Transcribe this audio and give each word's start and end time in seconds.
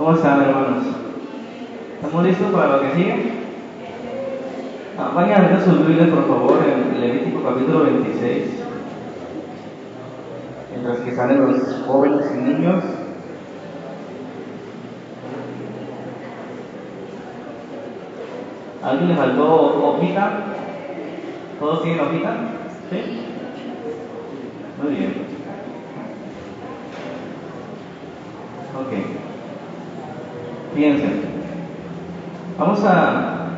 ¿Cómo 0.00 0.14
están, 0.14 0.40
hermanos? 0.40 0.84
¿Estamos 1.96 2.24
listos 2.24 2.50
para 2.52 2.68
lo 2.68 2.80
que 2.80 2.94
sigue? 2.94 3.32
Ah, 4.98 5.12
vayan 5.14 5.44
a 5.44 5.48
ver 5.48 5.60
sus 5.60 5.86
Biblias, 5.86 6.08
por 6.08 6.26
favor, 6.26 6.58
en 6.64 6.98
Levítico 6.98 7.42
capítulo 7.42 7.84
26. 7.84 8.62
Mientras 10.70 11.00
que 11.00 11.14
salen 11.14 11.52
los 11.52 11.82
jóvenes 11.86 12.32
y 12.34 12.38
niños. 12.38 12.82
¿A 18.82 18.88
¿Alguien 18.88 19.08
le 19.10 19.16
faltó 19.16 19.86
hojita? 19.86 20.30
¿Todos 21.60 21.82
tienen 21.82 22.00
hojita? 22.00 22.36
¿Sí? 22.88 23.20
Muy 24.82 24.94
bien. 24.94 25.26
Ok. 28.80 29.20
Fíjense. 30.80 31.08
Vamos 32.58 32.82
a... 32.86 33.48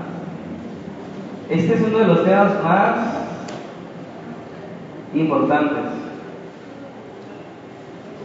Este 1.48 1.74
es 1.74 1.80
uno 1.82 1.98
de 1.98 2.06
los 2.06 2.24
temas 2.24 2.64
más 2.64 2.96
importantes 5.14 5.84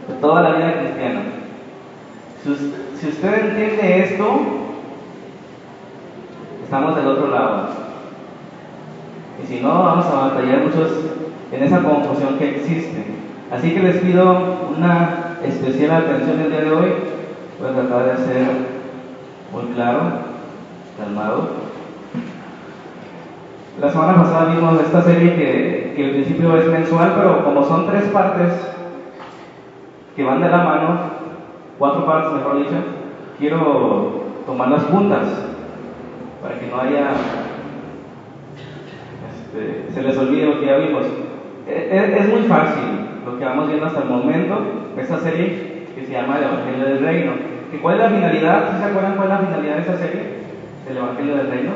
de 0.08 0.14
toda 0.14 0.42
la 0.42 0.56
vida 0.56 0.80
cristiana. 0.80 1.20
Si, 2.42 3.08
usted 3.08 3.50
entiende 3.50 4.02
esto, 4.02 4.40
estamos 6.64 6.96
del 6.96 7.06
otro 7.06 7.28
lado. 7.28 7.68
Y 9.40 9.46
si 9.46 9.60
no, 9.60 9.68
vamos 9.68 10.06
a 10.06 10.28
batallar 10.28 10.64
muchos 10.64 10.90
en 11.52 11.62
esa 11.62 11.84
confusión 11.84 12.36
que 12.36 12.56
existe. 12.56 13.04
Así 13.52 13.74
que 13.74 13.80
les 13.80 13.98
pido 13.98 14.56
una 14.76 15.36
especial 15.44 16.02
atención 16.02 16.40
el 16.40 16.50
día 16.50 16.60
de 16.62 16.72
hoy. 16.72 16.92
Voy 17.60 17.70
a 17.70 17.72
tratar 17.72 18.04
de 18.04 18.24
ser 18.24 18.67
muy 19.52 19.74
claro, 19.74 20.00
calmado. 20.98 21.48
La 23.80 23.90
semana 23.90 24.16
pasada 24.16 24.54
vimos 24.54 24.80
esta 24.80 25.02
serie 25.02 25.36
que, 25.36 25.92
que 25.94 26.04
al 26.04 26.10
principio 26.10 26.56
es 26.56 26.66
mensual, 26.66 27.12
pero 27.16 27.44
como 27.44 27.62
son 27.62 27.86
tres 27.86 28.04
partes 28.06 28.52
que 30.16 30.24
van 30.24 30.42
de 30.42 30.48
la 30.48 30.64
mano, 30.64 31.00
cuatro 31.78 32.04
partes 32.04 32.32
mejor 32.32 32.58
dicho, 32.58 32.74
quiero 33.38 34.24
tomarlas 34.46 34.84
juntas 34.86 35.28
para 36.42 36.58
que 36.58 36.66
no 36.66 36.80
haya, 36.80 37.12
este, 39.30 39.92
se 39.92 40.02
les 40.02 40.18
olvide 40.18 40.46
lo 40.46 40.60
que 40.60 40.66
ya 40.66 40.76
vimos. 40.78 41.04
Es, 41.68 41.92
es, 41.92 42.28
muy 42.28 42.42
fácil 42.48 42.82
lo 43.24 43.38
que 43.38 43.44
vamos 43.44 43.68
viendo 43.68 43.86
hasta 43.86 44.02
el 44.02 44.08
momento, 44.08 44.58
esta 44.96 45.18
serie 45.18 45.86
que 45.94 46.04
se 46.04 46.12
llama 46.12 46.38
El 46.38 46.44
Evangelio 46.44 46.84
del 46.84 47.00
Reino. 47.00 47.57
¿Y 47.72 47.76
cuál 47.78 47.96
es 47.96 48.02
la 48.02 48.10
finalidad? 48.10 48.70
¿Sí 48.70 48.78
¿Se 48.78 48.84
acuerdan 48.84 49.16
cuál 49.16 49.30
es 49.30 49.34
la 49.34 49.46
finalidad 49.46 49.74
de 49.74 49.80
esta 49.80 49.98
serie? 49.98 50.22
El 50.88 50.96
Evangelio 50.96 51.36
del 51.36 51.50
Reino. 51.50 51.72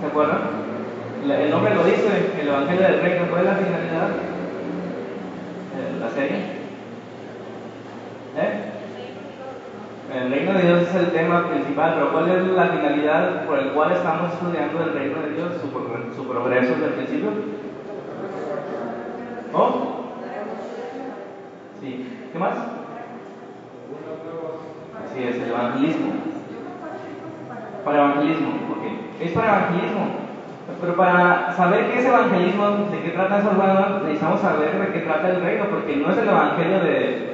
¿Se 0.00 0.06
acuerdan? 0.06 0.40
El 1.24 1.50
nombre 1.50 1.74
lo 1.74 1.84
dice, 1.84 2.32
el 2.40 2.48
Evangelio 2.48 2.82
del 2.82 3.00
Reino. 3.00 3.26
¿Cuál 3.30 3.42
es 3.42 3.46
la 3.46 3.56
finalidad 3.56 4.08
de 5.76 6.00
la 6.00 6.10
serie? 6.10 6.36
¿Eh? 8.36 8.72
El 10.14 10.30
reino 10.30 10.52
de 10.52 10.62
Dios 10.62 10.82
es 10.82 10.94
el 10.94 11.06
tema 11.12 11.48
pero 11.76 12.12
¿cuál 12.12 12.30
es 12.30 12.46
la 12.48 12.66
finalidad 12.66 13.46
por 13.46 13.58
el 13.58 13.72
cual 13.72 13.92
estamos 13.92 14.32
estudiando 14.32 14.82
el 14.82 14.92
reino 14.92 15.22
de 15.22 15.30
Dios, 15.34 15.52
su, 15.60 16.16
su 16.16 16.28
progreso 16.28 16.72
desde 16.72 16.86
el 16.86 16.92
principio? 16.92 17.30
¿Oh? 19.52 20.04
Sí. 21.80 22.08
¿Qué 22.32 22.38
más? 22.38 22.56
Así 25.04 25.22
es, 25.22 25.36
el 25.36 25.50
evangelismo. 25.50 26.12
Para 27.84 27.98
evangelismo, 27.98 28.48
ok. 28.70 29.20
Es 29.20 29.32
para 29.32 29.58
evangelismo. 29.58 30.06
Pero 30.80 30.96
para 30.96 31.52
saber 31.52 31.90
qué 31.90 31.98
es 31.98 32.04
evangelismo, 32.04 32.68
de 32.90 33.02
qué 33.02 33.10
trata 33.10 33.38
eso, 33.38 33.52
necesitamos 34.04 34.40
saber 34.40 34.78
de 34.78 34.92
qué 34.92 35.00
trata 35.00 35.30
el 35.30 35.42
reino, 35.42 35.64
porque 35.70 35.96
no 35.96 36.10
es 36.10 36.18
el 36.18 36.28
evangelio 36.28 36.80
de 36.80 37.32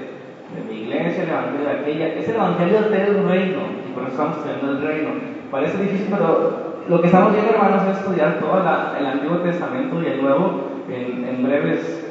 de 0.54 0.62
mi 0.62 0.82
iglesia, 0.82 1.24
el 1.24 1.30
evangelio 1.30 1.66
de 1.66 1.72
aquella, 1.72 2.06
es 2.08 2.28
el 2.28 2.34
evangelio 2.36 2.82
del 2.82 3.28
reino, 3.28 3.60
por 3.98 4.08
eso 4.08 4.10
estamos 4.12 4.36
estudiando 4.38 4.72
el 4.72 4.86
reino. 4.86 5.10
Parece 5.50 5.82
difícil, 5.82 6.06
pero 6.10 6.84
lo 6.88 7.00
que 7.00 7.06
estamos 7.06 7.32
viendo, 7.32 7.52
hermanos, 7.52 7.82
es 7.90 7.98
estudiar 7.98 8.38
todo 8.38 8.60
el 8.98 9.06
Antiguo 9.06 9.38
Testamento 9.38 10.02
y 10.02 10.06
el 10.06 10.22
Nuevo 10.22 10.68
en, 10.88 11.24
en 11.24 11.42
breves 11.42 12.06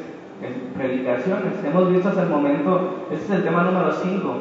predicaciones. 0.75 1.63
Hemos 1.65 1.91
visto 1.91 2.09
hasta 2.09 2.23
el 2.23 2.29
momento, 2.29 3.05
este 3.11 3.25
es 3.25 3.31
el 3.39 3.43
tema 3.43 3.63
número 3.63 3.91
5. 3.91 4.35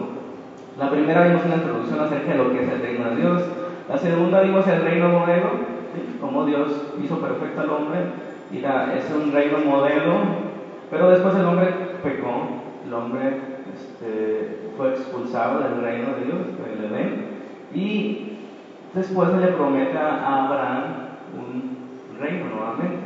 La 0.78 0.90
primera 0.90 1.26
vimos 1.26 1.44
una 1.44 1.56
introducción 1.56 2.00
acerca 2.00 2.32
de 2.32 2.38
lo 2.38 2.52
que 2.52 2.62
es 2.62 2.68
el 2.68 2.82
reino 2.82 3.10
de 3.10 3.16
Dios. 3.16 3.42
La 3.88 3.96
segunda 3.96 4.40
vimos 4.42 4.66
el 4.66 4.82
reino 4.82 5.08
modelo, 5.08 5.50
¿sí? 5.94 6.18
cómo 6.20 6.44
Dios 6.44 6.92
hizo 7.02 7.18
perfecto 7.18 7.60
al 7.60 7.70
hombre, 7.70 8.00
y 8.52 8.58
la, 8.58 8.94
es 8.94 9.10
un 9.10 9.32
reino 9.32 9.58
modelo, 9.58 10.14
pero 10.90 11.10
después 11.10 11.34
el 11.36 11.46
hombre 11.46 11.68
pecó, 12.02 12.48
el 12.84 12.92
hombre 12.92 13.40
este, 13.74 14.70
fue 14.76 14.90
expulsado 14.90 15.60
del 15.60 15.80
reino 15.80 16.08
de 16.16 16.24
Dios, 16.24 16.38
del 16.58 16.92
Edén, 16.92 17.35
y 17.76 18.38
después 18.94 19.28
se 19.30 19.36
le 19.36 19.48
promete 19.48 19.98
a 19.98 20.46
Abraham 20.46 20.82
un 21.36 22.18
reino 22.18 22.46
nuevamente, 22.46 23.04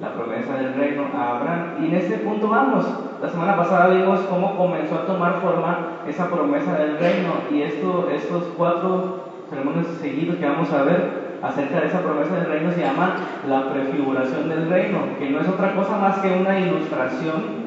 la 0.00 0.14
promesa 0.14 0.54
del 0.54 0.74
reino 0.74 1.02
a 1.14 1.36
Abraham. 1.36 1.60
Y 1.82 1.86
en 1.86 1.94
este 1.96 2.18
punto 2.18 2.48
vamos. 2.48 2.86
La 3.20 3.28
semana 3.28 3.56
pasada 3.56 3.94
vimos 3.94 4.20
cómo 4.20 4.56
comenzó 4.56 4.96
a 4.96 5.06
tomar 5.06 5.40
forma 5.40 5.98
esa 6.06 6.30
promesa 6.30 6.78
del 6.78 6.98
reino 6.98 7.32
y 7.50 7.62
esto, 7.62 8.08
estos 8.10 8.44
cuatro 8.56 9.24
sermones 9.50 9.86
seguidos 10.00 10.36
que 10.36 10.46
vamos 10.46 10.72
a 10.72 10.82
ver 10.82 11.26
acerca 11.42 11.80
de 11.80 11.86
esa 11.86 12.00
promesa 12.00 12.34
del 12.36 12.46
reino 12.46 12.72
se 12.72 12.80
llama 12.80 13.16
la 13.46 13.70
prefiguración 13.70 14.48
del 14.48 14.68
reino, 14.68 14.98
que 15.18 15.30
no 15.30 15.40
es 15.40 15.48
otra 15.48 15.74
cosa 15.74 15.98
más 15.98 16.18
que 16.18 16.32
una 16.32 16.58
ilustración, 16.58 17.66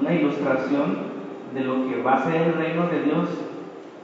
una 0.00 0.12
ilustración 0.12 1.14
de 1.54 1.60
lo 1.60 1.88
que 1.88 2.02
va 2.02 2.14
a 2.14 2.24
ser 2.24 2.42
el 2.42 2.54
reino 2.54 2.86
de 2.88 3.02
Dios, 3.02 3.28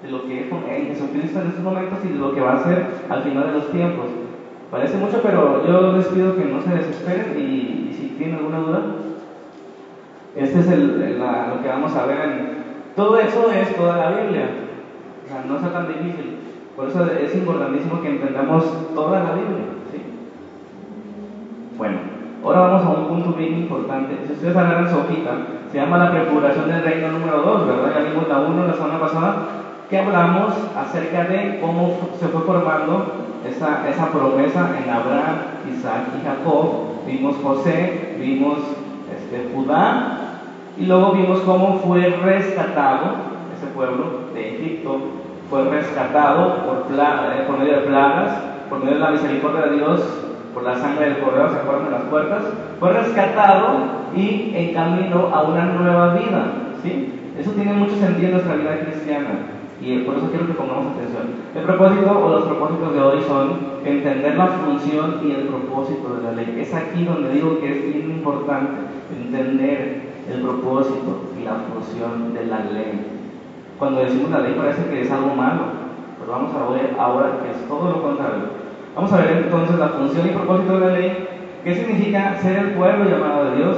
de 0.02 0.10
lo 0.10 0.26
que 0.26 0.40
es 0.40 0.46
en 0.50 0.86
Jesucristo 0.86 1.40
en 1.40 1.48
estos 1.48 1.64
momentos 1.64 1.98
y 2.04 2.08
de 2.08 2.18
lo 2.18 2.34
que 2.34 2.40
va 2.40 2.54
a 2.54 2.64
ser 2.64 2.86
al 3.08 3.22
final 3.22 3.46
de 3.46 3.52
los 3.52 3.70
tiempos. 3.70 4.06
Parece 4.70 4.96
mucho, 4.96 5.20
pero 5.22 5.66
yo 5.66 5.92
les 5.92 6.06
pido 6.06 6.36
que 6.36 6.44
no 6.44 6.62
se 6.62 6.70
desesperen 6.70 7.36
y, 7.36 7.92
si 7.92 8.14
tienen 8.16 8.36
alguna 8.36 8.58
duda, 8.58 8.82
este 10.36 10.60
es 10.60 10.68
el, 10.70 11.18
lo 11.18 11.62
que 11.62 11.68
vamos 11.68 11.94
a 11.96 12.06
ver 12.06 12.20
en... 12.20 12.60
Todo 12.94 13.18
eso 13.18 13.50
es 13.50 13.76
toda 13.76 13.96
la 13.96 14.20
Biblia, 14.20 14.48
o 15.24 15.28
sea, 15.28 15.44
no 15.46 15.56
es 15.56 15.72
tan 15.72 15.88
difícil. 15.88 16.36
Por 16.76 16.88
eso 16.88 17.04
es 17.10 17.34
importantísimo 17.34 18.00
que 18.00 18.08
entendamos 18.08 18.94
toda 18.94 19.24
la 19.24 19.32
Biblia. 19.32 19.64
¿sí? 19.90 20.02
Bueno, 21.76 21.98
ahora 22.44 22.60
vamos 22.60 22.84
a 22.84 23.00
un 23.00 23.08
punto 23.08 23.32
bien 23.32 23.58
importante. 23.58 24.18
Si 24.26 24.32
ustedes 24.32 24.56
agarran 24.56 24.88
su 24.88 24.98
hojita, 24.98 25.30
se 25.70 25.78
llama 25.78 25.98
la 25.98 26.10
prefiguración 26.10 26.68
del 26.68 26.82
reino 26.82 27.12
número 27.12 27.42
2, 27.42 27.66
¿verdad? 27.66 27.92
Ya 27.94 28.08
vimos 28.08 28.28
la 28.28 28.38
1 28.40 28.66
la 28.66 28.74
semana 28.74 29.00
pasada, 29.00 29.36
que 29.90 29.98
hablamos 29.98 30.54
acerca 30.76 31.24
de 31.24 31.58
cómo 31.60 31.96
se 32.18 32.28
fue 32.28 32.42
formando 32.42 33.12
esa, 33.44 33.88
esa 33.88 34.12
promesa 34.12 34.70
en 34.80 34.88
Abraham, 34.88 35.36
Isaac 35.68 36.02
y 36.16 36.24
Jacob. 36.24 37.04
Vimos 37.06 37.34
José, 37.42 38.14
vimos 38.20 38.58
este, 39.12 39.50
Judá, 39.52 40.18
y 40.78 40.86
luego 40.86 41.10
vimos 41.10 41.40
cómo 41.40 41.80
fue 41.80 42.06
rescatado 42.22 43.16
ese 43.56 43.66
pueblo 43.74 44.30
de 44.32 44.54
Egipto, 44.54 45.00
fue 45.50 45.64
rescatado 45.64 46.58
por, 46.64 46.86
eh, 46.96 47.44
por 47.48 47.58
medio 47.58 47.80
de 47.80 47.86
plagas, 47.88 48.30
por 48.68 48.78
medio 48.78 48.94
de 48.94 49.00
la 49.00 49.10
misericordia 49.10 49.62
de 49.62 49.76
Dios, 49.76 50.04
por 50.54 50.62
la 50.62 50.76
sangre 50.76 51.06
del 51.06 51.18
cordero, 51.18 51.50
¿se 51.50 51.56
acuerdan 51.56 51.86
de 51.86 51.90
las 51.90 52.02
puertas? 52.02 52.44
Fue 52.78 52.92
rescatado 52.92 53.78
y 54.14 54.52
en 54.54 54.72
camino 54.72 55.30
a 55.34 55.42
una 55.42 55.64
nueva 55.64 56.14
vida, 56.14 56.52
¿sí? 56.80 57.12
Eso 57.36 57.50
tiene 57.52 57.72
mucho 57.72 57.96
sentido 57.96 58.28
en 58.28 58.32
nuestra 58.34 58.54
vida 58.54 58.80
cristiana 58.84 59.59
y 59.80 59.98
por 60.00 60.16
eso 60.16 60.28
quiero 60.30 60.46
que 60.46 60.52
pongamos 60.52 60.92
atención. 60.92 61.40
El 61.54 61.62
propósito 61.62 62.20
o 62.22 62.28
los 62.28 62.44
propósitos 62.44 62.92
de 62.92 63.00
hoy 63.00 63.22
son 63.22 63.80
entender 63.84 64.36
la 64.36 64.46
función 64.46 65.20
y 65.24 65.32
el 65.32 65.48
propósito 65.48 66.16
de 66.16 66.22
la 66.22 66.32
ley. 66.32 66.58
Es 66.60 66.74
aquí 66.74 67.04
donde 67.04 67.32
digo 67.32 67.58
que 67.60 67.72
es 67.72 67.84
bien 67.86 68.10
importante 68.10 68.72
entender 69.10 70.02
el 70.30 70.42
propósito 70.42 71.30
y 71.40 71.44
la 71.44 71.54
función 71.72 72.34
de 72.34 72.44
la 72.44 72.60
ley. 72.70 73.06
Cuando 73.78 74.02
decimos 74.02 74.30
la 74.30 74.40
ley 74.40 74.54
parece 74.54 74.84
que 74.84 75.00
es 75.00 75.10
algo 75.10 75.34
malo, 75.34 75.62
pero 76.20 76.32
vamos 76.32 76.54
a 76.54 76.72
ver 76.72 76.94
ahora 76.98 77.38
que 77.42 77.50
es 77.50 77.66
todo 77.66 77.90
lo 77.90 78.02
contrario. 78.02 78.60
Vamos 78.94 79.12
a 79.14 79.16
ver 79.16 79.44
entonces 79.44 79.78
la 79.78 79.88
función 79.88 80.26
y 80.26 80.30
propósito 80.30 80.78
de 80.78 80.86
la 80.86 80.92
ley. 80.92 81.28
¿Qué 81.64 81.74
significa 81.74 82.36
ser 82.38 82.58
el 82.58 82.70
pueblo 82.72 83.08
llamado 83.08 83.50
de 83.50 83.56
Dios? 83.56 83.76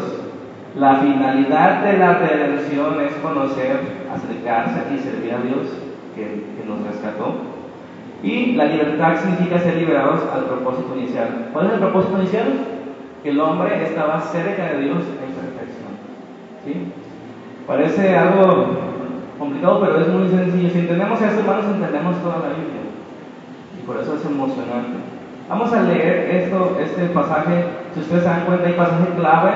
La 0.75 0.97
finalidad 0.97 1.85
de 1.85 1.99
la 1.99 2.15
redención 2.15 3.01
es 3.03 3.13
conocer, 3.17 3.81
acercarse 4.13 4.95
y 4.95 4.99
servir 4.99 5.35
a 5.35 5.43
Dios 5.43 5.82
que, 6.15 6.45
nos 6.67 6.87
rescató. 6.87 7.35
Y 8.23 8.53
la 8.53 8.67
libertad 8.67 9.17
significa 9.17 9.59
ser 9.59 9.77
liberados 9.77 10.21
al 10.33 10.45
propósito 10.45 10.97
inicial. 10.97 11.49
¿Cuál 11.53 11.67
es 11.67 11.73
el 11.73 11.79
propósito 11.81 12.19
inicial? 12.19 12.53
Que 13.23 13.31
el 13.31 13.41
hombre 13.41 13.83
estaba 13.83 14.21
cerca 14.21 14.67
de 14.67 14.81
Dios 14.81 14.99
en 14.99 15.35
perfección. 15.35 15.93
¿Sí? 16.65 16.93
Parece 17.67 18.17
algo 18.17 18.67
complicado, 19.39 19.81
pero 19.81 20.01
es 20.01 20.09
muy 20.09 20.29
sencillo. 20.29 20.71
Si 20.71 20.79
entendemos 20.79 21.21
esto, 21.21 21.41
hermanos, 21.41 21.65
entendemos 21.67 22.23
toda 22.23 22.39
la 22.39 22.49
Biblia. 22.55 22.83
Y 23.79 23.87
por 23.87 23.97
eso 23.97 24.15
es 24.15 24.25
emocionante. 24.25 24.99
Vamos 25.49 25.73
a 25.73 25.83
leer 25.83 26.31
esto, 26.31 26.79
este 26.81 27.07
pasaje. 27.07 27.65
Si 27.95 28.01
ustedes 28.01 28.23
se 28.23 28.29
dan 28.29 28.45
cuenta, 28.47 28.69
hay 28.69 28.75
pasaje 28.75 29.07
clave. 29.17 29.51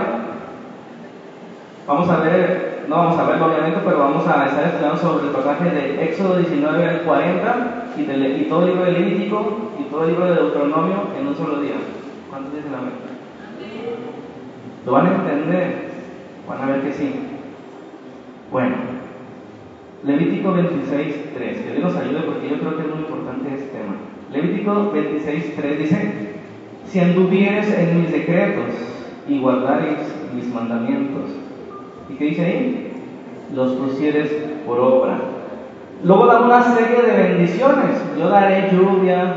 Vamos 1.87 2.09
a 2.11 2.17
ver, 2.19 2.66
no 2.89 2.97
vamos 2.97 3.19
a 3.19 3.25
verlo 3.25 3.47
obviamente, 3.47 3.81
pero 3.85 3.99
vamos 3.99 4.27
a 4.29 4.47
estar 4.47 4.67
estudiando 4.67 4.97
sobre 4.97 5.27
el 5.27 5.33
pasaje 5.33 5.71
de 5.71 6.05
Éxodo 6.05 6.39
19 6.39 6.85
al 6.85 7.01
40 7.03 7.87
y, 7.97 8.01
y 8.01 8.47
todo 8.49 8.63
el 8.63 8.69
libro 8.69 8.85
de 8.85 8.93
Levítico 8.93 9.73
y 9.79 9.85
todo 9.91 10.05
el 10.05 10.11
libro 10.11 10.27
de 10.27 10.35
Deuteronomio 10.35 10.97
en 11.19 11.27
un 11.27 11.35
solo 11.35 11.61
día. 11.61 11.75
¿Cuántos 12.31 12.55
dicen 12.55 12.75
amén? 12.75 12.93
¿Lo 14.85 14.93
van 14.93 15.07
a 15.07 15.15
entender? 15.17 15.87
Van 16.49 16.63
a 16.63 16.67
ver 16.67 16.83
que 16.83 16.93
sí. 16.93 17.13
Bueno, 18.53 18.77
Levítico 20.05 20.53
26, 20.53 21.35
3. 21.35 21.61
Que 21.61 21.73
Dios 21.73 21.83
nos 21.83 21.97
ayude 21.97 22.21
porque 22.21 22.49
yo 22.49 22.61
creo 22.61 22.77
que 22.77 22.83
es 22.83 22.89
muy 22.89 22.99
importante 22.99 23.53
este 23.53 23.79
tema. 23.79 23.97
Levítico 24.31 24.93
26, 24.93 25.57
3 25.57 25.79
dice: 25.79 26.13
Si 26.85 27.01
anduvieres 27.01 27.77
en 27.77 28.01
mis 28.01 28.13
decretos 28.13 28.75
y 29.27 29.41
guardares 29.41 30.15
mis 30.33 30.47
mandamientos. 30.53 31.46
¿Y 32.09 32.15
qué 32.15 32.25
dice 32.25 32.45
ahí? 32.45 32.93
Los 33.55 33.73
pusieres 33.73 34.31
por 34.67 34.79
obra. 34.81 35.19
Luego 36.05 36.27
da 36.27 36.41
una 36.41 36.63
serie 36.63 37.03
de 37.03 37.23
bendiciones. 37.23 38.03
Yo 38.19 38.29
daré 38.29 38.71
lluvia 38.71 39.35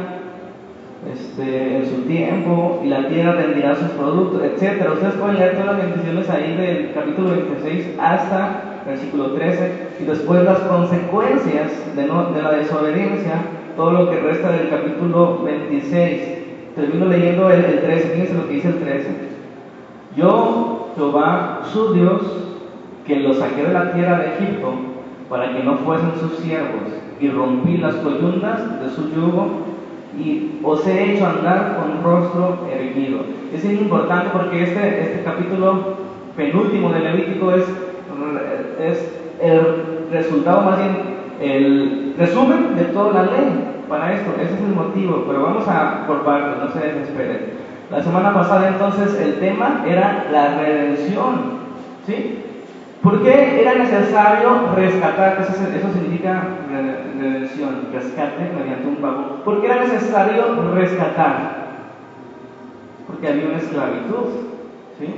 este, 1.11 1.77
en 1.77 1.85
su 1.85 2.01
tiempo 2.01 2.81
y 2.83 2.87
la 2.87 3.07
tierra 3.07 3.33
rendirá 3.33 3.75
sus 3.75 3.89
productos, 3.91 4.43
etc. 4.43 4.91
Ustedes 4.93 5.13
pueden 5.15 5.39
leer 5.39 5.51
todas 5.53 5.77
las 5.77 5.77
bendiciones 5.77 6.29
ahí 6.29 6.55
del 6.55 6.93
capítulo 6.93 7.31
26 7.31 7.95
hasta 7.99 8.69
versículo 8.85 9.33
13, 9.33 9.71
y 9.99 10.03
después 10.03 10.43
las 10.43 10.59
consecuencias 10.59 11.71
de, 11.95 12.01
de 12.01 12.41
la 12.41 12.51
desobediencia, 12.51 13.33
todo 13.75 13.91
lo 13.91 14.09
que 14.09 14.19
resta 14.19 14.51
del 14.51 14.69
capítulo 14.69 15.43
26. 15.43 16.39
Termino 16.75 17.05
leyendo 17.05 17.49
el, 17.49 17.65
el 17.65 17.81
13, 17.81 18.09
fíjense 18.09 18.33
lo 18.33 18.47
que 18.47 18.53
dice 18.53 18.67
el 18.69 18.79
13. 18.79 19.07
Yo, 20.15 20.91
Jehová, 20.95 21.61
su 21.71 21.93
Dios, 21.93 22.21
que 23.09 23.19
los 23.19 23.37
saqué 23.37 23.63
de 23.63 23.73
la 23.73 23.91
tierra 23.91 24.19
de 24.19 24.35
Egipto, 24.35 24.71
para 25.29 25.51
que 25.51 25.63
no 25.63 25.77
fuesen 25.79 26.11
sus 26.19 26.37
siervos, 26.37 26.93
y 27.19 27.27
rompí 27.27 27.77
las 27.77 27.95
coyundas 27.95 28.81
de 28.81 28.89
su 28.89 29.09
yugo, 29.09 29.47
y 30.17 30.59
os 30.63 30.87
he 30.87 31.13
hecho 31.13 31.25
andar 31.25 31.77
con 31.77 32.03
rostro 32.03 32.67
erguido. 32.71 33.21
Es 33.53 33.65
importante 33.65 34.29
porque 34.31 34.63
este, 34.63 35.01
este 35.01 35.23
capítulo 35.23 35.97
penúltimo 36.37 36.89
de 36.89 36.99
Levítico 36.99 37.51
es 37.51 37.65
es 38.79 39.11
el 39.41 40.07
resultado, 40.11 40.61
más 40.61 40.77
bien 40.77 41.19
el 41.41 42.15
resumen 42.17 42.75
de 42.75 42.85
toda 42.85 43.13
la 43.13 43.31
ley 43.31 43.83
para 43.87 44.13
esto. 44.13 44.31
Ese 44.41 44.53
es 44.53 44.61
el 44.61 44.75
motivo, 44.75 45.23
pero 45.27 45.43
vamos 45.43 45.67
a 45.67 46.05
por 46.07 46.23
partes, 46.23 46.61
no 46.61 46.69
se 46.71 46.87
desesperen. 46.87 47.69
La 47.91 48.03
semana 48.03 48.33
pasada 48.33 48.67
entonces 48.67 49.19
el 49.19 49.39
tema 49.39 49.83
era 49.87 50.27
la 50.31 50.59
redención. 50.59 51.59
¿Sí? 52.05 52.45
¿Por 53.03 53.23
qué 53.23 53.61
era 53.61 53.75
necesario 53.75 54.73
rescatar? 54.75 55.41
Eso, 55.41 55.53
eso 55.53 55.93
significa 55.93 56.43
redención, 56.69 57.87
rescate 57.93 58.51
mediante 58.53 58.87
un 58.87 58.95
pago. 58.97 59.41
¿Por 59.45 59.61
qué 59.61 59.67
era 59.67 59.83
necesario 59.83 60.73
rescatar? 60.73 61.69
Porque 63.07 63.27
había 63.27 63.45
una 63.45 63.57
esclavitud. 63.57 64.25
¿Sí? 64.99 65.15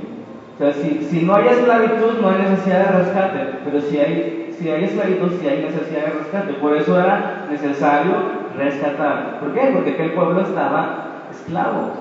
O 0.54 0.58
sea, 0.58 0.72
si, 0.74 1.04
si, 1.10 1.24
no 1.24 1.34
hay 1.34 1.48
esclavitud, 1.48 2.20
no 2.20 2.28
hay 2.28 2.42
necesidad 2.42 2.86
de 2.86 2.98
rescate, 2.98 3.58
pero 3.64 3.80
si 3.80 3.98
hay, 3.98 4.54
si 4.56 4.70
hay 4.70 4.84
esclavitud, 4.84 5.32
sí 5.40 5.48
hay 5.48 5.62
necesidad 5.64 6.06
de 6.06 6.18
rescate. 6.20 6.52
Por 6.54 6.76
eso 6.76 7.00
era 7.00 7.46
necesario 7.50 8.12
rescatar. 8.56 9.40
¿Por 9.40 9.54
qué? 9.54 9.72
Porque 9.74 9.90
aquel 9.90 10.12
pueblo 10.12 10.42
estaba 10.42 11.24
esclavo, 11.32 11.94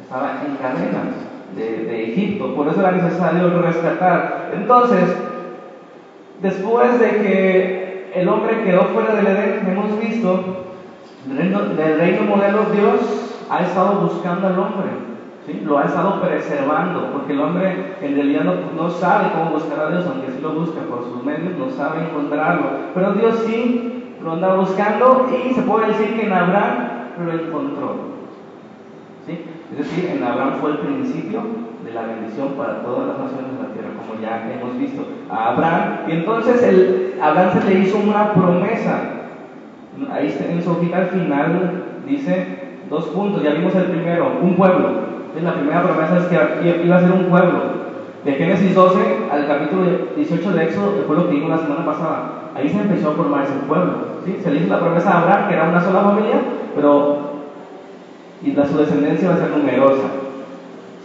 estaba 0.00 0.42
en 0.46 0.54
cadenas 0.56 1.33
de, 1.56 2.12
Egipto, 2.12 2.54
por 2.54 2.68
eso 2.68 2.80
era 2.80 2.92
necesario 2.92 3.62
rescatar. 3.62 4.50
Entonces, 4.54 5.16
después 6.42 6.98
de 7.00 7.08
que 7.08 8.10
el 8.14 8.28
hombre 8.28 8.62
quedó 8.62 8.84
fuera 8.86 9.14
del 9.14 9.26
Edén, 9.26 9.66
hemos 9.68 9.98
visto, 10.00 10.40
reino, 11.36 11.60
del 11.60 11.98
reino 11.98 12.22
modelo, 12.22 12.66
Dios 12.72 13.46
ha 13.50 13.62
estado 13.62 14.00
buscando 14.00 14.46
al 14.46 14.58
hombre 14.58 15.14
lo 15.64 15.78
ha 15.78 15.84
estado 15.84 16.22
preservando, 16.22 17.10
porque 17.12 17.34
el 17.34 17.40
hombre 17.40 17.96
en 18.00 18.14
realidad 18.14 18.44
no, 18.74 18.90
sabe 18.90 19.30
cómo 19.34 19.50
buscar 19.50 19.78
a 19.80 19.90
Dios, 19.90 20.06
aunque 20.06 20.32
sí 20.32 20.40
lo 20.40 20.52
busca 20.52 20.80
por 20.82 21.04
sus 21.04 21.22
medios, 21.22 21.58
no 21.58 21.68
sabe 21.70 22.04
encontrarlo. 22.04 22.66
Pero 22.94 23.12
Dios 23.12 23.42
sí 23.46 24.16
lo 24.22 24.32
anda 24.32 24.54
buscando 24.54 25.28
y 25.30 25.52
se 25.52 25.62
puede 25.62 25.88
decir 25.88 26.16
que 26.16 26.26
en 26.26 26.32
Abraham 26.32 26.88
lo 27.18 27.32
encontró. 27.32 28.13
Es 29.74 29.78
decir, 29.78 30.10
en 30.16 30.22
Abraham 30.22 30.54
fue 30.60 30.70
el 30.70 30.78
principio 30.78 31.42
de 31.84 31.92
la 31.92 32.02
bendición 32.02 32.54
para 32.56 32.82
todas 32.82 33.08
las 33.08 33.18
naciones 33.18 33.56
de 33.56 33.62
la 33.62 33.74
tierra, 33.74 33.90
como 33.98 34.20
ya 34.20 34.50
hemos 34.52 34.78
visto 34.78 35.02
a 35.28 35.50
Abraham. 35.50 35.98
Y 36.08 36.12
entonces 36.12 36.62
el, 36.62 37.14
Abraham 37.20 37.50
se 37.52 37.68
le 37.68 37.80
hizo 37.80 37.98
una 37.98 38.32
promesa. 38.32 39.00
Ahí 40.12 40.36
en 40.48 40.62
su 40.62 40.70
hojita 40.70 40.98
al 40.98 41.06
final 41.08 41.84
dice 42.06 42.78
dos 42.88 43.06
puntos, 43.06 43.42
ya 43.42 43.54
vimos 43.54 43.74
el 43.74 43.84
primero, 43.84 44.38
un 44.40 44.54
pueblo 44.54 45.14
la 45.42 45.54
primera 45.54 45.82
promesa 45.82 46.18
es 46.18 46.24
que 46.26 46.82
iba 46.84 46.96
a 46.96 47.00
ser 47.00 47.12
un 47.12 47.24
pueblo. 47.24 47.84
De 48.24 48.32
Génesis 48.32 48.74
12 48.74 48.98
al 49.30 49.46
capítulo 49.46 49.82
18 50.16 50.52
de 50.52 50.64
Éxodo, 50.64 50.94
que 50.94 51.02
fue 51.02 51.16
lo 51.16 51.28
que 51.28 51.34
vimos 51.34 51.50
la 51.50 51.58
semana 51.58 51.84
pasada, 51.84 52.50
ahí 52.54 52.68
se 52.68 52.80
empezó 52.80 53.10
a 53.10 53.14
formar 53.14 53.44
ese 53.44 53.54
pueblo. 53.68 53.92
¿sí? 54.24 54.38
Se 54.42 54.50
le 54.50 54.60
hizo 54.60 54.72
la 54.72 54.80
promesa 54.80 55.10
a 55.10 55.20
Abraham, 55.20 55.48
que 55.48 55.54
era 55.54 55.68
una 55.68 55.82
sola 55.82 56.00
familia, 56.00 56.36
pero 56.74 57.33
y 58.44 58.52
la, 58.52 58.66
su 58.66 58.76
descendencia 58.76 59.30
va 59.30 59.34
a 59.34 59.38
ser 59.38 59.50
numerosa. 59.50 60.08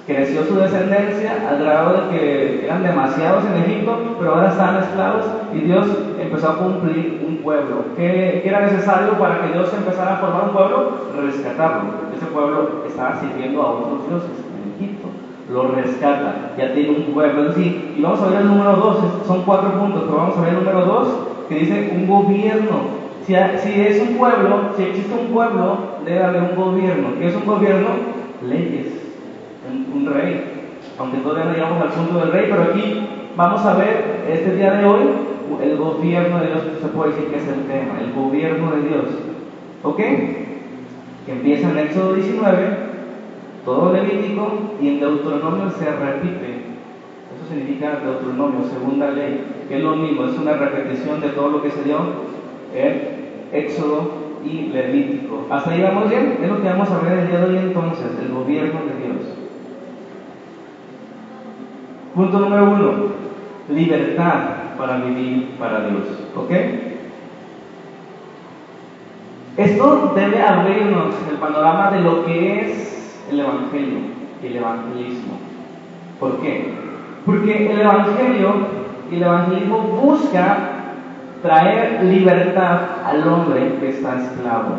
Creció 0.05 0.43
su 0.43 0.55
descendencia 0.55 1.47
al 1.47 1.63
grado 1.63 1.93
de 1.93 2.09
que 2.09 2.65
eran 2.65 2.83
demasiados 2.83 3.43
en 3.45 3.63
Egipto, 3.63 4.15
pero 4.19 4.33
ahora 4.33 4.49
estaban 4.49 4.83
esclavos 4.83 5.25
y 5.53 5.59
Dios 5.59 5.87
empezó 6.19 6.49
a 6.49 6.57
cumplir 6.57 7.23
un 7.25 7.37
pueblo. 7.37 7.83
¿Qué, 7.95 8.41
¿Qué, 8.43 8.49
era 8.49 8.61
necesario 8.61 9.13
para 9.19 9.41
que 9.41 9.53
Dios 9.53 9.71
empezara 9.71 10.15
a 10.15 10.17
formar 10.17 10.45
un 10.45 10.49
pueblo? 10.49 10.91
Rescatarlo. 11.15 11.91
Ese 12.15 12.25
pueblo 12.25 12.83
estaba 12.87 13.19
sirviendo 13.19 13.61
a 13.61 13.71
otros 13.71 14.09
dioses 14.09 14.31
en 14.31 14.83
Egipto. 14.83 15.07
Lo 15.51 15.67
rescata, 15.69 16.53
ya 16.57 16.73
tiene 16.73 16.89
un 16.89 17.13
pueblo 17.13 17.45
en 17.45 17.53
sí. 17.53 17.95
Y 17.95 18.01
vamos 18.01 18.21
a 18.21 18.29
ver 18.29 18.41
el 18.41 18.47
número 18.47 18.73
2, 18.73 18.97
son 19.27 19.43
cuatro 19.43 19.79
puntos, 19.79 20.03
pero 20.05 20.17
vamos 20.17 20.37
a 20.37 20.41
ver 20.41 20.49
el 20.49 20.59
número 20.59 20.85
2 20.85 21.07
que 21.47 21.55
dice 21.55 21.91
un 21.95 22.07
gobierno. 22.07 22.99
Si, 23.25 23.35
si 23.59 23.81
es 23.81 24.01
un 24.01 24.17
pueblo, 24.17 24.71
si 24.75 24.83
existe 24.83 25.13
un 25.13 25.27
pueblo, 25.27 25.77
debe 26.05 26.23
haber 26.23 26.43
un 26.43 26.55
gobierno. 26.55 27.09
¿Qué 27.19 27.27
es 27.27 27.35
un 27.35 27.45
gobierno? 27.45 27.89
Leyes 28.47 28.99
un, 29.93 30.05
rey, 30.05 30.43
aunque 30.97 31.17
todavía 31.17 31.45
no 31.45 31.53
llegamos 31.53 31.81
al 31.81 31.89
punto 31.89 32.19
del 32.19 32.31
rey, 32.31 32.47
pero 32.49 32.63
aquí 32.63 33.07
vamos 33.35 33.65
a 33.65 33.73
ver 33.75 34.25
este 34.29 34.55
día 34.55 34.73
de 34.73 34.85
hoy 34.85 35.01
el 35.61 35.77
gobierno 35.77 36.39
de 36.39 36.47
Dios, 36.47 36.63
se 36.81 36.87
puede 36.89 37.11
decir 37.11 37.29
que 37.29 37.37
es 37.37 37.47
el 37.47 37.65
tema, 37.65 37.99
el 37.99 38.13
gobierno 38.13 38.71
de 38.71 38.81
Dios. 38.87 39.05
¿Ok? 39.83 39.97
Que 39.97 41.31
empieza 41.31 41.71
en 41.71 41.77
Éxodo 41.79 42.13
19, 42.13 42.77
todo 43.65 43.93
Levítico, 43.93 44.51
y 44.81 44.87
en 44.89 44.99
Deuteronomio 44.99 45.69
se 45.71 45.85
repite. 45.85 46.69
Eso 47.35 47.47
significa 47.49 47.99
Deuteronomio, 48.03 48.63
segunda 48.63 49.11
ley, 49.11 49.43
que 49.67 49.77
es 49.77 49.83
lo 49.83 49.95
mismo, 49.95 50.25
es 50.25 50.37
una 50.37 50.53
repetición 50.53 51.19
de 51.21 51.29
todo 51.29 51.49
lo 51.49 51.61
que 51.61 51.71
se 51.71 51.83
dio 51.83 51.97
en 52.75 53.19
Éxodo 53.51 54.28
y 54.43 54.69
Levítico. 54.69 55.47
¿Hasta 55.49 55.71
ahí 55.71 55.81
vamos 55.81 56.09
bien? 56.09 56.39
Es 56.41 56.49
lo 56.49 56.61
que 56.61 56.69
vamos 56.69 56.89
a 56.89 56.99
ver 56.99 57.19
el 57.19 57.27
día 57.27 57.39
de 57.39 57.45
hoy 57.45 57.57
entonces, 57.57 58.07
el 58.21 58.33
gobierno 58.33 58.79
de 58.81 59.05
Dios. 59.05 59.33
Punto 62.15 62.39
número 62.39 62.63
uno, 62.63 62.91
libertad 63.69 64.39
para 64.77 64.97
vivir 64.97 65.55
para 65.59 65.87
Dios. 65.87 66.03
¿Ok? 66.35 66.51
Esto 69.57 70.13
debe 70.15 70.41
abrirnos 70.41 71.15
el 71.29 71.37
panorama 71.37 71.91
de 71.91 72.01
lo 72.01 72.25
que 72.25 72.61
es 72.61 73.25
el 73.31 73.41
Evangelio 73.41 73.99
y 74.41 74.47
el 74.47 74.55
evangelismo. 74.55 75.33
¿Por 76.19 76.39
qué? 76.41 76.73
Porque 77.25 77.71
el 77.71 77.81
Evangelio 77.81 78.53
y 79.11 79.15
el 79.15 79.23
evangelismo 79.23 79.79
busca 79.79 80.78
traer 81.41 82.03
libertad 82.03 82.79
al 83.05 83.27
hombre 83.27 83.77
que 83.79 83.89
está 83.89 84.15
esclavo. 84.15 84.75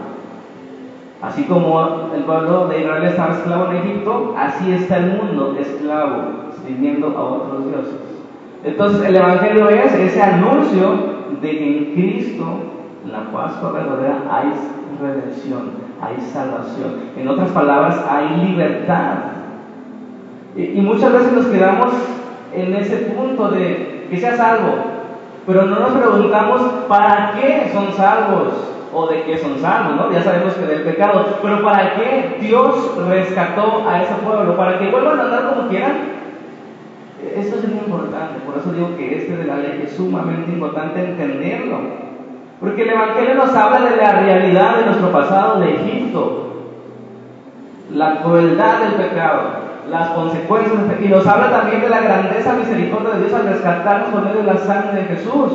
Así 1.22 1.44
como 1.44 2.10
el 2.14 2.22
pueblo 2.24 2.68
de 2.68 2.80
Israel 2.80 3.04
estaba 3.04 3.34
esclavo 3.34 3.70
en 3.70 3.76
Egipto, 3.76 4.34
así 4.38 4.72
está 4.72 4.98
el 4.98 5.18
mundo 5.18 5.56
esclavo 5.58 6.50
sirviendo 6.64 7.08
a 7.08 7.22
otros 7.22 7.66
dioses. 7.66 8.00
Entonces 8.64 9.06
el 9.06 9.16
Evangelio 9.16 9.68
es 9.68 9.92
ese 9.92 10.22
anuncio 10.22 11.20
de 11.40 11.50
que 11.50 11.78
en 11.78 11.94
Cristo, 11.94 12.44
en 13.04 13.12
la 13.12 13.30
Pascua 13.30 13.72
verdadera, 13.72 14.22
hay 14.30 14.52
redención, 15.00 15.70
hay 16.00 16.20
salvación. 16.20 16.94
En 17.16 17.28
otras 17.28 17.50
palabras, 17.50 18.04
hay 18.08 18.46
libertad. 18.46 19.14
Y, 20.56 20.80
muchas 20.80 21.12
veces 21.12 21.32
nos 21.32 21.46
quedamos 21.46 21.92
en 22.52 22.74
ese 22.74 22.96
punto 22.96 23.50
de 23.50 24.06
que 24.10 24.16
sea 24.16 24.36
salvo, 24.36 24.72
pero 25.50 25.66
no 25.66 25.80
nos 25.80 25.90
preguntamos 25.90 26.62
para 26.86 27.32
qué 27.32 27.72
son 27.72 27.92
salvos 27.94 28.52
o 28.94 29.08
de 29.08 29.24
qué 29.24 29.36
son 29.36 29.58
salvos, 29.58 29.96
¿no? 29.96 30.12
Ya 30.12 30.22
sabemos 30.22 30.54
que 30.54 30.64
del 30.64 30.82
pecado, 30.82 31.38
pero 31.42 31.64
¿para 31.64 31.96
qué 31.96 32.36
Dios 32.40 32.96
rescató 33.08 33.82
a 33.88 34.00
ese 34.00 34.14
pueblo? 34.24 34.56
¿Para 34.56 34.78
que 34.78 34.92
vuelvan 34.92 35.18
a 35.18 35.22
andar 35.24 35.52
como 35.52 35.68
quieran? 35.68 36.20
Esto 37.34 37.56
es 37.56 37.68
muy 37.68 37.78
importante, 37.78 38.38
por 38.46 38.58
eso 38.58 38.70
digo 38.72 38.96
que 38.96 39.18
este 39.18 39.38
de 39.38 39.44
la 39.44 39.56
ley 39.56 39.82
es 39.84 39.96
sumamente 39.96 40.52
importante 40.52 41.04
entenderlo. 41.04 41.80
Porque 42.60 42.82
el 42.82 42.90
Evangelio 42.90 43.34
nos 43.34 43.52
habla 43.52 43.90
de 43.90 43.96
la 43.96 44.20
realidad 44.20 44.76
de 44.76 44.84
nuestro 44.86 45.10
pasado 45.10 45.58
de 45.58 45.74
Egipto, 45.74 46.46
la 47.92 48.22
crueldad 48.22 48.82
del 48.82 48.92
pecado, 48.92 49.40
las 49.88 50.10
consecuencias, 50.10 50.78
y 51.00 51.08
nos 51.08 51.26
habla 51.26 51.50
también 51.50 51.80
de 51.80 51.88
la 51.88 52.00
grandeza 52.00 52.54
misericordia 52.54 53.14
de 53.14 53.20
Dios 53.20 53.34
al 53.34 53.46
rescatarnos 53.46 54.10
por 54.10 54.24
medio 54.24 54.42
de 54.42 54.52
la 54.52 54.56
sangre 54.58 55.02
de 55.02 55.08
Jesús 55.08 55.52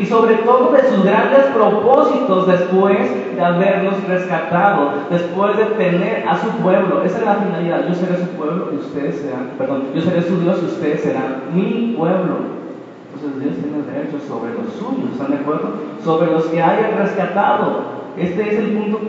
y 0.00 0.06
sobre 0.06 0.34
todo 0.38 0.72
de 0.72 0.82
sus 0.82 1.04
grandes 1.04 1.44
propósitos 1.54 2.46
después 2.48 3.36
de 3.36 3.40
habernos 3.40 4.02
rescatado, 4.08 4.94
después 5.10 5.56
de 5.56 5.64
tener 5.76 6.28
a 6.28 6.36
su 6.36 6.48
pueblo. 6.60 7.04
Esa 7.04 7.18
es 7.18 7.24
la 7.24 7.34
finalidad. 7.36 7.86
Yo 7.86 7.94
seré 7.94 8.16
su 8.18 8.30
pueblo 8.30 8.70
y 8.72 8.76
ustedes 8.78 9.20
serán, 9.20 9.52
perdón, 9.56 9.84
yo 9.94 10.02
seré 10.02 10.22
su 10.22 10.40
Dios 10.40 10.58
y 10.60 10.64
ustedes 10.66 11.02
serán 11.02 11.42
mi 11.52 11.94
pueblo. 11.96 12.64
Entonces 13.14 13.40
Dios 13.40 13.54
tiene 13.54 13.84
derecho 13.92 14.18
sobre 14.26 14.54
los 14.54 14.72
suyos, 14.74 15.12
¿están 15.12 15.30
de 15.30 15.36
acuerdo? 15.36 15.74
Sobre 16.02 16.32
los 16.32 16.46
que 16.46 16.60
hayan 16.60 16.98
rescatado. 16.98 17.94
Este 18.18 18.48
es 18.48 18.58
el 18.58 18.72
punto 18.72 19.00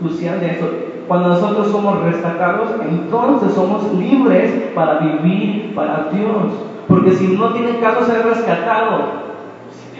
crucial 0.00 0.40
de 0.40 0.50
eso. 0.50 0.66
Cuando 1.08 1.28
nosotros 1.28 1.68
somos 1.68 2.02
rescatados, 2.02 2.70
entonces 2.88 3.52
somos 3.52 3.92
libres 3.94 4.70
para 4.74 4.98
vivir 4.98 5.74
para 5.74 6.08
Dios. 6.12 6.52
Porque 6.88 7.12
si 7.12 7.36
no 7.36 7.52
tiene 7.52 7.78
caso 7.78 8.04
ser 8.04 8.24
rescatado, 8.24 9.24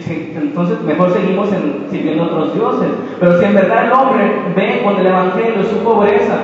entonces 0.07 0.81
mejor 0.81 1.11
seguimos 1.11 1.51
en, 1.51 1.87
sirviendo 1.89 2.23
a 2.23 2.27
otros 2.27 2.53
dioses. 2.53 2.89
Pero 3.19 3.39
si 3.39 3.45
en 3.45 3.55
verdad 3.55 3.85
el 3.85 3.93
hombre 3.93 4.31
ve 4.55 4.81
con 4.83 4.97
el 4.97 5.07
Evangelio 5.07 5.63
su 5.63 5.77
pobreza, 5.79 6.37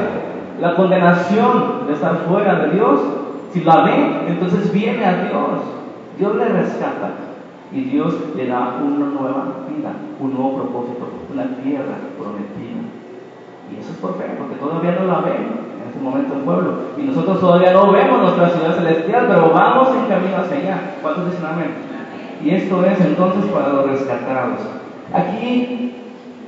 la 0.59 0.75
condenación 0.75 1.87
de 1.87 1.93
estar 1.93 2.17
fuera 2.29 2.55
de 2.55 2.75
Dios, 2.75 2.99
si 3.51 3.61
la 3.61 3.83
ve, 3.83 4.21
entonces 4.27 4.71
viene 4.71 5.05
a 5.05 5.23
Dios. 5.25 5.61
Dios 6.17 6.35
le 6.35 6.45
rescata 6.45 7.11
y 7.73 7.81
Dios 7.81 8.15
le 8.35 8.47
da 8.47 8.79
una 8.83 9.05
nueva 9.07 9.65
vida, 9.67 9.91
un 10.19 10.33
nuevo 10.33 10.55
propósito, 10.55 11.07
una 11.33 11.43
tierra 11.63 11.95
prometida. 12.17 12.70
Eso 13.81 13.93
es 13.93 13.97
por 13.97 14.15
fe, 14.17 14.25
porque 14.37 14.55
todavía 14.55 14.91
no 14.91 15.07
la 15.07 15.21
ven 15.21 15.41
en 15.81 15.89
ese 15.89 15.99
momento 15.99 16.35
el 16.35 16.41
pueblo. 16.41 16.73
Y 16.97 17.01
nosotros 17.01 17.39
todavía 17.39 17.73
no 17.73 17.91
vemos 17.91 18.21
nuestra 18.21 18.49
ciudad 18.49 18.75
celestial, 18.75 19.25
pero 19.27 19.49
vamos 19.49 19.89
en 19.95 20.05
camino 20.05 20.37
hacia 20.37 20.57
allá. 20.57 20.95
¿Cuántos 21.01 21.31
dicen 21.31 21.45
amén? 21.45 21.71
Y 22.43 22.51
esto 22.51 22.85
es 22.85 23.01
entonces 23.01 23.45
para 23.51 23.69
los 23.69 23.89
rescatados. 23.89 24.59
Aquí 25.13 25.95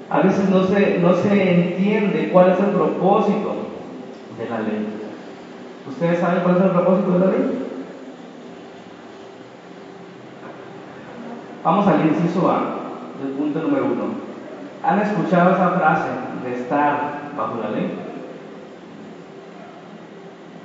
a 0.10 0.20
veces 0.22 0.48
no 0.50 0.64
se, 0.66 1.00
no 1.00 1.14
se 1.16 1.54
entiende 1.56 2.30
cuál 2.32 2.52
es 2.52 2.60
el 2.60 2.68
propósito 2.68 3.56
de 4.38 4.50
la 4.50 4.60
ley. 4.60 4.88
¿Ustedes 5.88 6.20
saben 6.20 6.44
cuál 6.44 6.58
es 6.58 6.64
el 6.64 6.70
propósito 6.70 7.12
de 7.14 7.20
la 7.20 7.26
ley? 7.26 7.68
Vamos 11.64 11.88
al 11.88 12.06
inciso 12.06 12.52
A, 12.52 12.60
del 13.24 13.34
punto 13.34 13.60
número 13.60 13.86
uno. 13.86 14.04
¿Han 14.84 15.00
escuchado 15.00 15.56
esa 15.56 15.70
frase 15.70 16.10
de 16.44 16.62
estar 16.62 17.23
bajo 17.38 17.60
la 17.62 17.70
ley? 17.72 17.92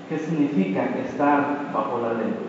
¿Qué 0.09 0.19
significa 0.19 0.85
estar 1.05 1.71
bajo 1.73 2.01
la 2.03 2.15
ley? 2.15 2.49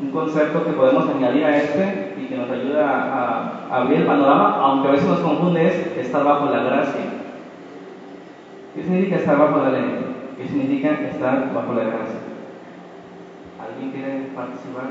un 0.00 0.10
concepto 0.10 0.64
que 0.64 0.72
podemos 0.72 1.08
añadir 1.08 1.44
a 1.44 1.56
este 1.56 2.14
y 2.20 2.26
que 2.26 2.36
nos 2.36 2.50
ayuda 2.50 2.84
a, 2.86 3.76
abrir 3.78 4.00
el 4.00 4.06
panorama, 4.06 4.58
aunque 4.60 4.88
a 4.88 4.90
veces 4.92 5.08
nos 5.08 5.20
confunde, 5.20 5.66
es 5.66 5.96
estar 5.96 6.22
bajo 6.22 6.46
la 6.46 6.62
gracia. 6.62 7.00
¿Qué 8.74 8.82
significa 8.82 9.16
estar 9.16 9.38
bajo 9.38 9.58
la 9.58 9.70
ley? 9.70 9.84
¿Qué 10.36 10.46
significa 10.46 11.00
estar 11.00 11.52
bajo 11.54 11.72
la 11.72 11.84
gracia? 11.84 12.20
¿Alguien 13.58 13.90
quiere 13.90 14.28
participar 14.34 14.84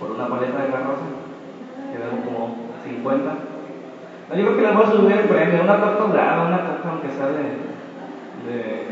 por 0.00 0.12
una 0.12 0.26
paleta 0.26 0.62
de 0.62 0.70
carroza? 0.70 1.04
Quedamos 1.92 2.24
como 2.24 2.56
50. 2.82 3.57
No, 4.28 4.36
yo 4.36 4.42
creo 4.44 4.56
que 4.56 4.62
le 4.62 4.68
vamos 4.68 4.88
a 4.88 4.92
subir 4.92 5.12
el 5.16 5.28
premio, 5.28 5.62
una 5.62 5.80
torta 5.80 6.04
una 6.04 6.66
torta 6.66 6.88
aunque 6.90 7.08
sea 7.10 7.26
de, 7.28 7.42
de, 8.46 8.86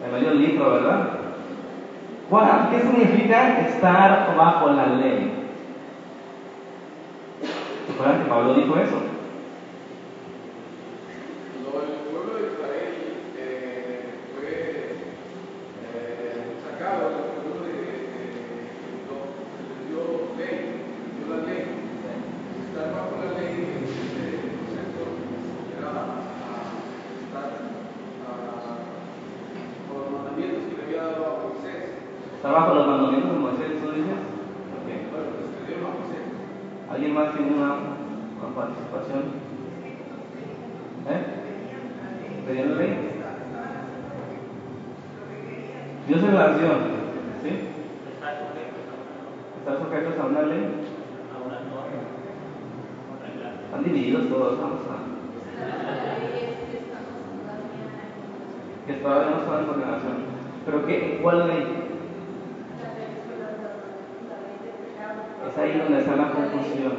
de 0.00 0.12
medio 0.12 0.34
litro, 0.34 0.72
¿verdad? 0.72 1.22
¿qué 2.70 2.80
significa 2.80 3.60
estar 3.60 4.34
bajo 4.36 4.70
la 4.72 4.86
ley? 4.86 5.32
¿Se 7.86 7.92
que 7.92 8.28
Pablo 8.28 8.54
dijo 8.54 8.76
eso? 8.76 9.12
bajo 32.52 32.74
los 32.74 32.86
mandamientos 32.86 33.32
de 33.32 33.38
Moisés, 33.38 33.80
¿tú 33.80 33.90
dices? 33.92 34.12
Okay. 34.82 35.08
¿Alguien 36.90 37.14
más 37.14 37.34
tiene 37.34 37.52
una, 37.54 37.76
participación? 38.54 39.22
¿Eh? 41.08 41.22
¿Pedían 42.46 42.70
la 42.70 42.76
ley? 42.76 42.98
Dios 46.06 46.22
es 46.22 46.32
la 46.34 46.44
acción, 46.44 46.78
¿sí? 47.42 47.50
¿Están 49.58 49.78
sujetos 49.78 50.18
a 50.20 50.26
una 50.26 50.42
ley? 50.42 50.66
Están 53.64 53.84
divididos 53.84 54.28
todos, 54.28 54.60
vamos 54.60 54.80
a. 54.80 55.12
Que 58.86 58.92
todavía 58.94 59.30
no 59.30 59.36
están 59.38 59.60
en 59.60 59.66
condenación. 59.66 60.16
¿Pero 60.66 60.86
qué? 60.86 61.20
¿Cuál 61.22 61.48
ley? 61.48 61.82
Es 65.52 65.58
ahí 65.58 65.76
donde 65.76 65.98
está 66.00 66.16
la 66.16 66.32
confusión. 66.32 66.92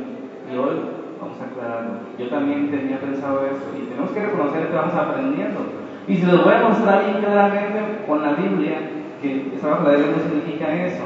Y 0.46 0.56
hoy 0.56 0.76
vamos 1.20 1.42
a 1.42 1.46
aclararlo. 1.46 1.94
Yo 2.20 2.30
también 2.30 2.70
tenía 2.70 3.00
pensado 3.00 3.46
eso. 3.48 3.66
Y 3.76 3.88
tenemos 3.88 4.12
que 4.12 4.20
reconocer 4.20 4.68
que 4.68 4.76
vamos 4.76 4.94
aprendiendo. 4.94 5.60
Y 6.08 6.18
se 6.18 6.28
los 6.28 6.44
voy 6.44 6.54
a 6.54 6.68
mostrar 6.70 7.04
bien 7.04 7.18
claramente 7.24 8.06
con 8.06 8.22
la 8.22 8.34
Biblia 8.34 8.78
que 9.22 9.56
esa 9.56 9.70
bajo 9.70 9.84
la 9.89 9.98
ley 9.98 10.13
no 10.16 10.22
significa 10.22 10.72
eso, 10.86 11.04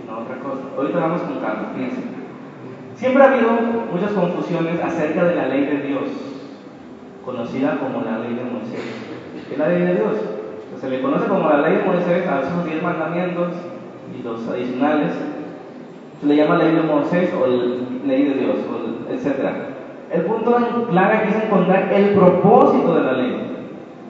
sino 0.00 0.18
otra 0.18 0.36
cosa. 0.36 0.62
Ahorita 0.76 0.98
vamos 0.98 1.20
con 1.22 1.38
calma, 1.38 1.70
fíjense. 1.76 2.02
Siempre 3.10 3.26
ha 3.26 3.32
habido 3.34 3.50
muchas 3.90 4.12
confusiones 4.12 4.80
acerca 4.80 5.24
de 5.24 5.34
la 5.34 5.48
ley 5.48 5.64
de 5.64 5.82
Dios, 5.82 6.02
conocida 7.24 7.76
como 7.80 8.04
la 8.04 8.20
ley 8.20 8.34
de 8.34 8.44
Moisés. 8.44 8.86
¿Qué 9.48 9.54
es 9.54 9.58
la 9.58 9.68
ley 9.68 9.82
de 9.82 9.94
Dios? 9.96 10.14
Pues 10.70 10.80
se 10.80 10.88
le 10.88 11.02
conoce 11.02 11.26
como 11.26 11.48
la 11.48 11.58
ley 11.58 11.78
de 11.78 11.82
Moisés 11.82 12.28
a 12.28 12.42
esos 12.42 12.64
diez 12.66 12.80
mandamientos 12.80 13.48
y 14.16 14.22
los 14.22 14.46
adicionales 14.46 15.10
se 16.20 16.24
le 16.24 16.36
llama 16.36 16.58
ley 16.58 16.72
de 16.72 16.82
Moisés 16.82 17.34
o 17.34 17.48
ley 18.06 18.24
de 18.26 18.34
Dios, 18.34 18.58
etc. 19.10 19.44
El 20.12 20.22
punto 20.26 20.86
clave 20.88 21.16
aquí 21.16 21.30
es 21.30 21.44
encontrar 21.46 21.92
el 21.92 22.14
propósito 22.14 22.94
de 22.94 23.02
la 23.02 23.12
ley. 23.14 23.56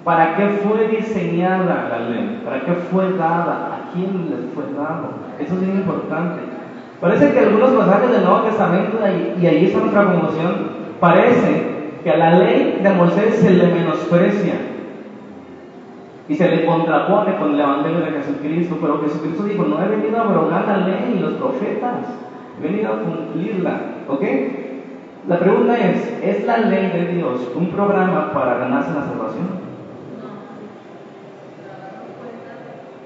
¿Para 0.05 0.37
qué 0.37 0.47
fue 0.63 0.89
diseñada 0.89 1.89
la 1.89 2.11
ley? 2.11 2.43
¿Para 2.45 2.61
qué 2.67 2.73
fue 2.75 3.15
dada? 3.15 3.79
¿A 3.79 3.93
quién 3.95 4.29
le 4.29 4.53
fue 4.53 4.65
dado? 4.77 5.09
Eso 5.39 5.55
es 5.55 5.63
muy 5.63 5.77
importante. 5.77 6.60
Parece 7.01 7.33
que 7.33 7.39
algunos 7.39 7.71
pasajes 7.71 8.11
del 8.11 8.25
Nuevo 8.25 8.43
Testamento, 8.43 8.99
y 9.41 9.47
ahí 9.47 9.65
está 9.65 9.79
nuestra 9.79 10.05
conmoción, 10.05 10.55
parece 11.01 11.81
que 12.05 12.11
a 12.11 12.17
la 12.19 12.39
ley 12.39 12.79
de 12.83 12.91
Moisés 12.91 13.37
se 13.37 13.51
le 13.51 13.73
menosprecia 13.73 14.55
y 16.29 16.35
se 16.35 16.49
le 16.49 16.67
contrapone 16.67 17.37
con 17.37 17.55
el 17.55 17.61
Evangelio 17.61 18.01
de 18.01 18.13
Jesucristo, 18.13 18.77
pero 18.81 19.01
Jesucristo 19.01 19.45
dijo, 19.45 19.65
no 19.65 19.83
he 19.83 19.89
venido 19.89 20.19
a 20.19 20.25
abrogar 20.25 20.67
la 20.67 20.77
ley 20.77 21.15
y 21.17 21.21
los 21.21 21.33
profetas, 21.35 22.07
he 22.59 22.63
venido 22.63 22.93
a 22.93 22.99
cumplirla, 22.99 23.81
¿ok? 24.07 24.23
La 25.27 25.39
pregunta 25.39 25.79
es, 25.79 26.19
¿es 26.23 26.45
la 26.45 26.59
ley 26.59 26.91
de 26.91 27.15
Dios 27.15 27.51
un 27.55 27.69
programa 27.69 28.31
para 28.33 28.59
ganarse 28.59 28.93
la 28.93 29.05
salvación? 29.05 29.71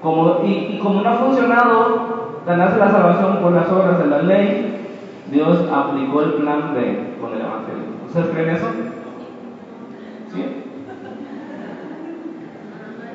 Como, 0.01 0.41
y, 0.43 0.75
y 0.75 0.79
como 0.79 1.01
no 1.01 1.09
ha 1.09 1.13
funcionado 1.13 2.34
Ganarse 2.45 2.77
la 2.77 2.91
salvación 2.91 3.37
por 3.41 3.53
las 3.53 3.71
obras 3.71 3.97
de 3.97 4.07
la 4.07 4.21
ley, 4.21 4.75
Dios 5.31 5.67
aplicó 5.71 6.21
el 6.21 6.33
plan 6.33 6.75
B 6.75 7.15
con 7.19 7.33
el 7.33 7.41
Evangelio. 7.41 7.85
¿Ustedes 8.05 8.27
creen 8.27 8.49
eso? 8.55 8.67
¿Sí? 10.31 10.45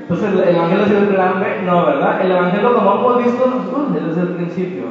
Entonces, 0.01 0.33
¿el 0.33 0.57
Evangelio 0.57 0.85
es 0.85 0.91
el 0.91 1.09
plan 1.09 1.35
B? 1.39 1.63
No, 1.65 1.87
¿verdad? 1.87 2.21
El 2.25 2.33
Evangelio, 2.33 2.75
como 2.75 2.95
hemos 2.95 3.25
visto 3.25 3.47
nosotros, 3.47 3.95
desde 3.95 4.21
el 4.23 4.29
principio. 4.31 4.85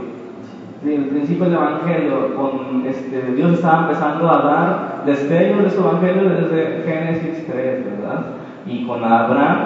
Desde 0.81 0.95
el 0.95 1.09
principio 1.09 1.45
del 1.45 1.53
Evangelio, 1.55 2.35
con, 2.37 2.85
este, 2.87 3.33
Dios 3.33 3.51
estaba 3.51 3.81
empezando 3.81 4.31
a 4.31 4.37
dar 4.37 5.03
destellos 5.05 5.63
de 5.63 5.69
su 5.69 5.81
Evangelio 5.81 6.29
desde 6.29 6.83
Génesis 6.85 7.45
3, 7.45 7.85
¿verdad? 7.99 8.25
Y 8.65 8.87
con 8.87 9.03
Abraham, 9.03 9.57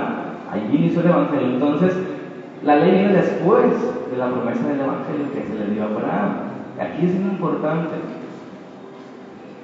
allí 0.52 0.78
inició 0.78 1.02
el 1.02 1.10
Evangelio. 1.10 1.48
Entonces, 1.54 1.96
la 2.66 2.78
ley 2.78 2.92
viene 2.92 3.14
después 3.14 3.72
de 4.10 4.18
la 4.18 4.30
promesa 4.30 4.68
del 4.68 4.80
Evangelio 4.80 5.32
que 5.34 5.44
se 5.48 5.60
le 5.60 5.74
dio 5.74 5.84
a 5.84 5.88
Abraham. 5.88 6.30
Aquí 6.80 7.06
es 7.06 7.16
muy 7.16 7.32
importante. 7.32 7.96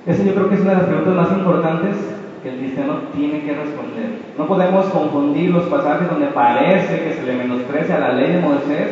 Esa 0.05 0.23
yo 0.23 0.33
creo 0.33 0.49
que 0.49 0.55
es 0.55 0.61
una 0.61 0.71
de 0.71 0.77
las 0.77 0.85
preguntas 0.85 1.15
más 1.15 1.31
importantes 1.31 1.95
que 2.43 2.49
el 2.49 2.59
cristiano 2.59 2.93
tiene 3.15 3.41
que 3.41 3.55
responder. 3.55 4.19
No 4.37 4.47
podemos 4.47 4.85
confundir 4.87 5.51
los 5.51 5.63
pasajes 5.65 6.09
donde 6.09 6.27
parece 6.27 7.03
que 7.03 7.13
se 7.13 7.23
le 7.23 7.35
menosprecia 7.35 7.95
a 7.95 7.99
la 7.99 8.13
ley 8.13 8.33
de 8.33 8.41
Moisés 8.41 8.89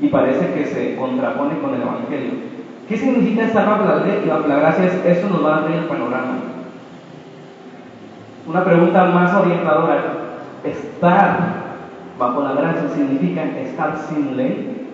y 0.00 0.08
parece 0.08 0.52
que 0.52 0.66
se 0.66 0.96
contrapone 0.96 1.58
con 1.60 1.74
el 1.74 1.82
Evangelio. 1.82 2.32
¿Qué 2.88 2.96
significa 2.96 3.44
estar 3.44 3.66
bajo 3.66 3.84
la 3.84 4.04
ley 4.04 4.22
y 4.24 4.28
bajo 4.28 4.48
la 4.48 4.56
gracia? 4.56 4.90
Eso 5.04 5.28
nos 5.28 5.44
va 5.44 5.54
a 5.54 5.58
abrir 5.58 5.76
el 5.76 5.84
panorama. 5.84 6.38
Una 8.48 8.64
pregunta 8.64 9.04
más 9.04 9.34
orientadora. 9.34 10.02
¿Estar 10.64 11.59
bajo 12.20 12.42
la 12.42 12.52
gracia 12.52 12.88
significa 12.94 13.42
estar 13.58 13.96
sin 13.96 14.36
ley? 14.36 14.88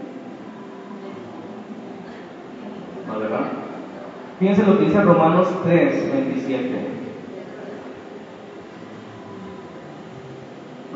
¿No, 3.09 3.19
verdad? 3.19 3.47
Fíjense 4.39 4.65
lo 4.65 4.79
que 4.79 4.85
dice 4.85 5.03
Romanos 5.03 5.49
3, 5.65 6.13
27. 6.13 6.89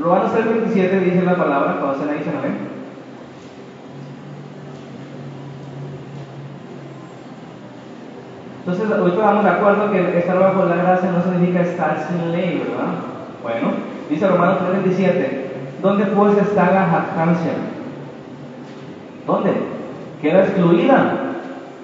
Romanos 0.01 0.33
3, 0.33 0.47
27 0.47 1.01
dice 1.01 1.23
la 1.23 1.37
palabra, 1.37 1.81
cuando 1.81 1.99
se 1.99 2.07
la 2.07 2.13
dicen 2.13 2.37
amén. 2.37 2.71
Entonces, 8.61 8.99
hoy 8.99 9.11
estamos 9.11 9.45
de 9.45 9.51
acuerdo 9.51 9.91
que 9.91 10.19
estar 10.19 10.39
bajo 10.39 10.65
la 10.67 10.77
gracia 10.77 11.11
no 11.11 11.23
significa 11.23 11.63
estar 11.63 12.07
sin 12.07 12.31
ley, 12.31 12.59
¿verdad? 12.59 12.93
Bueno, 13.43 13.73
dice 14.09 14.29
Romanos 14.29 14.59
3, 14.69 14.85
27. 14.85 15.50
¿Dónde 15.83 16.05
pues 16.07 16.37
está 16.39 16.73
la 16.73 16.87
jactancia? 16.87 17.53
¿Dónde? 19.27 19.53
Queda 20.21 20.41
excluida. 20.41 21.15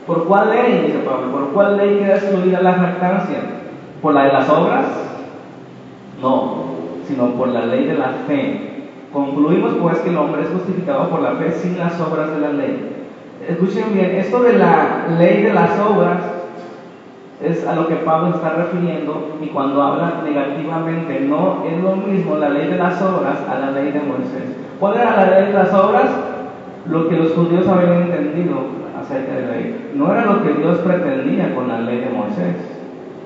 ¿Por 0.07 0.25
cuál 0.27 0.51
ley? 0.51 0.85
Dice 0.87 0.99
Pablo. 0.99 1.33
¿Por 1.33 1.49
cuál 1.53 1.77
ley 1.77 1.99
queda 1.99 2.17
excluida 2.17 2.61
la 2.61 2.75
jactancia? 2.75 3.39
¿Por 4.03 4.15
la 4.15 4.25
de 4.25 4.33
las 4.33 4.49
obras? 4.51 4.87
No, 6.21 6.65
sino 7.07 7.31
por 7.33 7.49
la 7.49 7.67
ley 7.67 7.87
de 7.87 7.95
la 7.95 8.11
fe. 8.27 8.91
Concluimos 9.13 9.75
pues 9.81 9.99
que 10.01 10.11
el 10.11 10.19
hombre 10.19 10.43
es 10.43 10.49
justificado 10.49 11.09
por 11.09 11.21
la 11.21 11.33
fe 11.33 11.53
sin 11.53 11.79
las 11.79 11.99
obras 12.01 12.31
de 12.33 12.41
la 12.41 12.53
ley. 12.53 13.07
Escuchen 13.49 13.95
bien, 13.95 14.17
esto 14.17 14.43
de 14.43 14.55
la 14.55 15.07
ley 15.19 15.43
de 15.43 15.53
las 15.53 15.79
obras 15.81 16.19
es 17.43 17.67
a 17.67 17.75
lo 17.75 17.87
que 17.87 17.97
Pablo 17.97 18.35
está 18.35 18.51
refiriendo 18.51 19.37
y 19.43 19.49
cuando 19.49 19.83
habla 19.83 20.23
negativamente 20.25 21.21
no 21.21 21.65
es 21.67 21.83
lo 21.83 21.97
mismo 21.97 22.37
la 22.37 22.49
ley 22.49 22.69
de 22.69 22.79
las 22.79 23.01
obras 23.03 23.39
a 23.49 23.59
la 23.59 23.71
ley 23.73 23.93
de 23.93 24.01
Moisés. 24.01 24.57
¿Cuál 24.81 24.97
era 24.97 25.17
la 25.17 25.39
ley 25.39 25.49
de 25.49 25.53
las 25.53 25.73
obras? 25.75 26.11
Lo 26.89 27.09
que 27.09 27.17
los 27.17 27.33
judíos 27.33 27.69
habían 27.69 28.03
entendido 28.03 28.57
acerca 28.99 29.35
de 29.35 29.43
la 29.43 29.53
ley. 29.53 29.91
No 29.95 30.13
era 30.13 30.25
lo 30.25 30.43
que 30.43 30.55
Dios 30.55 30.79
pretendía 30.79 31.55
con 31.55 31.69
la 31.69 31.81
ley 31.81 31.99
de 31.99 32.11
Moisés, 32.11 32.57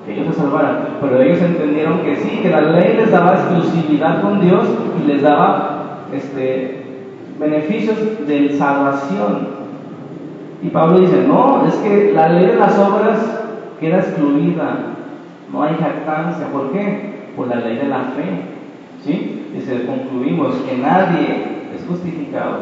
que 0.05 0.13
ellos 0.13 0.35
se 0.35 0.41
salvaran, 0.41 0.97
pero 0.99 1.21
ellos 1.21 1.41
entendieron 1.41 1.99
que 1.99 2.15
sí, 2.17 2.39
que 2.41 2.49
la 2.49 2.61
ley 2.61 2.95
les 2.97 3.11
daba 3.11 3.33
exclusividad 3.33 4.21
con 4.21 4.41
Dios 4.41 4.65
y 5.01 5.07
les 5.07 5.21
daba 5.21 5.99
este, 6.11 6.83
beneficios 7.39 8.27
de 8.27 8.57
salvación. 8.57 9.61
Y 10.63 10.69
Pablo 10.69 10.99
dice, 10.99 11.23
no, 11.27 11.65
es 11.65 11.75
que 11.75 12.11
la 12.13 12.29
ley 12.29 12.47
de 12.47 12.55
las 12.55 12.77
obras 12.77 13.40
queda 13.81 13.97
excluida, 13.97 14.77
no 15.51 15.63
hay 15.63 15.75
jactancia. 15.75 16.47
¿Por 16.47 16.71
qué? 16.71 17.31
Por 17.35 17.47
la 17.47 17.55
ley 17.55 17.75
de 17.77 17.87
la 17.87 18.03
fe. 18.15 18.23
¿Sí? 19.03 19.49
Dice, 19.53 19.85
concluimos 19.85 20.55
que 20.57 20.77
nadie 20.77 21.67
es 21.75 21.85
justificado 21.87 22.59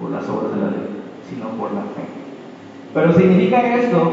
por 0.00 0.10
las 0.10 0.28
obras 0.28 0.54
de 0.54 0.60
la 0.60 0.70
ley, 0.70 0.88
sino 1.28 1.46
por 1.58 1.72
la 1.72 1.80
fe. 1.80 2.04
Pero 2.92 3.12
significa 3.12 3.74
esto, 3.74 4.12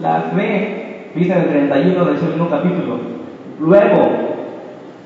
la 0.00 0.20
fe, 0.34 1.10
dice 1.14 1.32
en 1.32 1.38
el 1.38 1.48
31 1.48 2.04
del 2.04 2.18
segundo 2.18 2.48
capítulo, 2.48 2.98
luego, 3.58 4.02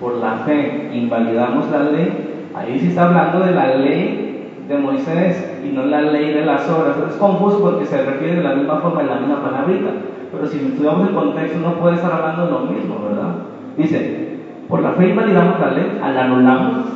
por 0.00 0.16
la 0.16 0.38
fe, 0.38 0.90
invalidamos 0.92 1.70
la 1.70 1.84
ley, 1.84 2.50
ahí 2.54 2.78
sí 2.80 2.88
está 2.88 3.04
hablando 3.04 3.46
de 3.46 3.52
la 3.52 3.76
ley 3.76 4.50
de 4.68 4.78
Moisés 4.78 5.60
y 5.64 5.68
no 5.68 5.86
la 5.86 6.02
ley 6.02 6.32
de 6.32 6.44
las 6.44 6.68
obras. 6.68 6.96
Es 7.08 7.16
confuso 7.16 7.60
porque 7.60 7.86
se 7.86 8.02
refiere 8.02 8.36
de 8.36 8.42
la 8.42 8.54
misma 8.54 8.80
forma 8.80 9.02
en 9.02 9.08
la 9.08 9.16
misma 9.16 9.42
palabrita. 9.42 9.90
Pero 10.34 10.46
si 10.46 10.58
estudiamos 10.58 11.08
el 11.08 11.14
contexto, 11.14 11.58
no 11.60 11.74
puede 11.74 11.96
estar 11.96 12.12
hablando 12.12 12.46
de 12.46 12.50
lo 12.50 12.60
mismo, 12.60 13.00
¿verdad? 13.08 13.34
Dice, 13.76 14.38
por 14.68 14.82
la 14.82 14.92
fe 14.92 15.10
invalidamos 15.10 15.60
la 15.60 15.70
ley, 15.70 15.98
la 16.00 16.24
anulamos. 16.24 16.86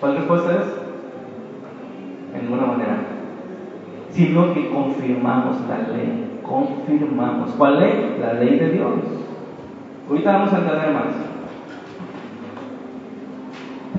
¿Cuál 0.00 0.16
respuesta 0.16 0.52
es? 0.52 2.34
En 2.34 2.42
ninguna 2.42 2.66
manera. 2.66 2.96
Sino 4.10 4.52
que 4.54 4.70
confirmamos 4.70 5.56
la 5.68 5.94
ley. 5.94 6.40
Confirmamos. 6.42 7.50
¿Cuál 7.52 7.80
ley? 7.80 8.16
La 8.20 8.34
ley 8.34 8.58
de 8.58 8.70
Dios. 8.70 8.94
Ahorita 10.08 10.32
vamos 10.32 10.52
a 10.52 10.58
entender 10.58 10.92
más. 10.92 11.30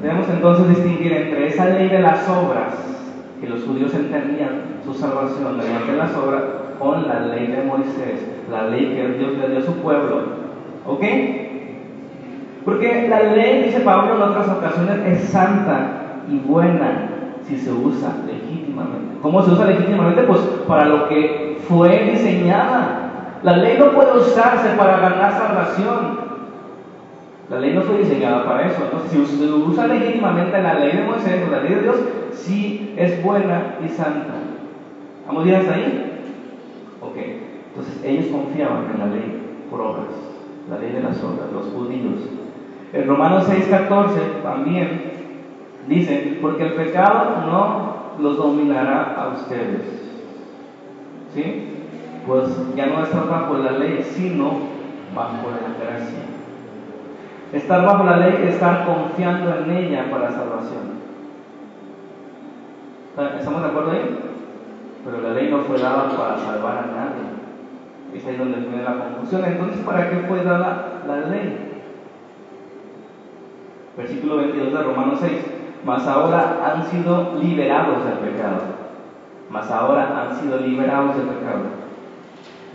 Debemos 0.02 0.28
entonces 0.30 0.70
distinguir 0.70 1.13
entre 1.13 1.48
esa 1.48 1.65
ley 1.70 1.88
de 1.88 2.00
las 2.00 2.28
obras, 2.28 2.74
que 3.39 3.48
los 3.48 3.63
judíos 3.63 3.94
entendían 3.94 4.82
su 4.84 4.94
salvación 4.94 5.58
mediante 5.58 5.96
las 5.96 6.15
obras, 6.17 6.44
con 6.82 7.08
la 7.08 7.20
ley 7.28 7.48
de 7.48 7.63
Moisés, 7.63 8.28
la 8.50 8.63
ley 8.63 8.94
que 8.96 9.17
Dios 9.17 9.38
le 9.38 9.50
dio 9.50 9.60
a 9.60 9.62
su 9.62 9.76
pueblo. 9.76 10.22
¿Ok? 10.88 11.04
Porque 12.65 13.08
la 13.08 13.24
ley, 13.24 13.63
dice 13.63 13.82
Pablo 13.82 14.15
en 14.15 14.22
otras 14.22 14.50
ocasiones, 14.50 15.00
es 15.06 15.30
santa 15.30 16.22
y 16.30 16.38
buena 16.39 17.10
si 17.44 17.58
se 17.58 17.72
usa 17.72 18.15
legítimamente. 18.26 19.17
¿Cómo 19.22 19.41
se 19.44 19.52
usa 19.52 19.65
legítimamente? 19.65 20.24
Pues 20.24 20.39
para 20.67 20.86
lo 20.86 21.08
que 21.08 21.60
fue 21.67 22.12
diseñada. 22.12 22.98
La 23.44 23.58
ley 23.58 23.78
no 23.80 23.91
puede 23.91 24.17
usarse 24.17 24.70
para 24.78 24.98
ganar 24.98 25.34
salvación. 25.34 26.32
La 27.50 27.60
ley 27.60 27.74
no 27.74 27.82
fue 27.82 27.98
diseñada 27.98 28.46
para 28.46 28.67
eso. 28.67 28.84
Entonces, 28.84 29.12
si 29.12 29.38
se 29.38 29.52
usa 29.52 29.88
legítimamente 29.88 30.62
la 30.62 30.76
ley 30.76 30.96
de 30.96 31.04
Moisés 31.04 31.44
o 31.48 31.52
la 31.52 31.62
ley 31.62 31.76
de 31.76 31.82
Dios, 31.82 31.96
sí 32.34 32.94
es 32.98 33.22
buena 33.24 33.76
y 33.84 33.89
santa. 33.89 34.34
¿Vamos 35.28 35.44
bien 35.44 35.58
hasta 35.58 35.74
ahí? 35.74 36.11
Ok, 37.02 37.18
entonces 37.18 38.04
ellos 38.04 38.28
confiaban 38.28 38.92
en 38.94 39.00
la 39.00 39.08
ley 39.08 39.66
por 39.70 39.82
obras, 39.82 40.14
la 40.70 40.78
ley 40.78 40.92
de 40.92 41.02
las 41.02 41.22
obras, 41.24 41.52
los 41.52 41.68
judíos. 41.68 42.22
En 42.94 43.08
Romanos 43.08 43.48
6:14 43.50 44.44
también 44.44 45.12
dice, 45.88 46.38
porque 46.42 46.64
el 46.64 46.74
pecado 46.74 47.44
no 47.48 48.22
los 48.22 48.38
dominará 48.38 49.16
a 49.16 49.30
ustedes. 49.30 49.82
¿Sí? 51.34 51.68
Pues 52.28 52.46
ya 52.76 52.88
no 52.88 53.04
están 53.04 53.30
bajo 53.30 53.58
la 53.58 53.72
ley, 53.72 54.04
sino 54.04 54.52
bajo 55.16 55.50
la 55.50 55.84
gracia. 55.84 56.20
Estar 57.52 57.86
bajo 57.86 58.04
la 58.04 58.18
ley 58.18 58.36
es 58.44 58.54
estar 58.54 58.86
confiando 58.86 59.56
en 59.56 59.72
ella 59.72 60.12
para 60.12 60.32
salvación. 60.32 61.02
¿Estamos 63.40 63.62
de 63.62 63.68
acuerdo 63.68 63.92
ahí? 63.92 64.31
Pero 65.04 65.22
la 65.22 65.34
ley 65.34 65.50
no 65.50 65.60
fue 65.60 65.80
dada 65.80 66.10
para 66.10 66.38
salvar 66.38 66.78
a 66.78 66.88
nadie. 66.88 67.42
Es 68.14 68.26
ahí 68.26 68.36
donde 68.36 68.60
viene 68.60 68.84
la 68.84 69.00
confusión. 69.00 69.44
Entonces, 69.46 69.82
¿para 69.86 70.10
qué 70.10 70.18
fue 70.28 70.44
dada 70.44 71.02
la 71.08 71.30
ley? 71.30 71.72
Versículo 73.98 74.38
22 74.38 74.74
de 74.74 74.84
Romanos 74.84 75.20
6. 75.22 75.32
Mas 75.84 76.08
ahora 76.08 76.60
han 76.64 76.86
sido 76.86 77.36
liberados 77.42 78.06
del 78.06 78.30
pecado. 78.30 78.62
Mas 79.50 79.72
ahora 79.72 80.22
han 80.22 80.40
sido 80.40 80.60
liberados 80.60 81.18
del 81.18 81.26
pecado. 81.28 81.62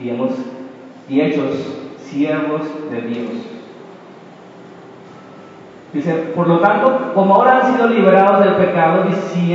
Y, 0.00 0.10
hemos, 0.10 0.32
y 1.08 1.20
hechos 1.20 1.86
siervos 1.98 2.62
de 2.90 3.00
Dios. 3.02 3.30
Dice, 5.92 6.12
por 6.34 6.48
lo 6.48 6.58
tanto, 6.58 7.12
como 7.14 7.36
ahora 7.36 7.60
han 7.60 7.72
sido 7.72 7.88
liberados 7.88 8.44
del 8.44 8.56
pecado 8.56 9.04
y, 9.08 9.52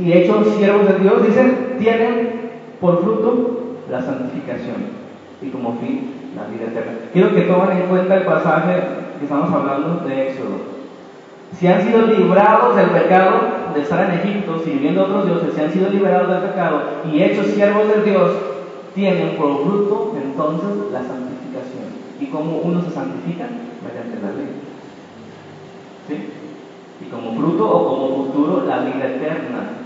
y, 0.00 0.12
hechos 0.12 0.48
siervos 0.56 0.86
de 0.88 0.98
Dios, 1.00 1.26
dicen, 1.26 1.65
tienen 1.78 2.50
por 2.80 3.02
fruto 3.02 3.76
la 3.90 4.02
santificación 4.02 5.06
y 5.40 5.48
como 5.48 5.78
fin 5.78 6.12
la 6.36 6.46
vida 6.46 6.70
eterna. 6.70 6.92
Quiero 7.12 7.34
que 7.34 7.42
tomen 7.42 7.78
en 7.78 7.88
cuenta 7.88 8.16
el 8.16 8.24
pasaje 8.24 8.82
que 9.18 9.24
estamos 9.24 9.52
hablando 9.52 10.06
de 10.06 10.28
Éxodo. 10.28 10.76
Si 11.58 11.66
han 11.66 11.82
sido 11.82 12.02
librados 12.02 12.76
del 12.76 12.90
pecado 12.90 13.40
de 13.74 13.80
estar 13.80 14.10
en 14.10 14.18
Egipto, 14.18 14.60
sirviendo 14.64 15.02
a 15.02 15.04
otros 15.04 15.26
dioses, 15.26 15.54
si 15.54 15.60
han 15.60 15.72
sido 15.72 15.90
liberados 15.90 16.28
del 16.28 16.50
pecado 16.50 16.82
y 17.10 17.22
hechos 17.22 17.46
siervos 17.46 17.88
de 17.88 18.10
Dios, 18.10 18.32
tienen 18.94 19.36
por 19.36 19.62
fruto 19.62 20.14
entonces 20.22 20.92
la 20.92 21.00
santificación. 21.00 21.86
¿Y 22.20 22.26
cómo 22.26 22.58
uno 22.64 22.82
se 22.82 22.90
santifica? 22.90 23.44
Mediante 23.82 24.20
la 24.22 24.32
ley. 24.32 24.48
¿sí? 26.08 26.28
Y 27.00 27.10
como 27.10 27.34
fruto 27.36 27.68
o 27.68 27.88
como 27.88 28.24
futuro, 28.24 28.64
la 28.66 28.80
vida 28.80 29.06
eterna. 29.06 29.85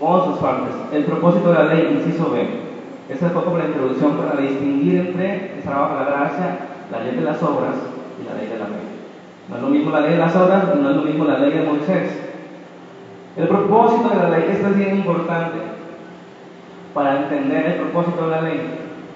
Vamos 0.00 0.24
sus 0.24 0.36
partes. 0.36 0.74
El 0.92 1.04
propósito 1.04 1.52
de 1.52 1.58
la 1.58 1.74
ley, 1.74 2.00
inciso 2.02 2.30
B. 2.30 2.40
Esa 3.10 3.28
fue 3.28 3.44
como 3.44 3.58
la 3.58 3.66
introducción 3.66 4.12
para 4.12 4.40
distinguir 4.40 4.98
entre 4.98 5.56
el 5.56 5.62
trabajo 5.62 5.98
de 5.98 6.04
la 6.04 6.10
gracia, 6.10 6.58
la 6.90 7.00
ley 7.00 7.16
de 7.16 7.20
las 7.20 7.42
obras 7.42 7.76
y 8.18 8.26
la 8.26 8.34
ley 8.34 8.48
de 8.48 8.58
la 8.58 8.64
fe. 8.64 8.80
No 9.50 9.56
es 9.56 9.62
lo 9.62 9.68
mismo 9.68 9.90
la 9.90 10.00
ley 10.00 10.12
de 10.12 10.18
las 10.18 10.34
obras 10.36 10.74
no 10.74 10.88
es 10.88 10.96
lo 10.96 11.02
mismo 11.02 11.24
la 11.24 11.38
ley 11.38 11.52
de 11.52 11.66
Moisés. 11.66 12.18
El 13.36 13.48
propósito 13.48 14.08
de 14.08 14.16
la 14.16 14.30
ley, 14.30 14.44
esto 14.50 14.68
es 14.68 14.76
bien 14.76 14.96
importante. 14.96 15.58
Para 16.94 17.18
entender 17.18 17.66
el 17.66 17.74
propósito 17.74 18.22
de 18.22 18.30
la 18.30 18.40
ley, 18.40 18.60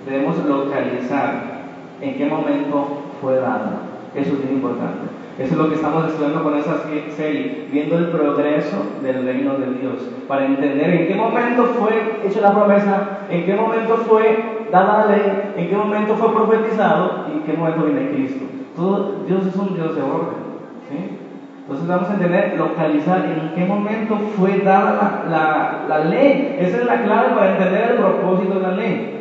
debemos 0.05 0.37
localizar 0.45 1.65
en 2.03 2.15
qué 2.15 2.27
momento 2.27 2.89
fue 3.23 3.37
dada. 3.37 3.94
Eso 4.15 4.35
es 4.35 4.43
bien 4.43 4.57
importante. 4.57 5.09
Eso 5.39 5.55
es 5.55 5.59
lo 5.59 5.69
que 5.69 5.75
estamos 5.75 6.07
estudiando 6.07 6.45
con 6.45 6.57
esa 6.57 6.79
serie, 6.79 7.67
viendo 7.71 7.99
el 7.99 8.07
progreso 8.11 8.87
del 9.03 9.25
reino 9.25 9.55
de 9.55 9.81
Dios, 9.81 10.09
para 10.29 10.47
entender 10.47 10.91
en 10.95 11.09
qué 11.09 11.17
momento 11.17 11.65
fue 11.67 12.21
hecha 12.25 12.41
la 12.41 12.55
promesa, 12.55 13.27
en 13.29 13.45
qué 13.45 13.57
momento 13.57 13.97
fue 13.97 14.69
dada 14.71 15.07
la 15.07 15.17
ley, 15.17 15.55
en 15.57 15.69
qué 15.69 15.77
momento 15.77 16.15
fue 16.15 16.33
profetizado 16.33 17.25
y 17.29 17.33
en 17.33 17.43
qué 17.43 17.53
momento 17.55 17.83
viene 17.83 18.09
Cristo. 18.11 18.45
Todo, 18.77 19.25
Dios 19.27 19.45
es 19.47 19.57
un 19.57 19.75
Dios 19.75 19.97
de 19.97 20.03
orden. 20.03 20.37
¿sí? 20.89 21.19
Entonces 21.63 21.89
vamos 21.89 22.11
a 22.11 22.13
entender, 22.13 22.55
localizar 22.59 23.25
en 23.25 23.55
qué 23.55 23.65
momento 23.65 24.19
fue 24.37 24.59
dada 24.59 25.25
la, 25.27 25.85
la, 25.89 25.99
ley. 25.99 26.57
Esa 26.61 26.77
es 26.77 26.85
la 26.85 27.03
clave 27.03 27.31
para 27.35 27.53
entender 27.53 27.91
el 27.91 27.97
propósito 27.97 28.55
de 28.55 28.61
la 28.61 28.71
ley. 28.71 29.14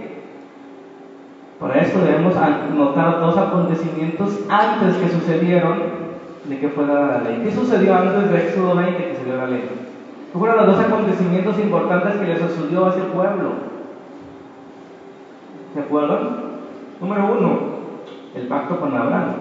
Para 1.60 1.80
esto 1.80 2.00
debemos 2.00 2.34
notar 2.76 3.20
dos 3.20 3.38
acontecimientos 3.38 4.40
antes 4.50 4.96
que 4.98 5.10
sucedieron 5.10 6.04
de 6.46 6.60
que 6.60 6.70
fue 6.70 6.86
dada 6.86 7.20
la 7.20 7.30
ley. 7.30 7.42
¿Qué 7.44 7.52
sucedió 7.52 7.96
antes 7.96 8.30
de 8.30 8.38
Éxodo 8.38 8.76
20 8.76 8.98
que 8.98 9.16
se 9.16 9.26
dio 9.26 9.38
la 9.38 9.48
ley? 9.48 9.64
¿Qué 10.32 10.40
fueron 10.40 10.58
los 10.58 10.76
dos 10.76 10.86
acontecimientos 10.86 11.60
importantes 11.60 12.16
que 12.16 12.26
le 12.26 12.40
sucedió 12.40 12.86
a 12.86 12.90
ese 12.90 13.02
pueblo? 13.02 13.50
¿Se 15.74 15.80
acuerdan? 15.80 16.20
Número 17.00 17.38
uno, 17.40 17.60
el 18.36 18.48
pacto 18.48 18.80
con 18.80 18.96
Abraham 18.96 19.36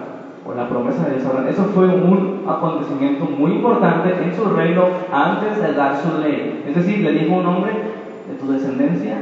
o 0.45 0.53
la 0.53 0.67
promesa 0.67 1.05
de 1.05 1.17
Dios 1.17 1.31
Eso 1.49 1.63
fue 1.73 1.87
un 1.87 2.43
acontecimiento 2.47 3.25
muy 3.25 3.53
importante 3.53 4.13
en 4.21 4.35
su 4.35 4.45
reino 4.45 4.83
antes 5.11 5.61
de 5.61 5.73
dar 5.73 5.95
su 5.97 6.19
ley. 6.19 6.63
Es 6.67 6.75
decir, 6.75 6.99
le 6.99 7.11
dijo 7.11 7.35
un 7.35 7.45
hombre 7.45 7.71
de 8.29 8.35
tu 8.35 8.51
descendencia, 8.51 9.17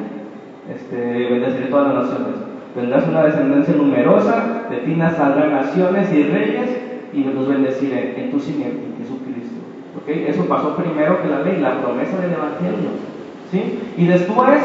este, 0.69 1.29
bendeciré 1.29 1.67
todas 1.67 1.93
las 1.93 2.03
naciones. 2.03 2.50
Tendrás 2.73 3.07
una 3.07 3.23
descendencia 3.23 3.75
numerosa, 3.75 4.63
de 4.69 4.77
ti 4.77 4.95
saldrán 4.95 5.51
naciones 5.51 6.11
y 6.13 6.23
reyes, 6.23 6.69
y 7.13 7.23
los 7.25 7.47
bendeciré 7.47 8.23
en 8.23 8.31
tu 8.31 8.39
simiente, 8.39 8.95
Jesucristo. 8.97 9.59
¿Okay? 10.01 10.25
Eso 10.29 10.45
pasó 10.45 10.75
primero 10.75 11.21
que 11.21 11.27
la 11.27 11.41
ley, 11.41 11.59
la 11.59 11.81
promesa 11.81 12.17
del 12.17 12.31
Evangelio. 12.31 12.89
¿sí? 13.51 13.79
Y 13.97 14.05
después 14.05 14.61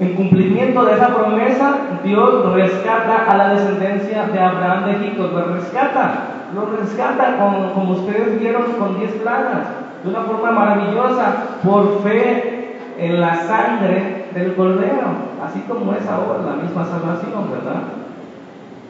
en 0.00 0.14
cumplimiento 0.14 0.84
de 0.84 0.94
esa 0.94 1.08
promesa, 1.08 1.76
Dios 2.04 2.52
rescata 2.52 3.24
a 3.28 3.36
la 3.36 3.54
descendencia 3.54 4.28
de 4.32 4.38
Abraham 4.38 4.84
de 4.86 4.92
Egipto, 4.92 5.28
lo 5.32 5.54
rescata, 5.54 6.48
lo 6.54 6.66
rescata 6.76 7.36
como 7.74 7.90
ustedes 7.92 8.38
vieron 8.38 8.72
con 8.78 8.98
diez 8.98 9.10
plagas, 9.14 9.66
de 10.04 10.10
una 10.10 10.20
forma 10.20 10.52
maravillosa, 10.52 11.58
por 11.64 12.00
fe 12.02 12.76
en 12.98 13.20
la 13.20 13.34
sangre 13.34 14.17
del 14.34 14.54
Cordero, 14.54 15.08
así 15.44 15.60
como 15.68 15.92
es 15.92 16.06
ahora 16.06 16.42
la 16.44 16.62
misma 16.62 16.84
salvación, 16.84 17.50
¿verdad? 17.50 17.82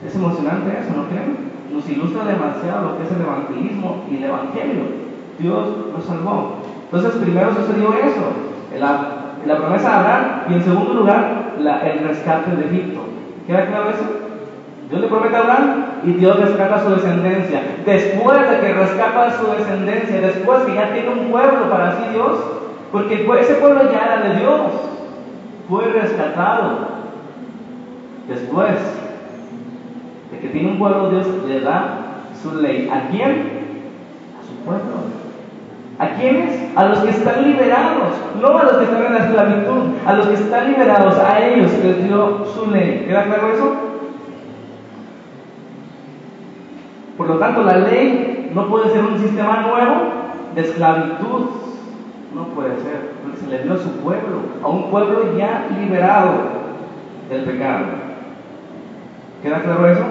Es 0.07 0.14
emocionante 0.14 0.79
eso, 0.79 0.96
¿no 0.96 1.09
creen? 1.09 1.48
Nos 1.72 1.88
ilustra 1.88 2.24
demasiado 2.24 2.90
lo 2.90 2.98
que 2.98 3.05
es 3.05 3.12
el 3.12 3.22
evangelismo 3.22 4.05
y 4.11 4.16
el 4.16 4.24
evangelio. 4.24 4.85
Dios 5.38 5.68
nos 5.92 6.05
salvó. 6.05 6.55
Entonces, 6.85 7.20
primero 7.20 7.55
sucedió 7.55 7.92
eso, 7.94 8.33
la 8.79 9.57
promesa 9.57 9.88
de 9.88 9.94
Abraham 9.96 10.24
y 10.48 10.55
en 10.55 10.62
segundo 10.62 10.94
lugar 10.94 11.55
el 11.59 12.09
rescate 12.09 12.57
de 12.57 12.66
Egipto. 12.66 13.01
¿Queda 13.46 13.66
claro 13.66 13.90
eso? 13.90 14.05
Dios 14.88 15.01
le 15.03 15.09
promete 15.09 15.37
a 15.37 15.40
Abraham 15.40 15.85
y 16.05 16.12
Dios 16.12 16.38
rescata 16.40 16.77
a 16.77 16.85
su 16.85 16.90
descendencia. 16.90 17.61
Después 17.85 18.51
de 18.51 18.61
que 18.61 18.72
rescata 18.72 19.27
a 19.27 19.38
su 19.38 19.46
descendencia, 19.53 20.20
después 20.20 20.61
que 20.61 20.74
ya 20.74 20.92
tiene 20.92 21.11
un 21.11 21.31
pueblo 21.31 21.68
para 21.70 21.92
sí 21.92 22.05
Dios, 22.12 22.38
porque 22.90 23.27
ese 23.40 23.55
pueblo 23.55 23.83
ya 23.92 24.05
era 24.05 24.29
de 24.29 24.40
Dios, 24.40 24.61
fue 25.68 25.85
rescatado. 25.87 26.98
Después 28.28 28.74
de 30.31 30.38
que 30.38 30.48
tiene 30.48 30.72
un 30.72 30.78
pueblo, 30.78 31.11
Dios 31.11 31.26
le 31.46 31.61
da 31.61 32.22
su 32.42 32.61
ley. 32.61 32.88
¿A 32.92 33.09
quién? 33.09 33.59
A 34.38 34.46
su 34.46 34.54
pueblo. 34.64 35.18
¿A 35.98 36.09
quiénes? 36.11 36.76
A 36.76 36.85
los 36.85 36.98
que 37.00 37.11
están 37.11 37.42
liberados, 37.42 38.14
no 38.40 38.57
a 38.57 38.62
los 38.64 38.72
que 38.74 38.85
están 38.85 39.04
en 39.07 39.14
la 39.14 39.18
esclavitud, 39.18 39.83
a 40.07 40.12
los 40.12 40.26
que 40.28 40.35
están 40.35 40.70
liberados, 40.70 41.18
a 41.18 41.44
ellos 41.44 41.72
les 41.83 42.04
dio 42.04 42.44
su 42.54 42.70
ley. 42.70 43.04
¿Queda 43.09 43.24
claro 43.24 43.52
eso? 43.52 43.76
Por 47.16 47.26
lo 47.26 47.38
tanto, 47.38 47.62
la 47.62 47.78
ley 47.78 48.52
no 48.54 48.68
puede 48.68 48.90
ser 48.90 49.04
un 49.04 49.18
sistema 49.18 49.62
nuevo 49.62 49.94
de 50.54 50.61
esclavitud. 50.61 51.46
No 52.33 52.44
puede 52.54 52.76
ser, 52.76 53.17
se 53.38 53.46
le 53.46 53.62
dio 53.62 53.74
a 53.74 53.79
su 53.79 53.90
pueblo, 53.98 54.40
a 54.62 54.68
un 54.68 54.90
pueblo 54.90 55.37
ya 55.37 55.68
liberado 55.79 56.33
del 57.29 57.44
pecado. 57.44 57.87
¿Queda 59.42 59.62
claro 59.62 59.88
eso? 59.88 60.05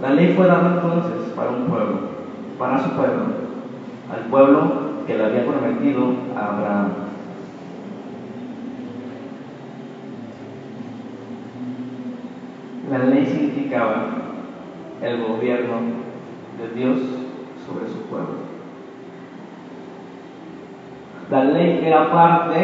La 0.00 0.10
ley 0.10 0.34
fue 0.34 0.46
dada 0.46 0.74
entonces 0.74 1.32
para 1.36 1.50
un 1.50 1.66
pueblo, 1.66 2.00
para 2.58 2.82
su 2.82 2.90
pueblo, 2.90 3.22
al 4.12 4.30
pueblo 4.30 4.72
que 5.06 5.16
le 5.16 5.24
había 5.24 5.46
prometido 5.46 6.12
a 6.36 6.46
Abraham. 6.46 6.88
La 12.90 12.98
ley 12.98 13.26
significaba 13.26 14.06
el 15.02 15.22
gobierno 15.22 15.74
de 16.58 16.78
Dios 16.78 16.98
sobre 17.66 17.88
su 17.88 18.02
pueblo. 18.08 18.51
La 21.32 21.44
ley 21.44 21.80
era 21.82 22.12
parte 22.12 22.58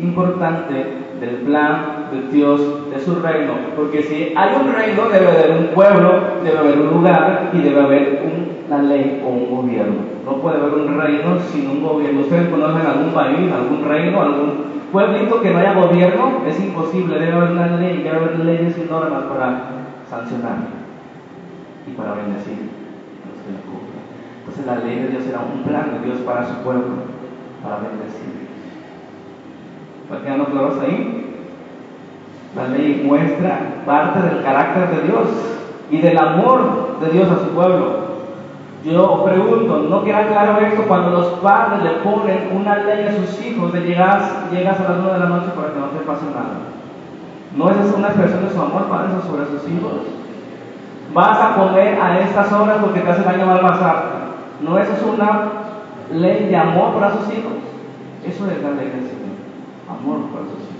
importante 0.00 0.74
del 1.20 1.36
plan 1.44 2.06
de 2.10 2.34
Dios, 2.34 2.90
de 2.90 2.98
su 2.98 3.16
reino, 3.16 3.52
porque 3.76 4.02
si 4.02 4.32
hay 4.34 4.56
un 4.58 4.72
reino 4.72 5.10
debe 5.10 5.28
haber 5.28 5.58
un 5.58 5.66
pueblo, 5.74 6.12
debe 6.42 6.58
haber 6.58 6.78
un 6.78 6.86
lugar 6.88 7.50
y 7.52 7.58
debe 7.58 7.82
haber 7.82 8.22
una 8.66 8.82
ley 8.84 9.22
o 9.22 9.28
un 9.28 9.50
gobierno. 9.50 9.96
No 10.24 10.36
puede 10.36 10.56
haber 10.56 10.72
un 10.72 10.98
reino 10.98 11.38
sin 11.38 11.68
un 11.68 11.82
gobierno. 11.82 12.22
¿Ustedes 12.22 12.48
conocen 12.48 12.86
algún 12.86 13.12
país, 13.12 13.52
algún 13.52 13.86
reino, 13.86 14.22
algún 14.22 14.64
pueblito 14.90 15.42
que 15.42 15.50
no 15.50 15.58
haya 15.58 15.74
gobierno? 15.74 16.40
Es 16.46 16.58
imposible, 16.60 17.18
debe 17.18 17.32
haber 17.32 17.50
una 17.50 17.76
ley, 17.76 17.98
debe 17.98 18.16
haber 18.16 18.38
leyes 18.38 18.78
y 18.78 18.90
normas 18.90 19.24
para 19.24 19.64
sancionar 20.08 20.56
y 21.86 21.90
para 21.90 22.14
bendecir 22.14 22.70
Entonces 24.38 24.64
la 24.66 24.76
ley 24.76 24.98
de 24.98 25.08
Dios 25.08 25.26
era 25.26 25.40
un 25.40 25.62
plan 25.62 25.98
de 26.00 26.06
Dios 26.06 26.20
para 26.20 26.42
su 26.42 26.54
pueblo, 26.62 27.12
para 27.62 27.76
bendecir. 27.76 28.48
¿Está 30.04 30.22
quedando 30.22 30.46
claros 30.46 30.78
ahí? 30.80 31.18
La 32.54 32.68
ley 32.68 33.02
muestra 33.06 33.60
parte 33.86 34.20
del 34.20 34.42
carácter 34.42 34.90
de 34.90 35.02
Dios 35.08 35.28
y 35.90 35.98
del 35.98 36.18
amor 36.18 36.98
de 37.00 37.10
Dios 37.10 37.30
a 37.30 37.38
su 37.44 37.50
pueblo. 37.50 38.02
Yo 38.84 39.24
pregunto, 39.24 39.86
¿no 39.88 40.02
queda 40.02 40.26
claro 40.26 40.58
esto 40.58 40.82
cuando 40.88 41.10
los 41.10 41.26
padres 41.38 41.82
le 41.82 41.90
ponen 42.00 42.50
una 42.54 42.78
ley 42.78 43.06
a 43.06 43.12
sus 43.12 43.46
hijos 43.46 43.72
de 43.72 43.82
llegas, 43.82 44.50
llegas 44.50 44.80
a 44.80 44.90
las 44.90 44.98
9 44.98 45.12
de 45.12 45.18
la 45.20 45.28
noche 45.28 45.52
para 45.54 45.72
que 45.72 45.78
no 45.78 45.86
te 45.86 46.04
pase 46.04 46.24
nada? 46.26 46.72
¿No 47.56 47.70
es 47.70 47.76
eso 47.76 47.96
una 47.96 48.08
expresión 48.08 48.44
de 48.44 48.50
su 48.50 48.60
amor, 48.60 48.86
padre, 48.88 49.12
sobre 49.26 49.46
sus 49.46 49.70
hijos? 49.70 49.92
Vas 51.14 51.38
a 51.40 51.54
comer 51.54 52.00
a 52.00 52.20
estas 52.20 52.52
horas 52.52 52.78
porque 52.80 53.00
te 53.00 53.10
hace 53.10 53.22
daño 53.22 53.50
al 53.50 53.60
pasar. 53.60 54.04
¿No 54.60 54.78
es 54.78 54.88
eso 54.88 55.14
una 55.16 55.61
ley 56.12 56.48
de 56.48 56.56
amor 56.56 56.94
para 56.94 57.12
sus 57.12 57.26
hijos? 57.32 57.52
Eso 58.26 58.50
es 58.50 58.62
la 58.62 58.70
ley 58.70 58.86
del 58.86 59.02
Señor. 59.02 59.36
Amor 59.88 60.30
para 60.30 60.44
sus 60.44 60.60
hijos. 60.60 60.72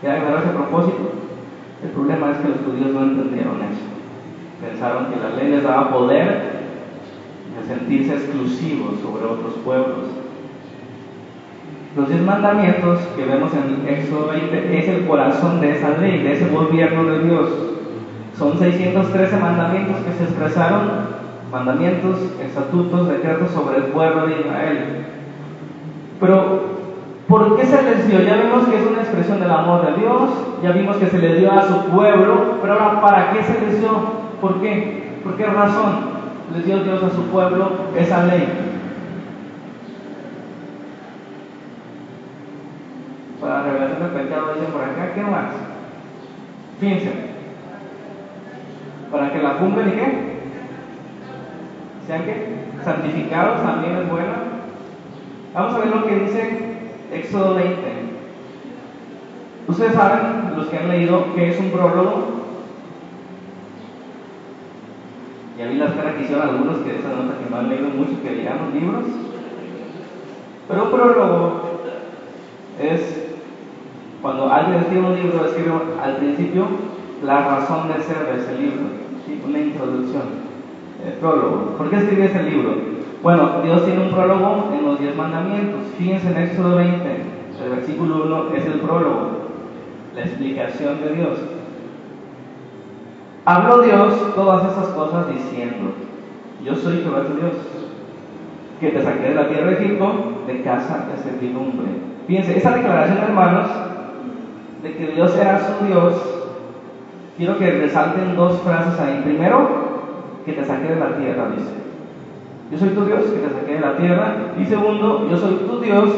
¿Queda 0.00 0.20
claro 0.20 0.38
ese 0.38 0.50
propósito? 0.50 1.12
El 1.82 1.90
problema 1.90 2.30
es 2.30 2.38
que 2.38 2.48
los 2.48 2.58
judíos 2.58 2.94
no 2.94 3.02
entendieron 3.02 3.62
eso. 3.62 3.86
Pensaron 4.60 5.06
que 5.06 5.20
la 5.20 5.30
ley 5.36 5.50
les 5.50 5.62
daba 5.62 5.92
poder 5.92 6.56
de 7.56 7.66
sentirse 7.66 8.14
exclusivos 8.14 9.00
sobre 9.00 9.24
otros 9.24 9.54
pueblos. 9.64 10.06
Los 11.96 12.08
diez 12.08 12.20
mandamientos 12.22 13.00
que 13.16 13.24
vemos 13.24 13.52
en 13.54 13.88
Éxodo 13.88 14.28
20 14.28 14.78
es 14.78 14.88
el 14.88 15.06
corazón 15.06 15.60
de 15.62 15.76
esa 15.76 15.96
ley, 15.96 16.22
de 16.22 16.34
ese 16.34 16.48
gobierno 16.50 17.04
de 17.04 17.24
Dios. 17.24 17.48
Son 18.36 18.58
613 18.58 19.36
mandamientos 19.38 19.96
que 20.04 20.12
se 20.12 20.24
expresaron, 20.24 21.05
mandamientos, 21.56 22.18
estatutos, 22.44 23.08
decretos 23.08 23.50
sobre 23.50 23.78
el 23.78 23.84
pueblo 23.84 24.26
de 24.26 24.40
Israel. 24.40 25.06
Pero, 26.20 26.60
¿por 27.26 27.56
qué 27.56 27.64
se 27.64 27.82
les 27.82 28.08
dio? 28.08 28.20
Ya 28.20 28.36
vimos 28.36 28.68
que 28.68 28.76
es 28.76 28.86
una 28.86 29.00
expresión 29.00 29.40
del 29.40 29.50
amor 29.50 29.86
de 29.86 30.00
Dios, 30.00 30.30
ya 30.62 30.72
vimos 30.72 30.96
que 30.96 31.06
se 31.06 31.18
les 31.18 31.38
dio 31.38 31.50
a 31.50 31.62
su 31.62 31.86
pueblo, 31.86 32.58
pero 32.60 32.74
ahora, 32.74 33.00
¿para 33.00 33.32
qué 33.32 33.42
se 33.42 33.60
les 33.60 33.80
dio? 33.80 33.90
¿Por 34.40 34.60
qué? 34.60 35.20
¿Por 35.24 35.36
qué 35.36 35.46
razón 35.46 36.16
les 36.54 36.66
dio 36.66 36.84
Dios 36.84 37.02
a 37.02 37.10
su 37.10 37.22
pueblo 37.22 37.70
esa 37.96 38.26
ley? 38.26 38.46
Para 43.40 43.62
revelación 43.62 44.00
del 44.00 44.22
pecado, 44.22 44.54
dicen 44.54 44.72
por 44.72 44.82
acá, 44.82 45.14
¿qué 45.14 45.22
más? 45.22 45.52
Fíjense, 46.80 47.12
para 49.10 49.32
que 49.32 49.42
la 49.42 49.54
cumplan 49.54 49.88
y 49.88 49.92
qué? 49.92 50.35
Sean 52.06 52.24
que 52.24 52.46
santificados 52.84 53.62
también 53.62 53.96
es 53.96 54.10
bueno. 54.10 54.32
Vamos 55.54 55.74
a 55.74 55.78
ver 55.78 55.88
lo 55.88 56.06
que 56.06 56.14
dice 56.20 56.58
Éxodo 57.12 57.54
20. 57.54 57.76
Ustedes 59.68 59.94
saben, 59.94 60.56
los 60.56 60.66
que 60.68 60.78
han 60.78 60.88
leído, 60.88 61.34
que 61.34 61.48
es 61.48 61.58
un 61.58 61.70
prólogo. 61.70 62.46
Ya 65.58 65.66
vi 65.66 65.76
las 65.76 65.92
caras 65.94 66.14
que 66.14 66.22
hicieron 66.22 66.48
algunos 66.48 66.78
que 66.78 66.98
esa 66.98 67.08
nota 67.08 67.38
que 67.38 67.50
no 67.50 67.56
han 67.56 67.68
leído 67.70 67.88
mucho, 67.88 68.22
que 68.22 68.30
leían 68.30 68.58
los 68.58 68.74
libros. 68.74 69.04
Pero 70.68 70.84
un 70.84 70.90
prólogo 70.90 71.62
es 72.80 73.26
cuando 74.22 74.52
alguien 74.52 74.80
escribe 74.80 75.06
un 75.06 75.14
libro, 75.14 75.46
escribe 75.46 75.72
al 76.02 76.16
principio 76.16 76.66
la 77.24 77.40
razón 77.40 77.88
de 77.88 78.02
ser 78.02 78.26
de 78.26 78.42
ese 78.42 78.58
libro, 78.58 78.86
una 79.46 79.58
introducción, 79.58 80.22
el 81.04 81.12
prólogo. 81.14 81.74
¿Por 81.76 81.90
qué 81.90 81.96
escribe 81.96 82.26
ese 82.26 82.42
libro? 82.42 82.74
Bueno, 83.22 83.60
Dios 83.62 83.84
tiene 83.84 84.02
un 84.02 84.12
prólogo 84.12 84.70
en 84.72 84.84
los 84.84 85.00
diez 85.00 85.16
mandamientos. 85.16 85.80
Fíjense 85.98 86.28
en 86.28 86.36
Éxodo 86.36 86.76
20, 86.76 87.36
el 87.64 87.70
versículo 87.70 88.24
1 88.24 88.54
es 88.56 88.66
el 88.66 88.80
prólogo, 88.80 89.30
la 90.14 90.20
explicación 90.20 91.00
de 91.00 91.14
Dios. 91.14 91.38
Habló 93.44 93.82
Dios 93.82 94.34
todas 94.34 94.72
esas 94.72 94.88
cosas 94.88 95.28
diciendo, 95.28 95.92
yo 96.64 96.74
soy 96.74 96.98
Jehová 96.98 97.22
tu 97.22 97.34
Dios, 97.34 97.54
que 98.80 98.90
te 98.90 99.02
saqué 99.02 99.28
de 99.28 99.34
la 99.34 99.48
tierra 99.48 99.70
de 99.70 99.84
Egipto 99.84 100.12
de 100.46 100.62
casa 100.62 101.06
de 101.10 101.22
servidumbre. 101.22 101.86
Fíjense, 102.26 102.58
esa 102.58 102.76
declaración, 102.76 103.18
hermanos, 103.18 103.70
de 104.82 104.96
que 104.96 105.12
Dios 105.12 105.36
era 105.36 105.60
su 105.60 105.86
Dios, 105.86 106.14
quiero 107.36 107.58
que 107.58 107.70
resalten 107.70 108.36
dos 108.36 108.60
frases 108.62 108.98
ahí. 109.00 109.22
Primero, 109.24 109.85
que 110.46 110.52
te 110.52 110.64
saqué 110.64 110.94
de 110.94 111.00
la 111.00 111.16
tierra, 111.16 111.50
dice. 111.54 111.72
Yo 112.70 112.78
soy 112.78 112.90
tu 112.90 113.04
Dios 113.04 113.24
que 113.24 113.46
te 113.46 113.52
saqué 113.52 113.74
de 113.74 113.80
la 113.80 113.96
tierra. 113.96 114.34
Y 114.58 114.64
segundo, 114.64 115.28
yo 115.28 115.36
soy 115.36 115.54
tu 115.56 115.80
Dios 115.80 116.08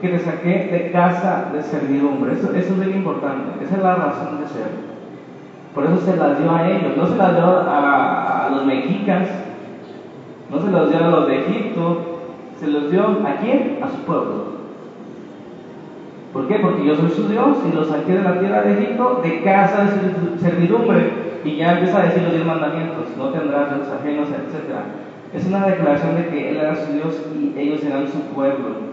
que 0.00 0.08
te 0.08 0.18
saqué 0.20 0.68
de 0.70 0.90
casa 0.92 1.50
de 1.52 1.62
servidumbre. 1.62 2.32
Eso, 2.32 2.52
eso 2.54 2.72
es 2.72 2.76
muy 2.76 2.92
importante. 2.92 3.64
Esa 3.64 3.76
es 3.76 3.82
la 3.82 3.96
razón 3.96 4.40
de 4.40 4.46
ser. 4.46 4.68
Por 5.74 5.84
eso 5.84 5.96
se 5.98 6.16
las 6.16 6.38
dio 6.38 6.50
a 6.50 6.68
ellos. 6.68 6.96
No 6.96 7.06
se 7.06 7.16
las 7.16 7.34
dio 7.34 7.44
a, 7.44 8.46
a 8.46 8.50
los 8.50 8.64
mexicas. 8.64 9.28
No 10.50 10.60
se 10.60 10.70
las 10.70 10.88
dio 10.88 10.98
a 10.98 11.10
los 11.10 11.26
de 11.26 11.40
Egipto. 11.40 12.20
Se 12.58 12.68
los 12.68 12.90
dio 12.90 13.02
a 13.02 13.36
quién? 13.40 13.78
A 13.82 13.88
su 13.88 13.98
pueblo. 13.98 14.52
¿Por 16.32 16.48
qué? 16.48 16.54
Porque 16.60 16.86
yo 16.86 16.94
soy 16.96 17.10
su 17.10 17.28
Dios 17.28 17.58
y 17.70 17.74
los 17.74 17.88
saqué 17.88 18.12
de 18.12 18.22
la 18.22 18.38
tierra 18.38 18.62
de 18.62 18.72
Egipto 18.72 19.20
de 19.22 19.42
casa 19.42 19.84
de 19.84 20.38
servidumbre. 20.40 21.21
Y 21.44 21.56
ya 21.56 21.72
empieza 21.72 21.98
a 21.98 22.02
decir 22.04 22.22
los 22.22 22.32
diez 22.32 22.46
mandamientos, 22.46 23.16
no 23.16 23.30
tendrás 23.30 23.74
dioses 23.74 23.92
ajenos, 23.92 24.28
etc. 24.28 25.34
Es 25.34 25.46
una 25.46 25.66
declaración 25.66 26.16
de 26.16 26.28
que 26.28 26.50
Él 26.50 26.56
era 26.58 26.76
su 26.76 26.92
Dios 26.92 27.20
y 27.34 27.58
ellos 27.58 27.82
eran 27.84 28.06
su 28.06 28.20
pueblo. 28.34 28.92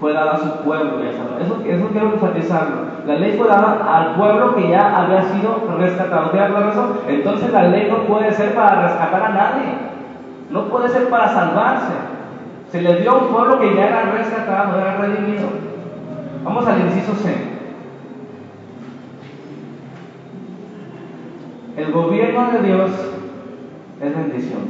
Fue 0.00 0.12
dada 0.12 0.32
a 0.32 0.38
su 0.38 0.64
pueblo, 0.64 1.00
ya 1.00 1.10
Eso, 1.10 1.62
eso 1.64 1.88
quiero 1.92 2.14
enfatizarlo. 2.14 2.76
La 3.06 3.14
ley 3.14 3.36
fue 3.38 3.46
dada 3.46 3.78
al 3.88 4.14
pueblo 4.16 4.56
que 4.56 4.68
ya 4.68 4.96
había 4.96 5.22
sido 5.22 5.62
rescatado. 5.78 6.32
¿Qué 6.32 6.38
eso? 6.38 7.02
Entonces 7.06 7.52
la 7.52 7.68
ley 7.68 7.88
no 7.88 8.06
puede 8.06 8.32
ser 8.32 8.52
para 8.54 8.82
rescatar 8.82 9.22
a 9.22 9.28
nadie. 9.28 9.74
No 10.50 10.64
puede 10.64 10.88
ser 10.88 11.08
para 11.08 11.28
salvarse. 11.28 11.92
Se 12.70 12.82
le 12.82 13.00
dio 13.00 13.12
a 13.12 13.18
un 13.18 13.28
pueblo 13.28 13.60
que 13.60 13.76
ya 13.76 13.86
era 13.86 14.02
rescatado, 14.12 14.80
era 14.80 14.96
redimido. 14.96 15.48
Vamos 16.42 16.66
al 16.66 16.80
inciso 16.80 17.14
C. 17.14 17.51
El 21.82 21.90
gobierno 21.90 22.48
de 22.52 22.62
Dios 22.62 22.90
es 24.00 24.16
bendición. 24.16 24.60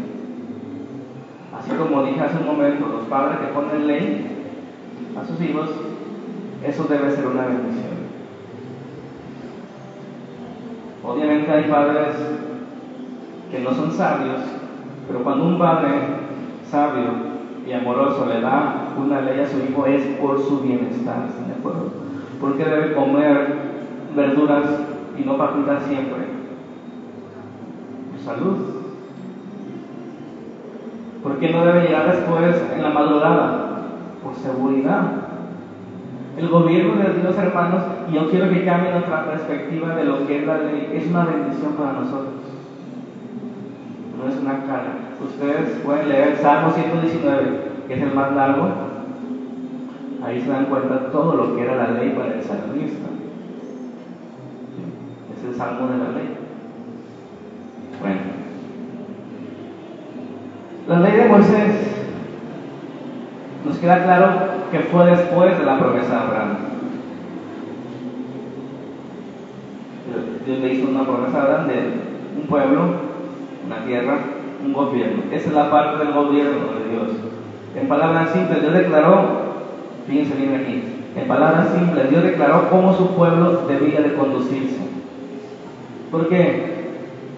Así 1.55 1.70
como 1.72 2.05
dije 2.05 2.22
hace 2.22 2.38
un 2.38 2.46
momento, 2.46 2.87
los 2.88 3.05
padres 3.05 3.38
que 3.38 3.53
ponen 3.53 3.87
ley 3.87 4.27
a 5.20 5.22
sus 5.22 5.38
hijos, 5.42 5.68
eso 6.64 6.85
debe 6.85 7.11
ser 7.11 7.27
una 7.27 7.42
bendición. 7.42 7.92
Obviamente 11.05 11.53
hay 11.53 11.64
padres 11.64 12.14
que 13.51 13.61
no 13.61 13.75
son 13.75 13.92
sabios, 13.92 14.40
pero 15.07 15.22
cuando 15.22 15.48
un 15.48 15.59
padre 15.59 15.90
sabio 16.66 17.11
y 17.66 17.72
amoroso 17.75 18.25
le 18.25 18.40
da 18.40 18.94
una 18.96 19.20
ley 19.20 19.38
a 19.38 19.46
su 19.46 19.59
hijo 19.59 19.85
es 19.85 20.03
por 20.18 20.40
su 20.40 20.61
bienestar, 20.61 21.27
¿están 21.29 21.48
de 21.48 21.55
acuerdo? 21.59 21.90
Porque 22.40 22.64
debe 22.64 22.94
comer 22.94 23.55
verduras 24.16 24.64
y 25.18 25.25
no 25.25 25.37
papitas 25.37 25.83
siempre. 25.83 26.32
Salud. 28.25 28.57
¿Por 31.23 31.39
qué 31.39 31.51
no 31.51 31.65
debe 31.65 31.83
llegar 31.83 32.11
después 32.11 32.63
en 32.75 32.83
la 32.83 32.91
madrugada? 32.91 33.83
Por 34.23 34.35
seguridad. 34.35 35.03
El 36.37 36.49
gobierno 36.49 37.03
de 37.03 37.21
Dios, 37.21 37.37
hermanos, 37.37 37.83
y 38.11 38.15
yo 38.15 38.31
quiero 38.31 38.49
que 38.49 38.65
cambie 38.65 38.93
nuestra 38.93 39.27
perspectiva 39.27 39.95
de 39.95 40.05
lo 40.05 40.27
que 40.27 40.39
es 40.39 40.47
la 40.47 40.59
ley, 40.59 40.91
es 40.95 41.07
una 41.09 41.25
bendición 41.25 41.73
para 41.75 41.93
nosotros. 41.93 42.35
No 44.19 44.29
es 44.29 44.37
una 44.41 44.67
carga. 44.67 44.95
Ustedes 45.23 45.81
pueden 45.85 46.09
leer 46.09 46.29
el 46.29 46.37
Salmo 46.39 46.71
119, 46.71 47.59
que 47.87 47.95
es 47.95 48.03
el 48.03 48.15
más 48.15 48.33
largo. 48.33 48.69
Ahí 50.25 50.41
se 50.41 50.49
dan 50.49 50.67
cuenta 50.67 51.11
todo 51.11 51.35
lo 51.35 51.55
que 51.55 51.63
era 51.63 51.77
la 51.77 51.91
ley 51.91 52.11
para 52.17 52.35
el 52.35 52.43
salmista. 52.43 53.09
Es 55.37 55.45
el 55.45 55.55
salmo 55.55 55.89
de 55.89 55.99
la 55.99 56.11
ley. 56.13 56.41
Bueno. 58.03 58.21
La 60.88 61.01
ley 61.01 61.17
de 61.17 61.29
Moisés 61.29 61.93
nos 63.65 63.79
queda 63.79 64.03
claro 64.03 64.29
que 64.73 64.81
fue 64.81 65.07
después 65.07 65.59
de 65.59 65.65
la 65.65 65.79
promesa 65.79 66.09
de 66.09 66.17
Abraham. 66.17 66.57
Dios 70.45 70.59
le 70.59 70.75
hizo 70.75 70.91
una 70.91 71.05
promesa 71.05 71.38
a 71.38 71.43
Abraham 71.43 71.69
de 71.69 71.75
un 72.41 72.47
pueblo, 72.49 72.81
una 73.65 73.85
tierra, 73.85 74.19
un 74.65 74.73
gobierno. 74.73 75.23
Esa 75.31 75.49
es 75.49 75.55
la 75.55 75.71
parte 75.71 76.05
del 76.05 76.12
gobierno 76.12 76.73
de 76.79 76.91
Dios. 76.91 77.12
En 77.77 77.88
palabras 77.88 78.31
simples, 78.31 78.61
Dios 78.61 78.75
declaró, 78.75 79.23
fíjense 80.09 80.35
bien 80.35 80.55
aquí, 80.57 80.83
en 81.17 81.29
palabras 81.29 81.69
simples, 81.69 82.11
Dios 82.11 82.25
declaró 82.25 82.69
cómo 82.71 82.93
su 82.95 83.15
pueblo 83.15 83.62
debía 83.69 84.01
de 84.01 84.15
conducirse. 84.15 84.81
¿Por 86.11 86.29
qué? 86.29 86.73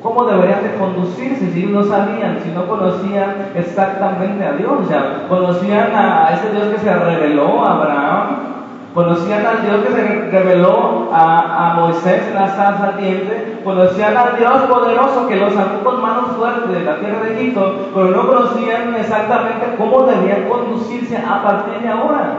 ¿Cómo 0.05 0.25
deberían 0.25 0.63
de 0.63 0.75
conducirse 0.75 1.51
si 1.51 1.65
no 1.65 1.83
sabían, 1.83 2.39
si 2.45 2.51
no 2.51 2.69
conocían 2.69 3.49
exactamente 3.55 4.45
a 4.45 4.53
Dios? 4.53 4.87
Sea, 4.87 5.27
conocían 5.29 5.93
a 5.95 6.31
ese 6.35 6.53
Dios 6.53 6.69
que 6.75 6.79
se 6.79 6.95
reveló 6.95 7.65
a 7.65 7.73
Abraham, 7.73 8.55
Conocían 8.95 9.45
al 9.45 9.63
Dios 9.63 9.85
que 9.85 9.93
se 9.93 10.31
reveló 10.31 11.09
a, 11.13 11.75
Moisés 11.81 12.29
en 12.29 12.35
la 12.35 12.49
salsa 12.49 12.89
ardiente. 12.91 13.61
Conocían 13.65 14.17
al 14.17 14.37
Dios 14.37 14.63
poderoso 14.69 15.27
que 15.27 15.35
los 15.35 15.53
sacó 15.53 15.83
con 15.83 16.01
manos 16.01 16.37
fuertes 16.37 16.71
de 16.71 16.85
la 16.85 17.01
tierra 17.01 17.25
de 17.25 17.35
Egipto, 17.35 17.91
pero 17.93 18.11
no 18.11 18.27
conocían 18.29 18.95
exactamente 18.95 19.75
cómo 19.77 20.03
debían 20.03 20.49
conducirse 20.49 21.17
a 21.17 21.43
partir 21.43 21.83
de 21.83 21.89
ahora. 21.89 22.37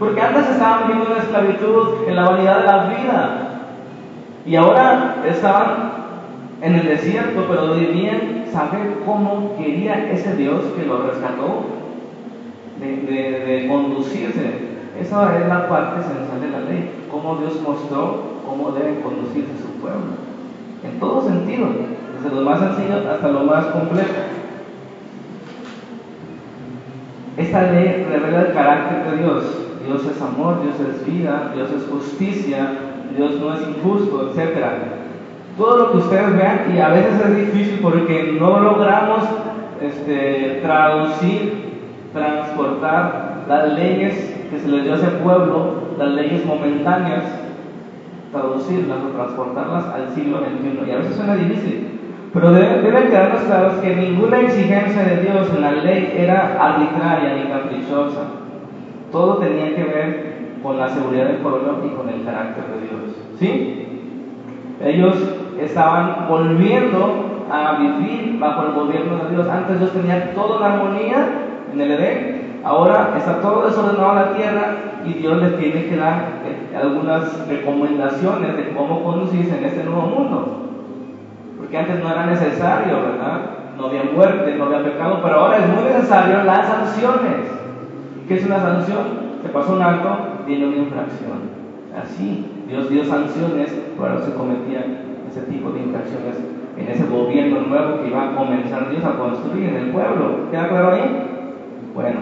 Porque 0.00 0.20
antes 0.20 0.48
estaban 0.48 0.88
viviendo 0.88 1.14
en 1.14 1.22
esclavitud, 1.22 1.88
en 2.08 2.16
la 2.16 2.30
vanidad 2.30 2.58
de 2.58 2.64
la 2.64 2.84
vida. 2.86 3.38
Y 4.44 4.56
ahora 4.56 5.16
estaban 5.24 6.05
en 6.62 6.74
el 6.74 6.86
desierto, 6.86 7.46
pero 7.48 7.74
debían 7.74 8.44
saber 8.52 8.98
cómo 9.04 9.56
quería 9.58 10.10
ese 10.10 10.36
Dios 10.36 10.62
que 10.76 10.86
los 10.86 11.06
rescató 11.06 11.64
de, 12.80 12.96
de 12.96 13.68
conducirse 13.68 14.76
esa 15.00 15.38
es 15.38 15.48
la 15.48 15.68
parte 15.68 16.00
esencial 16.00 16.40
de 16.40 16.50
la 16.50 16.60
ley, 16.60 16.90
cómo 17.10 17.36
Dios 17.36 17.60
mostró 17.62 18.36
cómo 18.46 18.70
debe 18.70 19.00
conducirse 19.00 19.52
su 19.60 19.80
pueblo. 19.80 20.16
En 20.82 20.98
todo 20.98 21.22
sentido, 21.22 21.66
desde 22.14 22.34
lo 22.34 22.42
más 22.42 22.60
sencillo 22.60 23.10
hasta 23.10 23.28
lo 23.28 23.44
más 23.44 23.66
complejo. 23.66 24.14
Esta 27.36 27.72
ley 27.72 28.06
revela 28.10 28.42
el 28.42 28.52
carácter 28.54 29.10
de 29.10 29.22
Dios. 29.22 29.44
Dios 29.84 30.06
es 30.06 30.22
amor, 30.22 30.62
Dios 30.62 30.76
es 30.80 31.06
vida, 31.06 31.52
Dios 31.54 31.70
es 31.70 31.86
justicia, 31.90 32.70
Dios 33.14 33.38
no 33.38 33.54
es 33.54 33.60
injusto, 33.68 34.30
etc. 34.30 34.56
Todo 35.56 35.78
lo 35.78 35.92
que 35.92 35.98
ustedes 35.98 36.36
vean, 36.36 36.72
y 36.74 36.78
a 36.78 36.88
veces 36.88 37.20
es 37.20 37.36
difícil 37.36 37.80
porque 37.82 38.36
no 38.38 38.60
logramos 38.60 39.22
este, 39.80 40.60
traducir, 40.62 41.66
transportar 42.12 43.44
las 43.48 43.72
leyes 43.72 44.36
que 44.50 44.58
se 44.58 44.68
les 44.68 44.84
dio 44.84 44.92
a 44.92 44.96
ese 44.96 45.08
pueblo 45.08 45.86
las 45.98 46.10
leyes 46.10 46.44
momentáneas, 46.44 47.24
traducirlas 48.32 48.98
o 49.02 49.16
transportarlas 49.16 49.86
al 49.86 50.10
siglo 50.14 50.40
XXI. 50.40 50.88
Y 50.88 50.90
a 50.90 50.98
veces 50.98 51.16
suena 51.16 51.36
difícil, 51.36 52.00
Pero 52.34 52.52
debe, 52.52 52.82
deben 52.82 53.08
quedarnos 53.08 53.42
claros 53.42 53.74
que 53.74 53.96
ninguna 53.96 54.40
exigencia 54.40 55.04
de 55.04 55.22
Dios 55.22 55.50
en 55.54 55.62
la 55.62 55.72
ley 55.72 56.14
era 56.18 56.56
arbitraria 56.60 57.34
ni 57.34 57.50
caprichosa. 57.50 58.24
Todo 59.10 59.38
tenía 59.38 59.74
que 59.74 59.84
ver 59.84 60.36
con 60.62 60.78
la 60.78 60.88
seguridad 60.88 61.26
del 61.26 61.36
pueblo 61.36 61.82
y 61.82 61.96
con 61.96 62.08
el 62.10 62.24
carácter 62.24 62.64
de 62.64 62.80
Dios. 62.86 63.16
¿Sí? 63.38 63.85
Ellos 64.84 65.14
estaban 65.60 66.26
volviendo 66.28 67.46
a 67.50 67.78
vivir 67.78 68.38
bajo 68.38 68.62
el 68.62 68.72
gobierno 68.72 69.24
de 69.24 69.30
Dios. 69.30 69.48
Antes 69.48 69.78
Dios 69.78 69.92
tenía 69.92 70.34
toda 70.34 70.60
la 70.60 70.74
armonía 70.74 71.28
en 71.72 71.80
el 71.80 71.90
Edén. 71.92 72.60
Ahora 72.64 73.14
está 73.16 73.40
todo 73.40 73.66
desordenado 73.66 74.10
en 74.10 74.16
la 74.16 74.32
tierra 74.34 74.76
y 75.04 75.12
Dios 75.14 75.40
les 75.40 75.58
tiene 75.58 75.86
que 75.86 75.96
dar 75.96 76.40
eh, 76.44 76.76
algunas 76.76 77.46
recomendaciones 77.48 78.56
de 78.56 78.74
cómo 78.74 79.04
conducirse 79.04 79.56
en 79.56 79.64
este 79.64 79.84
nuevo 79.84 80.02
mundo. 80.02 80.62
Porque 81.58 81.78
antes 81.78 82.02
no 82.02 82.10
era 82.10 82.26
necesario, 82.26 83.02
¿verdad? 83.02 83.40
No 83.78 83.86
había 83.86 84.02
muerte, 84.04 84.56
no 84.56 84.64
había 84.64 84.82
pecado, 84.82 85.20
pero 85.22 85.40
ahora 85.40 85.58
es 85.58 85.68
muy 85.68 85.84
necesario 85.84 86.42
las 86.42 86.66
sanciones. 86.66 87.46
¿Qué 88.26 88.34
es 88.34 88.46
una 88.46 88.58
sanción? 88.58 89.26
Se 89.42 89.48
pasó 89.50 89.74
un 89.74 89.82
alto, 89.82 90.08
viene 90.46 90.66
una 90.66 90.76
infracción. 90.76 91.56
Así, 91.96 92.55
Dios 92.68 92.90
dio 92.90 93.04
sanciones 93.04 93.70
para 93.98 94.14
los 94.14 94.24
que 94.24 94.34
cometían 94.34 95.06
ese 95.30 95.42
tipo 95.42 95.70
de 95.70 95.80
infracciones 95.80 96.36
en 96.76 96.88
ese 96.88 97.06
gobierno 97.06 97.60
nuevo 97.60 98.00
que 98.00 98.08
iba 98.08 98.30
a 98.30 98.36
comenzar 98.36 98.90
Dios 98.90 99.04
a 99.04 99.16
construir 99.16 99.68
en 99.68 99.76
el 99.76 99.90
pueblo. 99.90 100.50
¿Queda 100.50 100.68
claro 100.68 100.92
ahí? 100.92 101.02
Bueno, 101.94 102.20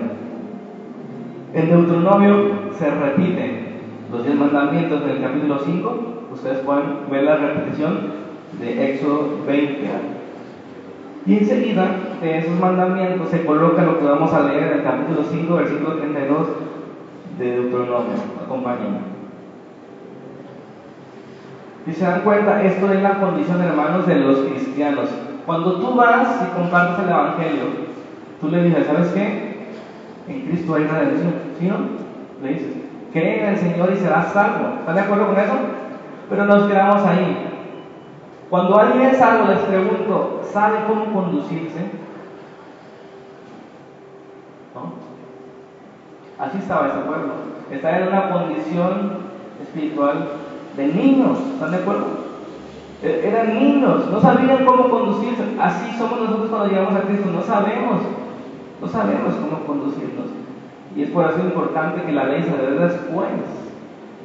en 1.54 1.70
Deuteronomio 1.70 2.50
se 2.72 2.90
repiten 2.90 3.64
los 4.12 4.24
diez 4.24 4.37
mandamientos 4.37 5.04
del 5.04 5.20
capítulo 5.20 5.59
5. 5.59 6.02
Ustedes 6.33 6.59
pueden 6.59 7.11
ver 7.11 7.24
la 7.24 7.37
repetición 7.37 7.98
de 8.61 8.92
Éxodo 8.92 9.38
20. 9.46 9.88
Y 11.26 11.38
enseguida 11.38 11.96
de 12.20 12.38
esos 12.38 12.61
mandamientos 12.61 13.28
se 13.30 13.44
coloca 13.44 13.83
lo 13.83 13.98
que 13.98 14.04
vamos 14.04 14.33
a 14.33 14.48
leer 14.48 14.64
en 14.64 14.78
el 14.78 14.85
capítulo 14.85 15.22
5, 15.22 15.54
versículo 15.54 15.94
32 15.94 16.48
de 17.38 17.50
Deuteronomio. 17.50 18.14
Acompáñenme. 18.44 19.13
Si 21.85 21.92
se 21.92 22.05
dan 22.05 22.23
cuenta, 22.23 22.62
esto 22.62 22.90
es 22.90 23.03
la 23.03 23.20
condición, 23.20 23.61
hermanos, 23.61 24.07
de 24.07 24.14
los 24.16 24.38
cristianos. 24.38 25.11
Cuando 25.44 25.81
tú 25.81 25.94
vas 25.94 26.42
y 26.42 26.59
compartes 26.59 27.05
el 27.05 27.11
Evangelio, 27.11 27.64
tú 28.40 28.49
le 28.49 28.64
dices, 28.64 28.87
¿sabes 28.87 29.09
qué? 29.09 29.68
En 30.29 30.47
Cristo 30.47 30.75
hay 30.75 30.85
redención. 30.85 31.35
¿Sí 31.59 31.66
no? 31.66 31.77
Le 32.42 32.55
dices, 32.55 32.73
cree 33.12 33.42
en 33.42 33.49
el 33.51 33.59
Señor 33.59 33.92
y 33.92 33.97
serás 33.97 34.33
salvo. 34.33 34.79
¿Están 34.81 34.94
de 34.94 35.01
acuerdo 35.03 35.27
con 35.27 35.38
eso? 35.38 35.53
Pero 36.31 36.47
nos 36.47 36.64
quedamos 36.64 37.05
ahí. 37.05 37.51
Cuando 38.49 38.79
alguien 38.79 39.03
es 39.11 39.18
salvo, 39.18 39.49
les 39.49 39.59
pregunto, 39.61 40.40
¿sabe 40.51 40.79
cómo 40.87 41.12
conducirse? 41.12 41.81
¿No? 44.75 44.94
Así 46.42 46.59
estaba 46.59 46.88
ese 46.88 46.99
pueblo. 47.01 47.35
Estaba 47.70 47.99
en 47.99 48.09
una 48.09 48.31
condición 48.31 49.18
espiritual 49.62 50.29
de 50.76 50.87
niños, 50.88 51.38
¿están 51.54 51.70
de 51.70 51.76
acuerdo? 51.78 52.06
E, 53.02 53.28
eran 53.28 53.54
niños, 53.54 54.10
no 54.10 54.20
sabían 54.20 54.64
cómo 54.64 54.88
conducirse. 54.88 55.42
Así 55.60 55.96
somos 55.96 56.20
nosotros 56.20 56.50
cuando 56.50 56.68
llegamos 56.68 56.94
a 56.94 57.02
Cristo, 57.02 57.30
no 57.32 57.42
sabemos, 57.42 58.00
no 58.80 58.88
sabemos 58.88 59.34
cómo 59.34 59.64
conducirnos. 59.66 60.26
Y 60.96 61.02
es 61.02 61.10
por 61.10 61.26
eso 61.26 61.40
importante 61.40 62.02
que 62.02 62.12
la 62.12 62.24
ley 62.24 62.42
se 62.42 62.56
dé 62.56 62.78
después 62.78 63.28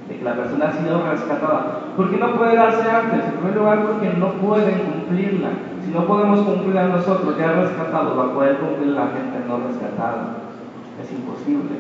de 0.08 0.18
que 0.18 0.24
la 0.24 0.36
persona 0.36 0.70
ha 0.70 0.72
sido 0.72 1.04
rescatada. 1.04 1.82
¿Por 1.96 2.10
qué 2.10 2.18
no 2.18 2.36
puede 2.36 2.56
darse 2.56 2.90
antes? 2.90 3.26
En 3.26 3.32
primer 3.32 3.56
lugar, 3.56 3.86
porque 3.86 4.10
no 4.18 4.30
pueden 4.34 4.80
cumplirla. 4.80 5.50
Si 5.86 5.92
no 5.92 6.06
podemos 6.06 6.42
cumplirla 6.42 6.88
nosotros, 6.88 7.38
ya 7.38 7.54
rescatados, 7.54 8.18
va 8.18 8.26
a 8.26 8.34
poder 8.34 8.58
cumplir 8.58 8.94
la 8.94 9.08
gente 9.08 9.46
no 9.48 9.60
rescatada. 9.68 10.38
Es 11.02 11.12
imposible. 11.12 11.78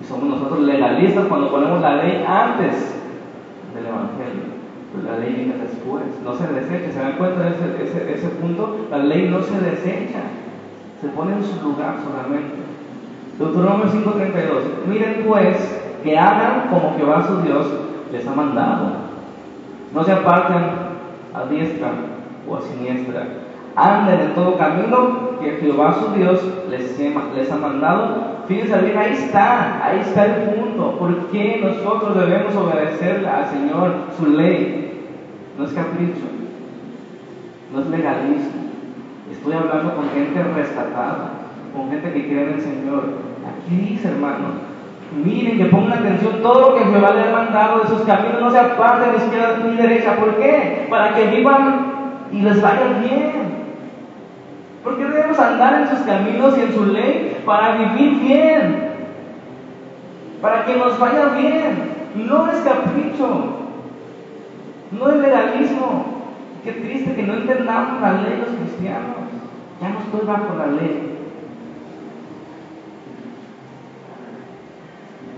Y 0.00 0.04
somos 0.04 0.28
nosotros 0.28 0.60
legalistas 0.60 1.26
cuando 1.26 1.50
ponemos 1.50 1.80
la 1.80 1.96
ley 1.96 2.24
antes 2.26 2.96
del 3.76 3.86
Evangelio. 3.86 4.56
Pero 4.92 5.12
la 5.12 5.18
ley 5.18 5.34
viene 5.34 5.54
después, 5.58 6.04
no 6.24 6.34
se 6.34 6.46
desecha. 6.52 6.92
¿Se 6.92 6.98
dan 6.98 7.18
cuenta 7.18 7.42
de 7.42 7.50
ese, 7.50 7.84
ese, 7.84 8.14
ese 8.14 8.28
punto? 8.40 8.88
La 8.90 8.98
ley 8.98 9.28
no 9.28 9.42
se 9.42 9.60
desecha, 9.60 10.22
se 11.00 11.08
pone 11.08 11.34
en 11.34 11.44
su 11.44 11.62
lugar 11.62 11.96
solamente. 12.02 12.66
Deuteronomio 13.38 13.86
5:32. 13.86 14.86
Miren 14.88 15.24
pues 15.26 15.56
que 16.02 16.18
hagan 16.18 16.68
como 16.70 16.96
Jehová 16.96 17.26
su 17.26 17.42
Dios 17.42 17.66
les 18.10 18.26
ha 18.26 18.34
mandado. 18.34 18.92
No 19.92 20.04
se 20.04 20.12
aparten 20.12 20.64
a 21.34 21.44
diestra 21.50 21.90
o 22.48 22.56
a 22.56 22.62
siniestra. 22.62 23.26
Anden 23.76 24.20
en 24.20 24.34
todo 24.34 24.56
camino 24.56 25.38
que 25.38 25.58
Jehová 25.60 25.94
su 26.00 26.18
Dios 26.18 26.42
les, 26.70 26.98
les 26.98 27.52
ha 27.52 27.56
mandado. 27.56 28.36
Fíjense 28.48 28.78
bien, 28.78 28.96
ahí 28.96 29.12
está, 29.12 29.84
ahí 29.84 30.00
está 30.00 30.24
el 30.24 30.42
punto. 30.44 30.98
¿Por 30.98 31.26
qué 31.26 31.60
nosotros 31.62 32.16
debemos 32.16 32.56
obedecer 32.56 33.26
al 33.26 33.46
Señor 33.46 33.94
su 34.16 34.26
ley? 34.30 35.12
No 35.58 35.64
es 35.64 35.72
capricho, 35.72 36.24
no 37.72 37.80
es 37.80 37.86
legalismo. 37.88 38.66
Estoy 39.30 39.52
hablando 39.52 39.94
con 39.94 40.08
gente 40.10 40.42
rescatada, 40.42 41.30
con 41.74 41.90
gente 41.90 42.12
que 42.12 42.28
cree 42.28 42.42
en 42.44 42.54
el 42.54 42.60
Señor. 42.60 43.02
Aquí 43.46 43.76
dice, 43.76 44.08
hermano, 44.08 44.66
Miren, 45.24 45.58
que 45.58 45.66
pongan 45.66 46.00
atención, 46.00 46.42
todo 46.42 46.70
lo 46.70 46.76
que 46.76 46.84
Jehová 46.84 47.12
le 47.14 47.22
ha 47.22 47.32
mandado 47.32 47.80
de 47.80 47.88
sus 47.88 48.00
caminos 48.02 48.40
no 48.40 48.50
se 48.50 48.58
aparten 48.58 49.12
de 49.12 49.18
izquierda 49.18 49.58
ni 49.64 49.76
derecha. 49.76 50.16
¿Por 50.16 50.36
qué? 50.36 50.86
Para 50.90 51.14
que 51.14 51.26
vivan 51.26 51.92
y 52.32 52.42
les 52.42 52.60
vaya 52.60 52.98
bien. 53.00 53.45
¿Por 55.56 55.64
qué 55.64 55.72
debemos 55.72 55.80
andar 55.80 55.80
en 55.80 55.88
sus 55.88 56.06
caminos 56.06 56.58
y 56.58 56.60
en 56.62 56.74
su 56.74 56.86
ley? 56.86 57.42
Para 57.44 57.76
vivir 57.76 58.20
bien. 58.20 58.90
Para 60.40 60.64
que 60.64 60.76
nos 60.76 60.98
vaya 60.98 61.26
bien. 61.36 61.96
No 62.14 62.50
es 62.50 62.58
capricho. 62.58 63.58
No 64.92 65.08
es 65.10 65.16
legalismo. 65.16 66.04
Qué 66.64 66.72
triste 66.72 67.14
que 67.14 67.22
no 67.22 67.34
entendamos 67.34 68.00
la 68.00 68.12
ley 68.22 68.38
los 68.44 68.56
cristianos. 68.56 69.16
Ya 69.80 69.88
no 69.90 69.98
estoy 70.00 70.26
bajo 70.26 70.56
la 70.58 70.66
ley. 70.66 71.12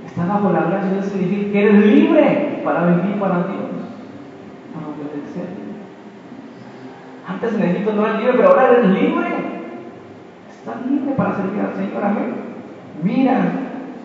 Está 0.06 0.26
bajo 0.26 0.52
la 0.52 0.62
gracia, 0.62 0.98
eso 0.98 1.10
significa 1.10 1.52
que 1.52 1.62
eres 1.62 1.84
libre 1.84 2.60
para 2.64 2.86
vivir 2.86 3.20
para 3.20 3.36
Dios, 3.36 3.70
para 4.74 4.86
obedecer. 4.88 5.48
Antes 7.28 7.54
en 7.54 7.62
Egipto 7.62 7.92
no 7.92 8.06
eras 8.06 8.18
libre, 8.18 8.34
pero 8.36 8.48
ahora 8.48 8.70
eres 8.70 8.86
libre. 8.86 9.37
Estás 10.68 10.84
libre 10.86 11.14
para 11.14 11.34
servir 11.34 11.62
al 11.62 11.74
Señor, 11.74 12.04
amén. 12.04 12.28
Mira, 13.02 13.40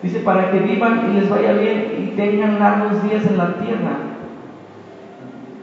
dice, 0.02 0.20
para 0.20 0.50
que 0.50 0.60
vivan 0.60 1.06
y 1.06 1.12
les 1.12 1.28
vaya 1.28 1.52
bien 1.52 1.90
y 2.00 2.16
tengan 2.16 2.58
largos 2.58 3.02
días 3.02 3.26
en 3.26 3.36
la 3.36 3.58
tierra, 3.58 3.98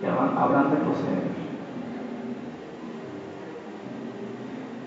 ya 0.03 0.11
habrán 0.39 0.69
de 0.69 0.77
poseer. 0.77 1.23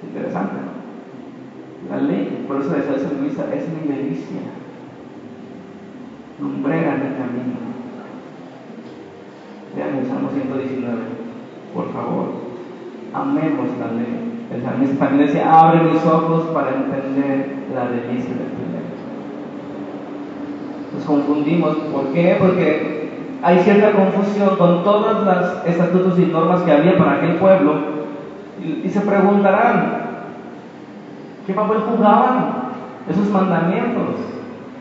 Interesante, 0.07 0.55
¿no? 0.55 1.95
La 1.97 2.01
ley, 2.01 2.45
por 2.47 2.61
eso 2.61 2.71
decía 2.71 2.95
el 2.95 3.01
salmista, 3.01 3.53
es 3.53 3.67
mi 3.67 3.83
delicia 3.89 4.39
lumbrera 6.41 6.93
en 6.93 7.03
el 7.03 7.17
camino. 7.17 7.59
Vean 9.75 9.97
el 9.97 10.07
Salmo 10.07 10.31
119, 10.31 10.97
por 11.75 11.87
favor, 11.87 12.27
amemos 13.13 13.67
la 13.81 13.89
ley. 13.89 14.44
El 14.53 14.63
salmista 14.63 15.07
también 15.07 15.27
decía, 15.27 15.53
abre 15.53 15.81
mis 15.81 16.05
ojos 16.05 16.45
para 16.55 16.71
entender 16.71 17.57
la 17.75 17.87
delicia 17.87 18.31
del 18.31 18.53
primer. 18.53 18.85
Nos 20.95 21.05
confundimos, 21.05 21.77
¿por 21.93 22.13
qué? 22.13 22.37
Porque 22.39 23.11
hay 23.43 23.59
cierta 23.61 23.93
confusión 23.93 24.57
con 24.57 24.85
todas 24.85 25.25
las 25.25 25.67
estatutos 25.67 26.19
y 26.19 26.27
normas 26.27 26.63
que 26.63 26.73
había 26.73 26.97
para 26.97 27.15
aquel 27.15 27.37
pueblo 27.37 27.75
y, 28.63 28.87
y 28.87 28.89
se 28.89 29.01
preguntarán, 29.01 30.03
¿qué 31.47 31.53
papel 31.53 31.79
jugaban 31.81 32.71
esos 33.09 33.31
mandamientos? 33.31 34.35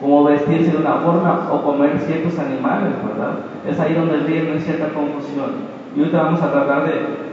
como 0.03 0.25
vestirse 0.25 0.71
de 0.71 0.77
una 0.79 0.95
forma 0.95 1.47
o 1.49 1.63
comer 1.63 1.97
ciertos 1.97 2.38
animales, 2.38 2.91
¿verdad? 3.07 3.35
Es 3.65 3.79
ahí 3.79 3.93
donde 3.93 4.17
viene 4.17 4.59
cierta 4.59 4.89
confusión. 4.89 5.71
Y 5.95 5.99
ahorita 5.99 6.23
vamos 6.23 6.41
a 6.41 6.51
tratar 6.51 6.83
de, 6.83 7.32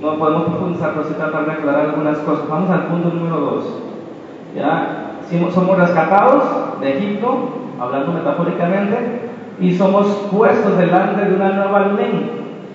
no 0.00 0.18
podemos 0.18 0.44
profundizar, 0.44 0.92
pero 0.94 1.06
sí 1.06 1.14
tratar 1.14 1.46
de 1.46 1.52
aclarar 1.52 1.86
algunas 1.86 2.18
cosas. 2.18 2.48
Vamos 2.48 2.70
al 2.70 2.86
punto 2.86 3.08
número 3.10 3.40
dos. 3.40 3.64
¿Ya? 4.54 5.06
Somos 5.52 5.78
rescatados 5.78 6.80
de 6.80 6.98
Egipto, 6.98 7.48
hablando 7.78 8.12
metafóricamente, 8.12 9.30
y 9.60 9.74
somos 9.74 10.06
puestos 10.32 10.76
delante 10.76 11.24
de 11.24 11.36
una 11.36 11.52
nueva 11.52 11.86
ley. 11.92 12.30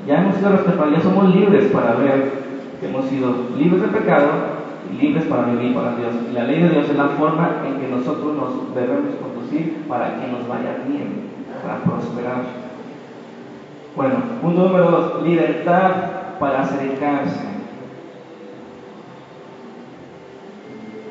Ya 0.08 0.22
hemos 0.22 0.36
sido 0.36 0.52
rescatados, 0.52 0.94
ya 0.94 1.02
somos 1.02 1.36
libres 1.36 1.72
para 1.72 1.96
ver 1.96 2.46
que 2.80 2.88
hemos 2.88 3.06
sido 3.06 3.34
libres 3.58 3.82
de 3.82 3.88
pecado 3.88 4.56
libres 5.00 5.26
para 5.26 5.46
vivir 5.46 5.74
para 5.74 5.96
Dios. 5.96 6.14
Y 6.30 6.34
la 6.34 6.44
ley 6.44 6.62
de 6.62 6.70
Dios 6.70 6.90
es 6.90 6.96
la 6.96 7.10
forma 7.10 7.62
en 7.66 7.80
que 7.80 7.88
nosotros 7.88 8.36
nos 8.36 8.76
debemos 8.76 9.16
conducir 9.16 9.84
para 9.88 10.20
que 10.20 10.28
nos 10.28 10.48
vaya 10.48 10.78
bien, 10.88 11.30
para 11.62 11.80
prosperar. 11.84 12.44
Bueno, 13.96 14.16
punto 14.42 14.64
número 14.64 14.92
dos, 14.92 15.24
libertad 15.24 15.92
para 16.40 16.62
acercarse. 16.62 17.46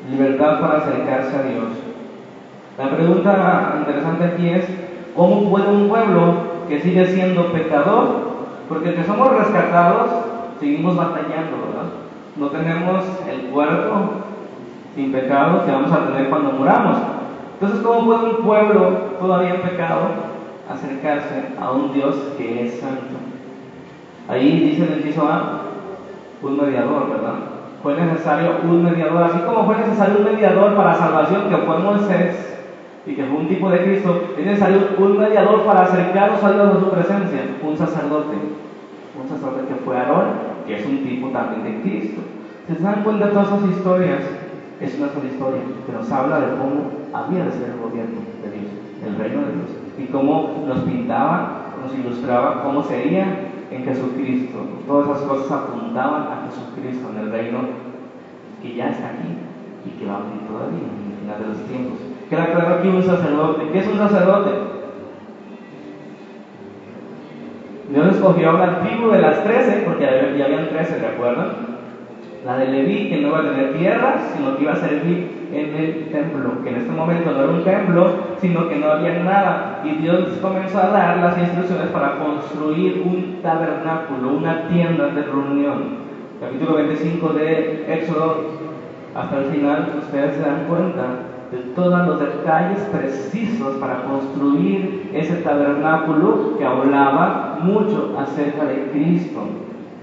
Libertad 0.09 0.59
para 0.61 0.77
acercarse 0.77 1.35
a 1.35 1.41
Dios. 1.43 1.67
La 2.77 2.95
pregunta 2.95 3.75
interesante 3.79 4.23
aquí 4.25 4.49
es, 4.49 4.65
¿cómo 5.15 5.49
puede 5.49 5.69
un 5.69 5.87
pueblo 5.87 6.33
que 6.67 6.81
sigue 6.81 7.07
siendo 7.07 7.51
pecador? 7.51 8.35
Porque 8.67 8.93
que 8.93 9.03
somos 9.03 9.29
rescatados, 9.37 10.09
seguimos 10.59 10.95
batallando, 10.95 11.67
¿verdad? 11.67 11.89
No 12.35 12.47
tenemos 12.47 13.03
el 13.29 13.49
cuerpo 13.49 13.93
sin 14.93 15.11
pecado 15.11 15.65
que 15.65 15.71
vamos 15.71 15.91
a 15.91 16.07
tener 16.07 16.29
cuando 16.29 16.51
muramos. 16.51 16.97
Entonces, 17.53 17.79
¿cómo 17.81 18.05
puede 18.05 18.29
un 18.29 18.45
pueblo 18.45 18.89
todavía 19.19 19.55
en 19.55 19.61
pecado 19.61 20.01
acercarse 20.69 21.53
a 21.59 21.71
un 21.71 21.93
Dios 21.93 22.15
que 22.37 22.65
es 22.65 22.79
santo? 22.79 23.34
Ahí 24.27 24.59
dice 24.59 24.83
el 24.83 24.99
inciso 24.99 25.27
A, 25.27 25.61
un 26.41 26.57
mediador, 26.57 27.09
¿verdad? 27.09 27.35
Fue 27.83 27.95
necesario 27.95 28.55
un 28.63 28.83
mediador, 28.83 29.23
así 29.23 29.39
como 29.39 29.65
fue 29.65 29.77
necesario 29.77 30.17
un 30.17 30.23
mediador 30.23 30.75
para 30.75 30.95
salvación, 30.95 31.49
que 31.49 31.57
fue 31.57 31.79
Moisés, 31.79 32.55
y 33.05 33.13
que 33.13 33.23
fue 33.25 33.37
un 33.37 33.47
tipo 33.47 33.69
de 33.69 33.83
Cristo, 33.83 34.19
es 34.35 34.45
necesario 34.45 34.79
un 34.97 35.17
mediador 35.17 35.63
para 35.63 35.83
acercarnos 35.83 36.43
a 36.43 36.51
Dios 36.53 36.75
a 36.75 36.79
su 36.79 36.89
presencia, 36.89 37.41
un 37.61 37.77
sacerdote, 37.77 38.35
un 39.21 39.29
sacerdote 39.29 39.67
que 39.67 39.75
fue 39.75 39.95
Aarón, 39.95 40.27
que 40.65 40.75
es 40.75 40.85
un 40.85 41.03
tipo 41.03 41.27
también 41.27 41.63
de 41.63 41.81
Cristo. 41.81 42.21
Si 42.67 42.73
se 42.73 42.81
dan 42.81 43.03
cuenta 43.03 43.27
de 43.27 43.33
todas 43.33 43.49
esas 43.49 43.69
historias, 43.69 44.21
es 44.81 44.97
una 44.97 45.09
sola 45.09 45.25
historia 45.25 45.61
que 45.85 45.93
nos 45.93 46.11
habla 46.11 46.39
de 46.39 46.57
cómo 46.57 46.89
había 47.13 47.45
de 47.45 47.51
ser 47.51 47.69
el 47.69 47.79
gobierno 47.79 48.21
de 48.41 48.49
Dios, 48.49 48.71
el 49.05 49.15
reino 49.15 49.41
de 49.41 49.53
Dios, 49.53 49.69
y 49.99 50.05
cómo 50.07 50.63
nos 50.65 50.79
pintaba, 50.79 51.73
nos 51.79 51.93
ilustraba 51.93 52.63
cómo 52.63 52.81
sería 52.81 53.25
en 53.75 53.85
Jesucristo. 53.85 54.57
Todas 54.87 55.07
esas 55.07 55.21
cosas 55.29 55.51
apuntaban 55.51 56.23
a 56.23 56.47
Jesucristo 56.47 57.09
en 57.11 57.19
el 57.19 57.31
reino 57.31 57.59
que 58.61 58.75
ya 58.75 58.89
está 58.89 59.07
aquí 59.09 59.29
y 59.85 59.89
que 59.99 60.05
va 60.05 60.17
a 60.17 60.23
venir 60.23 60.47
todavía 60.47 60.79
en 60.79 61.11
el 61.11 61.17
final 61.19 61.39
de 61.41 61.47
los 61.47 61.67
tiempos. 61.67 61.99
Queda 62.29 62.45
claro 62.53 62.75
aquí 62.75 62.87
un 62.87 63.03
sacerdote. 63.03 63.69
¿Qué 63.71 63.79
es 63.79 63.87
un 63.87 63.97
sacerdote? 63.97 64.51
Dios 67.91 68.15
escogió 68.15 68.49
a 68.49 68.55
una 68.55 68.79
tribu 68.79 69.11
de 69.11 69.21
las 69.21 69.43
trece, 69.43 69.83
porque 69.85 70.03
ya 70.37 70.45
habían 70.45 70.69
trece, 70.69 70.99
¿de 70.99 71.07
acuerdo? 71.07 71.45
La 72.43 72.57
de 72.57 72.67
Leví, 72.67 73.09
que 73.09 73.21
no 73.21 73.27
iba 73.27 73.39
a 73.39 73.43
tener 73.43 73.77
tierras, 73.77 74.33
sino 74.35 74.57
que 74.57 74.63
iba 74.63 74.73
a 74.73 74.75
servir 74.75 75.44
en 75.55 75.75
el 75.75 76.09
templo, 76.11 76.63
que 76.63 76.69
en 76.69 76.75
este 76.75 76.91
momento 76.91 77.31
no 77.31 77.43
era 77.43 77.51
un 77.51 77.63
templo, 77.63 78.09
sino 78.39 78.67
que 78.67 78.75
no 78.77 78.91
había 78.91 79.23
nada. 79.23 79.81
Y 79.83 80.01
Dios 80.01 80.37
comenzó 80.41 80.79
a 80.79 80.89
dar 80.89 81.17
las 81.17 81.37
instrucciones 81.37 81.87
para 81.87 82.17
construir 82.17 83.03
un 83.05 83.41
tabernáculo, 83.41 84.37
una 84.37 84.67
tienda 84.67 85.07
de 85.07 85.23
reunión. 85.23 86.05
Capítulo 86.39 86.75
25 86.75 87.29
de 87.29 87.93
Éxodo, 87.93 88.49
hasta 89.15 89.37
el 89.37 89.45
final, 89.45 89.93
ustedes 89.99 90.35
se 90.35 90.41
dan 90.41 90.65
cuenta 90.67 91.03
de 91.51 91.57
todos 91.73 92.07
los 92.07 92.19
detalles 92.19 92.79
precisos 92.91 93.75
para 93.77 94.03
construir 94.03 95.09
ese 95.13 95.35
tabernáculo 95.37 96.57
que 96.57 96.65
hablaba 96.65 97.59
mucho 97.61 98.15
acerca 98.19 98.65
de 98.65 98.89
Cristo 98.91 99.43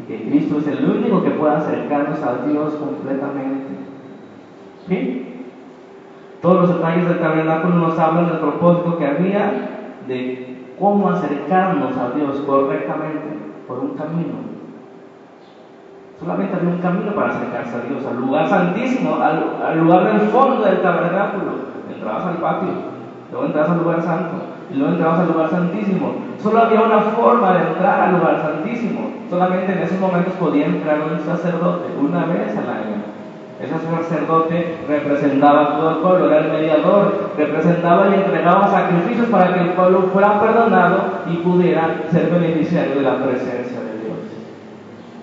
que 0.07 0.23
Cristo 0.25 0.59
es 0.59 0.67
el 0.67 0.85
único 0.85 1.23
que 1.23 1.31
puede 1.31 1.55
acercarnos 1.55 2.23
a 2.23 2.47
Dios 2.47 2.75
completamente. 2.75 3.67
¿Sí? 4.89 5.32
Todos 6.43 6.63
los 6.63 6.75
detalles 6.75 7.09
del 7.09 7.21
tabernáculo 7.21 7.77
nos 7.77 7.97
hablan 7.97 8.27
del 8.27 8.39
propósito 8.39 8.99
que 8.99 9.07
había 9.07 9.53
de 10.09 10.73
cómo 10.77 11.09
acercarnos 11.09 11.97
a 11.97 12.11
Dios 12.17 12.43
correctamente 12.45 13.39
por 13.69 13.79
un 13.79 13.91
camino. 13.91 14.35
Solamente 16.19 16.57
había 16.57 16.71
un 16.71 16.79
camino 16.79 17.13
para 17.15 17.31
acercarse 17.31 17.77
a 17.77 17.89
Dios, 17.89 18.05
al 18.05 18.17
lugar 18.17 18.49
santísimo, 18.49 19.19
al, 19.23 19.79
lugar 19.79 20.05
del 20.13 20.21
fondo 20.31 20.65
del 20.65 20.83
tabernáculo. 20.83 21.53
Entrabas 21.89 22.27
al 22.27 22.37
patio, 22.39 22.71
luego 23.31 23.47
entrabas 23.47 23.71
al 23.71 23.79
lugar 23.79 24.03
santo, 24.03 24.35
y 24.69 24.75
luego 24.75 24.95
entrabas 24.95 25.21
al 25.21 25.29
lugar 25.29 25.49
santísimo. 25.49 26.15
Solo 26.43 26.59
había 26.59 26.83
una 26.83 27.01
forma 27.03 27.53
de 27.53 27.69
entrar 27.69 28.01
al 28.01 28.19
lugar 28.19 28.43
santísimo. 28.43 29.13
Solamente 29.31 29.73
en 29.73 29.79
esos 29.79 30.01
momentos 30.01 30.35
podía 30.35 30.67
entrar 30.67 30.99
un 31.03 31.21
sacerdote 31.21 31.87
una 32.01 32.25
vez 32.27 32.57
al 32.57 32.69
año. 32.69 33.12
Ese 33.63 33.79
sacerdote 33.79 34.75
representaba 34.89 35.63
a 35.63 35.77
todo 35.77 35.91
el 35.91 35.97
pueblo, 35.99 36.27
era 36.27 36.47
el 36.47 36.53
mediador, 36.53 37.31
representaba 37.39 38.09
y 38.11 38.15
entregaba 38.15 38.69
sacrificios 38.69 39.29
para 39.29 39.55
que 39.55 39.61
el 39.61 39.69
pueblo 39.71 40.11
fuera 40.13 40.41
perdonado 40.41 41.23
y 41.31 41.37
pudiera 41.37 42.03
ser 42.11 42.29
beneficiario 42.31 42.97
de 42.97 43.03
la 43.03 43.23
presencia 43.23 43.79
de 43.79 44.03
Dios. 44.03 44.19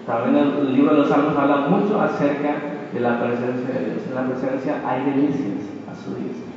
También 0.07 0.53
el 0.57 0.73
libro 0.73 0.93
de 0.93 0.99
los 0.99 1.09
Salmos 1.09 1.35
habla 1.37 1.67
mucho 1.67 1.99
acerca 1.99 2.55
de 2.93 2.99
la 3.01 3.19
presencia 3.19 3.75
de 3.77 3.85
Dios. 3.85 4.03
En 4.07 4.15
la 4.15 4.23
presencia 4.23 4.75
hay 4.87 5.03
delicias 5.03 5.67
a 5.91 5.93
su 5.93 6.15
vista. 6.15 6.47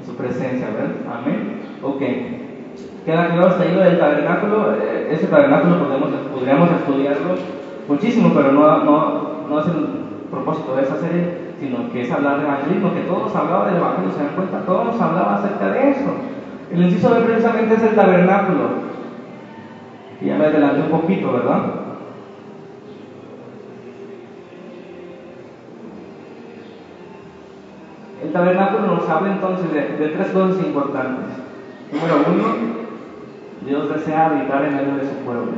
En 0.00 0.06
su 0.06 0.16
presencia, 0.16 0.68
¿verdad? 0.70 0.96
Amén. 1.12 1.60
Ok. 1.82 2.00
Queda 3.04 3.26
claro 3.26 3.48
hasta 3.48 3.64
ahí 3.64 3.74
del 3.74 3.98
tabernáculo. 3.98 4.76
Eh, 4.80 5.08
ese 5.10 5.26
tabernáculo 5.26 5.84
podemos, 5.84 6.08
podríamos 6.34 6.70
estudiarlo 6.70 7.34
muchísimo, 7.86 8.32
pero 8.34 8.52
no, 8.52 8.84
no, 8.84 9.46
no 9.46 9.58
el 9.60 10.09
propósito 10.30 10.76
de 10.76 10.82
esa 10.82 10.96
serie, 10.96 11.50
sino 11.58 11.90
que 11.92 12.02
es 12.02 12.10
hablar 12.10 12.38
de 12.38 12.46
evangelismo, 12.46 12.94
que 12.94 13.00
todos 13.00 13.34
hablaban 13.34 13.68
del 13.68 13.76
evangelio, 13.76 14.10
se 14.12 14.24
dan 14.24 14.34
cuenta, 14.34 14.64
todos 14.64 15.00
hablaban 15.00 15.34
acerca 15.34 15.72
de 15.72 15.90
eso. 15.90 16.10
El 16.72 16.82
inciso 16.82 17.10
B 17.10 17.20
precisamente 17.22 17.74
es 17.74 17.82
el 17.82 17.94
tabernáculo. 17.94 18.90
Y 20.20 20.26
ya 20.26 20.36
me 20.36 20.46
adelanté 20.46 20.82
un 20.82 21.00
poquito, 21.00 21.32
¿verdad? 21.32 21.62
El 28.22 28.32
tabernáculo 28.32 28.94
nos 28.94 29.08
habla 29.08 29.32
entonces 29.32 29.72
de, 29.72 29.80
de 29.96 30.08
tres 30.08 30.28
cosas 30.28 30.64
importantes. 30.64 31.24
Número 31.92 32.16
uno, 32.32 32.44
Dios 33.66 33.88
desea 33.88 34.26
habitar 34.26 34.64
en 34.64 34.76
medio 34.76 34.94
de 34.94 35.08
su 35.08 35.16
pueblo. 35.24 35.52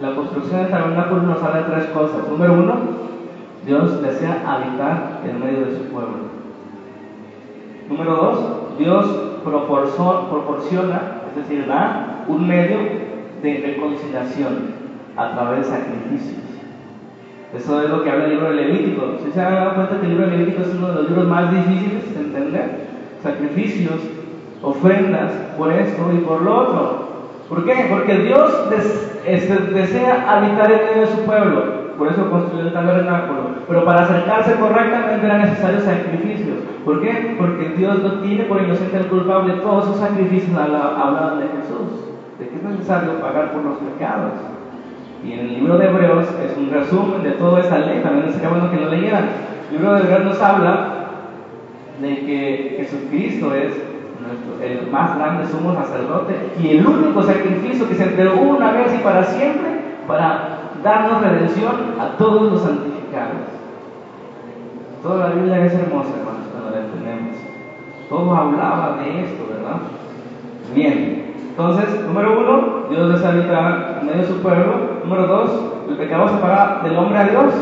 La 0.00 0.14
construcción 0.14 0.62
del 0.62 0.70
tabernáculo 0.70 1.22
nos 1.22 1.42
habla 1.42 1.62
de 1.62 1.74
tres 1.74 1.86
cosas. 1.86 2.28
Número 2.28 2.52
uno, 2.54 2.74
Dios 3.66 4.00
desea 4.00 4.42
habitar 4.46 5.22
en 5.28 5.40
medio 5.40 5.66
de 5.66 5.76
su 5.76 5.84
pueblo. 5.86 6.36
Número 7.88 8.14
dos, 8.14 8.78
Dios 8.78 9.06
proporciona, 9.44 11.00
es 11.28 11.36
decir, 11.36 11.66
da 11.66 12.24
un 12.28 12.46
medio 12.46 12.78
de 13.42 13.74
reconciliación 13.74 14.74
a 15.16 15.32
través 15.32 15.66
de 15.66 15.76
sacrificios. 15.76 16.42
Eso 17.54 17.82
es 17.82 17.90
lo 17.90 18.02
que 18.02 18.10
habla 18.10 18.24
el 18.24 18.30
libro 18.30 18.50
de 18.50 18.56
Levítico. 18.56 19.18
Si 19.24 19.32
se 19.32 19.40
han 19.40 19.54
dado 19.54 19.74
cuenta 19.74 20.00
que 20.00 20.06
el 20.06 20.12
libro 20.12 20.26
de 20.26 20.36
Levítico 20.36 20.62
es 20.62 20.74
uno 20.74 20.88
de 20.88 20.94
los 20.94 21.08
libros 21.08 21.26
más 21.26 21.50
difíciles 21.50 22.14
de 22.14 22.20
entender, 22.20 22.86
sacrificios 23.22 24.00
ofrendas 24.62 25.32
por 25.56 25.72
esto 25.72 26.02
y 26.14 26.18
por 26.18 26.42
lo 26.42 26.56
otro. 26.56 27.06
¿Por 27.48 27.64
qué? 27.64 27.86
Porque 27.88 28.14
Dios 28.18 28.52
este, 29.26 29.54
desea 29.72 30.24
habitar 30.28 30.70
en 30.70 30.86
medio 30.86 31.00
de 31.02 31.06
su 31.06 31.24
pueblo. 31.24 31.75
Por 31.98 32.08
eso 32.08 32.30
construyó 32.30 32.68
el 32.68 32.72
tabernáculo. 32.72 33.40
Pero 33.68 33.84
para 33.84 34.02
acercarse 34.02 34.54
correctamente 34.54 35.26
eran 35.26 35.42
necesarios 35.42 35.84
sacrificios. 35.84 36.58
¿Por 36.84 37.00
qué? 37.00 37.34
Porque 37.38 37.70
Dios 37.76 38.02
no 38.02 38.20
tiene 38.20 38.44
por 38.44 38.62
inocente 38.62 38.96
al 38.96 39.06
culpable. 39.06 39.54
Todos 39.54 39.84
esos 39.84 40.00
sacrificios 40.00 40.56
hablaban 40.56 41.40
de 41.40 41.48
Jesús. 41.48 42.12
De 42.38 42.48
que 42.48 42.56
es 42.56 42.62
necesario 42.62 43.20
pagar 43.20 43.52
por 43.52 43.64
los 43.64 43.78
pecados. 43.78 44.32
Y 45.24 45.32
en 45.32 45.40
el 45.40 45.54
libro 45.54 45.78
de 45.78 45.86
Hebreos 45.86 46.26
es 46.44 46.56
un 46.56 46.70
resumen 46.70 47.22
de 47.22 47.32
toda 47.32 47.60
esta 47.60 47.78
ley. 47.78 48.00
También 48.02 48.30
sería 48.32 48.50
bueno 48.50 48.70
que 48.70 48.76
lo 48.76 48.90
leyeran. 48.90 49.28
El 49.70 49.78
libro 49.78 49.94
de 49.94 50.00
Hebreos 50.02 50.24
nos 50.24 50.42
habla 50.42 50.92
de 52.00 52.16
que 52.20 52.74
Jesucristo 52.78 53.54
es 53.54 53.72
el 54.62 54.90
más 54.90 55.16
grande 55.16 55.46
sumo 55.46 55.74
sacerdote 55.74 56.34
y 56.60 56.76
el 56.76 56.86
único 56.86 57.22
sacrificio 57.22 57.88
que 57.88 57.94
se 57.94 58.04
entregó 58.04 58.40
una 58.40 58.72
vez 58.72 58.94
y 58.94 58.98
para 58.98 59.22
siempre 59.22 59.70
para 60.06 60.55
darnos 60.86 61.20
redención 61.20 61.74
a 62.00 62.16
todos 62.16 62.52
los 62.52 62.62
santificados. 62.62 63.50
Toda 65.02 65.28
la 65.28 65.34
Biblia 65.34 65.66
es 65.66 65.74
hermosa, 65.74 66.10
hermanos, 66.16 66.46
cuando 66.52 66.70
la 66.70 66.84
entendemos. 66.84 67.36
Todo 68.08 68.32
hablaba 68.32 68.96
de 68.98 69.24
esto, 69.24 69.48
¿verdad? 69.50 69.78
Bien. 70.72 71.34
Entonces, 71.50 72.06
número 72.06 72.38
uno, 72.38 72.88
Dios 72.88 73.12
deshabita 73.14 73.98
en 74.00 74.06
medio 74.06 74.20
de 74.22 74.28
su 74.28 74.40
pueblo. 74.40 75.00
Número 75.04 75.26
dos, 75.26 75.50
el 75.88 75.96
pecado 75.96 76.28
separa 76.28 76.82
del 76.84 76.96
hombre 76.96 77.18
a 77.18 77.24
Dios. 77.24 77.52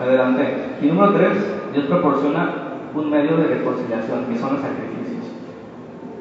Adelante. 0.00 0.76
Y 0.80 0.86
número 0.86 1.14
tres, 1.14 1.44
Dios 1.72 1.86
proporciona 1.86 2.48
un 2.94 3.10
medio 3.10 3.38
de 3.38 3.48
reconciliación, 3.48 4.26
que 4.26 4.38
son 4.38 4.52
los 4.52 4.62
sacrificios. 4.62 5.24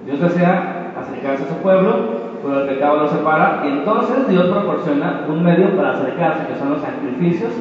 Dios 0.08 0.20
desea 0.20 0.94
acercarse 1.00 1.44
a 1.44 1.48
su 1.50 1.56
pueblo, 1.58 2.21
pero 2.42 2.62
el 2.62 2.70
pecado 2.70 2.98
lo 2.98 3.08
separa, 3.08 3.64
y 3.66 3.68
entonces 3.70 4.28
Dios 4.28 4.48
proporciona 4.48 5.26
un 5.28 5.44
medio 5.44 5.76
para 5.76 5.92
acercarse, 5.92 6.48
que 6.48 6.60
son 6.60 6.72
los 6.72 6.82
sacrificios 6.82 7.52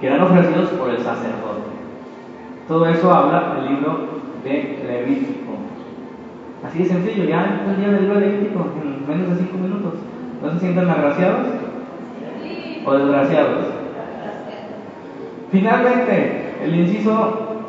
que 0.00 0.06
eran 0.06 0.22
ofrecidos 0.22 0.70
por 0.70 0.90
el 0.90 0.98
sacerdote. 0.98 1.70
Todo 2.68 2.86
eso 2.86 3.12
habla 3.12 3.56
el 3.58 3.74
libro 3.74 3.98
de 4.44 4.82
Levítico. 4.86 5.52
Así 6.64 6.78
de 6.80 6.84
sencillo, 6.84 7.24
ya 7.24 7.60
entendí 7.60 7.84
el 7.84 8.00
libro 8.02 8.20
de 8.20 8.26
Levítico 8.26 8.66
en 8.82 9.08
menos 9.08 9.30
de 9.30 9.36
cinco 9.36 9.58
minutos. 9.58 9.94
¿No 10.42 10.50
se 10.50 10.58
sienten 10.58 10.88
agraciados? 10.88 11.46
¿O 12.84 12.94
desgraciados? 12.94 13.64
Finalmente, 15.50 16.54
el 16.64 16.74
inciso 16.74 17.64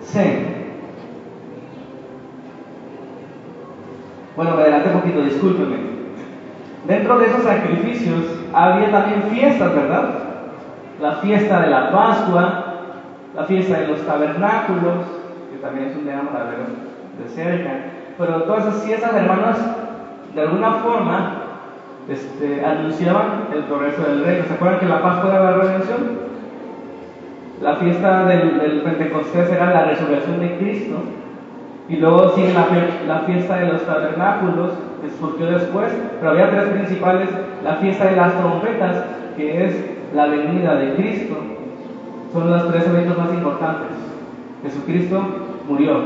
C. 0.00 0.54
Bueno, 4.36 4.56
me 4.56 4.62
adelanté 4.62 4.88
un 4.88 5.00
poquito, 5.00 5.22
discúlpeme. 5.22 5.93
Dentro 6.86 7.18
de 7.18 7.26
esos 7.26 7.42
sacrificios 7.42 8.24
había 8.52 8.90
también 8.90 9.22
fiestas, 9.30 9.74
¿verdad? 9.74 10.10
La 11.00 11.12
fiesta 11.16 11.60
de 11.60 11.70
la 11.70 11.90
Pascua, 11.90 12.64
la 13.34 13.44
fiesta 13.44 13.78
de 13.78 13.88
los 13.88 14.06
tabernáculos, 14.06 15.06
que 15.50 15.58
también 15.62 15.88
es 15.88 15.96
un 15.96 16.04
tema 16.04 16.30
para 16.30 16.44
de 16.44 17.28
cerca. 17.34 17.70
Pero 18.18 18.42
todas 18.42 18.66
esas 18.66 18.82
fiestas, 18.84 19.14
hermanos, 19.14 19.56
de 20.34 20.40
alguna 20.40 20.72
forma 20.74 21.44
este, 22.08 22.64
anunciaban 22.64 23.48
el 23.54 23.64
progreso 23.64 24.02
del 24.02 24.24
reino. 24.24 24.44
¿Se 24.46 24.54
acuerdan 24.54 24.80
que 24.80 24.86
la 24.86 25.02
Pascua 25.02 25.30
era 25.30 25.42
la 25.42 25.56
redención? 25.56 26.18
La 27.62 27.76
fiesta 27.76 28.24
del, 28.26 28.58
del 28.58 28.82
Pentecostés 28.82 29.50
era 29.50 29.72
la 29.72 29.84
resurrección 29.86 30.38
de 30.38 30.58
Cristo. 30.58 30.96
Y 31.86 31.96
luego 31.96 32.30
sigue 32.30 32.54
la, 32.54 33.18
fiesta 33.26 33.56
de 33.56 33.72
los 33.72 33.84
tabernáculos, 33.84 34.72
que 35.02 35.10
surgió 35.18 35.46
después, 35.46 35.92
pero 36.18 36.30
había 36.30 36.50
tres 36.50 36.68
principales, 36.70 37.28
la 37.62 37.74
fiesta 37.74 38.06
de 38.06 38.16
las 38.16 38.38
trompetas, 38.38 39.04
que 39.36 39.66
es 39.66 39.84
la 40.14 40.26
venida 40.26 40.76
de 40.76 40.94
Cristo. 40.94 41.36
Son 42.32 42.50
los 42.50 42.72
tres 42.72 42.86
eventos 42.86 43.18
más 43.18 43.34
importantes. 43.34 43.98
Jesucristo 44.62 45.22
murió, 45.68 46.00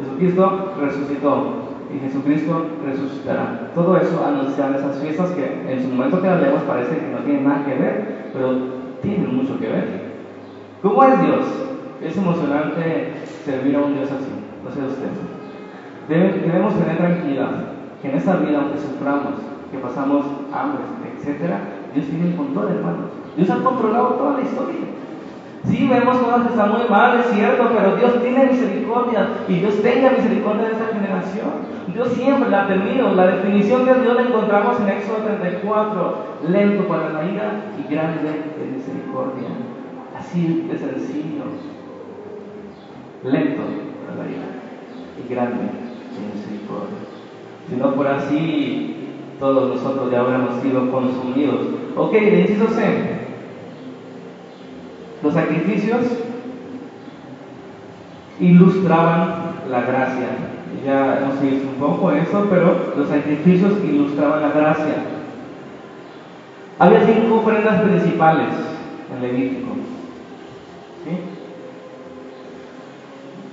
Jesucristo 0.00 0.74
resucitó 0.80 1.64
y 1.92 1.98
Jesucristo 1.98 2.66
resucitará. 2.86 3.70
Todo 3.74 3.96
eso 3.96 4.24
anunciaba 4.24 4.76
esas 4.76 4.98
fiestas 4.98 5.30
que 5.30 5.72
en 5.72 5.82
su 5.82 5.88
momento 5.88 6.22
que 6.22 6.28
las 6.28 6.40
leemos 6.40 6.62
parece 6.62 6.96
que 6.96 7.08
no 7.08 7.18
tienen 7.24 7.44
nada 7.44 7.64
que 7.64 7.74
ver, 7.74 8.30
pero 8.32 8.56
tienen 9.02 9.34
mucho 9.34 9.58
que 9.58 9.66
ver. 9.66 10.08
¿Cómo 10.80 11.02
es 11.02 11.20
Dios? 11.22 11.44
Es 12.04 12.16
emocionante 12.16 13.14
servir 13.44 13.74
a 13.74 13.80
un 13.80 13.94
Dios 13.94 14.12
así 14.12 14.37
debemos 16.08 16.74
tener 16.74 16.96
tranquilidad 16.96 17.50
que 18.00 18.08
en 18.08 18.16
esta 18.16 18.36
vida, 18.36 18.60
aunque 18.60 18.78
suframos, 18.78 19.34
que 19.70 19.78
pasamos 19.78 20.24
hambre, 20.52 20.84
etc., 21.18 21.52
Dios 21.94 22.06
tiene 22.06 22.30
el 22.30 22.36
control, 22.36 22.68
hermanos. 22.68 23.10
Dios 23.36 23.50
ha 23.50 23.62
controlado 23.62 24.08
toda 24.14 24.38
la 24.38 24.42
historia. 24.42 24.80
Sí, 25.64 25.88
vemos 25.88 26.16
cosas 26.18 26.42
que 26.42 26.48
están 26.50 26.70
muy 26.70 26.88
mal, 26.88 27.18
es 27.18 27.26
cierto, 27.26 27.70
pero 27.76 27.96
Dios 27.96 28.22
tiene 28.22 28.46
misericordia 28.46 29.28
y 29.48 29.54
Dios 29.54 29.82
tenga 29.82 30.10
misericordia 30.10 30.66
de 30.66 30.72
esta 30.72 30.94
generación. 30.94 31.50
Dios 31.92 32.08
siempre 32.08 32.48
la 32.48 32.64
ha 32.64 32.68
tenido. 32.68 33.14
La 33.14 33.26
definición 33.26 33.84
de 33.84 34.00
Dios 34.00 34.14
la 34.14 34.22
encontramos 34.22 34.80
en 34.80 34.88
Éxodo 34.88 35.16
34, 35.24 36.16
lento 36.48 36.86
para 36.86 37.10
la 37.10 37.24
ira 37.24 37.52
y 37.76 37.92
grande 37.92 38.30
de 38.58 38.76
misericordia. 38.76 39.48
Así 40.16 40.66
de 40.70 40.78
sencillo. 40.78 41.44
Lento 43.24 43.87
y 45.18 45.32
grande 45.32 45.60
en 45.60 46.34
misericordia. 46.34 46.98
Si 47.68 47.76
no 47.76 47.94
por 47.94 48.06
así, 48.06 48.96
todos 49.38 49.74
nosotros 49.74 50.10
ya 50.10 50.20
habríamos 50.20 50.62
sido 50.62 50.90
consumidos. 50.90 51.60
Ok, 51.96 52.14
inciso 52.14 52.68
C. 52.68 53.18
Los 55.22 55.34
sacrificios 55.34 56.06
ilustraban 58.40 59.52
la 59.70 59.80
gracia. 59.82 60.28
Ya 60.84 61.18
hemos 61.18 61.40
visto 61.40 61.68
un 61.68 61.74
poco 61.74 62.12
eso, 62.12 62.46
pero 62.48 62.94
los 62.96 63.08
sacrificios 63.08 63.72
ilustraban 63.84 64.42
la 64.42 64.50
gracia. 64.50 64.94
Había 66.78 67.04
cinco 67.04 67.36
ofrendas 67.36 67.82
principales 67.82 68.54
en 69.12 69.22
Levítico. 69.22 69.72
¿Sí? 71.04 71.37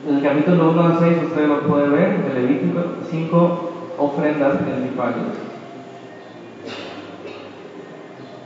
En 0.07 0.17
el 0.17 0.21
capítulo 0.21 0.69
1 0.69 0.83
a 0.83 0.99
6 0.99 1.17
usted 1.29 1.47
lo 1.47 1.61
puede 1.61 1.89
ver, 1.89 2.25
el 2.29 2.35
Levítico, 2.35 2.79
cinco 3.09 3.71
ofrendas 3.97 4.57
principales. 4.57 5.15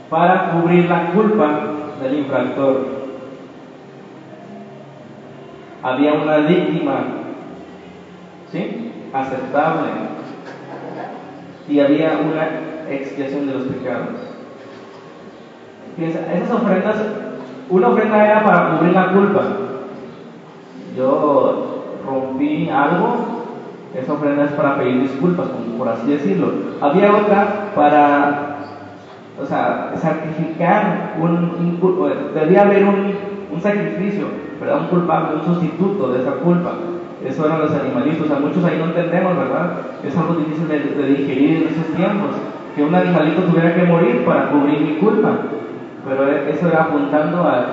Para 0.08 0.52
cubrir 0.52 0.88
la 0.88 1.10
culpa 1.12 1.60
del 2.02 2.20
infractor. 2.20 2.86
Había 5.82 6.14
una 6.14 6.38
víctima, 6.38 7.04
¿sí? 8.50 8.92
Aceptable. 9.12 9.90
Y 11.68 11.78
había 11.78 12.20
una 12.24 12.90
expiación 12.90 13.46
de 13.46 13.52
los 13.52 13.62
pecados. 13.64 14.08
Fíjense, 15.94 16.20
esas 16.34 16.52
ofrendas, 16.52 16.96
una 17.68 17.88
ofrenda 17.88 18.24
era 18.24 18.44
para 18.44 18.78
cubrir 18.78 18.94
la 18.94 19.12
culpa 19.12 19.69
yo 20.96 21.84
rompí 22.06 22.68
algo, 22.68 23.40
esa 23.94 24.12
ofrenda 24.12 24.44
es 24.44 24.52
para 24.52 24.78
pedir 24.78 25.02
disculpas, 25.02 25.46
por 25.76 25.88
así 25.88 26.10
decirlo. 26.10 26.52
Había 26.80 27.14
otra 27.14 27.72
para, 27.74 28.56
o 29.40 29.44
sea, 29.44 29.92
sacrificar 29.96 31.16
un, 31.20 31.78
debía 32.34 32.62
haber 32.62 32.84
un, 32.84 33.14
un 33.52 33.60
sacrificio, 33.60 34.26
¿verdad? 34.60 34.80
Un 34.82 34.86
culpable, 34.88 35.36
un 35.36 35.54
sustituto 35.54 36.12
de 36.12 36.20
esa 36.20 36.32
culpa. 36.32 36.72
Eso 37.24 37.44
eran 37.44 37.60
los 37.60 37.72
animalitos, 37.72 38.40
muchos 38.40 38.64
ahí 38.64 38.78
no 38.78 38.86
entendemos, 38.86 39.36
¿verdad? 39.36 39.72
Es 40.02 40.16
algo 40.16 40.34
difícil 40.34 40.68
de, 40.68 40.78
de 40.78 41.06
digerir 41.08 41.62
en 41.62 41.68
esos 41.68 41.94
tiempos, 41.94 42.30
que 42.74 42.82
un 42.82 42.94
animalito 42.94 43.42
tuviera 43.42 43.74
que 43.74 43.84
morir 43.84 44.24
para 44.24 44.50
cubrir 44.50 44.80
mi 44.80 44.94
culpa. 44.96 45.36
Pero 46.08 46.26
eso 46.26 46.68
era 46.68 46.84
apuntando 46.84 47.42
a, 47.42 47.66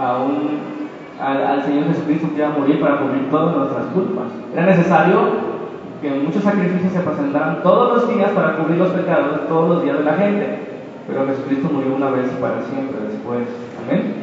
a 0.00 0.22
un 0.22 0.73
al, 1.20 1.62
Señor 1.64 1.86
Jesucristo 1.86 2.28
que 2.30 2.38
iba 2.38 2.48
a 2.48 2.58
morir 2.58 2.80
para 2.80 2.98
cubrir 2.98 3.30
todas 3.30 3.56
nuestras 3.56 3.86
culpas. 3.86 4.26
Era 4.52 4.66
necesario 4.66 5.54
que 6.02 6.10
muchos 6.10 6.42
sacrificios 6.42 6.92
se 6.92 7.00
presentaran 7.00 7.62
todos 7.62 7.96
los 7.96 8.14
días 8.14 8.30
para 8.32 8.56
cubrir 8.56 8.78
los 8.78 8.90
pecados 8.90 9.48
todos 9.48 9.68
los 9.68 9.82
días 9.82 9.98
de 9.98 10.04
la 10.04 10.14
gente. 10.14 10.58
Pero 11.06 11.26
Jesucristo 11.26 11.68
murió 11.72 11.94
una 11.94 12.10
vez 12.10 12.32
y 12.32 12.40
para 12.40 12.62
siempre 12.62 12.98
después. 13.08 13.46
Amén. 13.84 14.14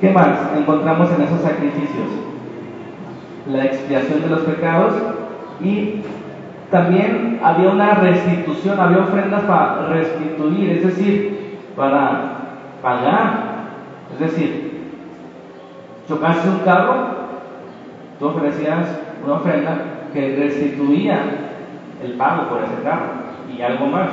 ¿Qué 0.00 0.10
más 0.10 0.38
encontramos 0.56 1.10
en 1.12 1.22
esos 1.22 1.40
sacrificios? 1.40 2.08
La 3.50 3.64
expiación 3.66 4.22
de 4.22 4.28
los 4.28 4.40
pecados 4.40 4.94
y 5.60 6.02
también 6.70 7.38
había 7.42 7.70
una 7.70 7.94
restitución, 7.94 8.80
había 8.80 9.04
ofrendas 9.04 9.42
para 9.42 9.86
restituir, 9.88 10.70
es 10.70 10.86
decir, 10.86 11.58
para 11.76 12.34
pagar. 12.82 13.54
Es 14.12 14.20
decir, 14.20 14.73
chocaste 16.08 16.48
un 16.48 16.58
carro, 16.58 16.94
tú 18.18 18.26
ofrecías 18.26 19.00
una 19.24 19.34
ofrenda 19.34 19.76
que 20.12 20.36
restituía 20.36 21.18
el 22.02 22.12
pago 22.14 22.48
por 22.48 22.62
ese 22.62 22.82
carro 22.82 23.06
y 23.54 23.60
algo 23.62 23.86
más. 23.86 24.10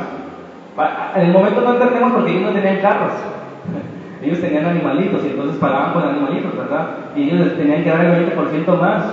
En 1.16 1.22
el 1.22 1.34
momento 1.34 1.62
no 1.62 1.74
entendemos 1.74 2.14
porque 2.14 2.32
ellos 2.32 2.44
no 2.44 2.60
tenían 2.60 2.82
carros. 2.82 3.14
Ellos 4.22 4.39
tenían 4.39 4.66
animalitos 4.66 5.24
y 5.26 5.30
entonces 5.30 5.58
pagaban 5.58 5.94
con 5.94 6.04
animalitos, 6.04 6.56
¿verdad? 6.56 6.89
Y 7.16 7.24
ellos 7.24 7.58
tenían 7.58 7.84
que 7.84 7.89
dar 7.89 8.06
el 8.06 8.36
20% 8.36 8.80
más. 8.80 9.04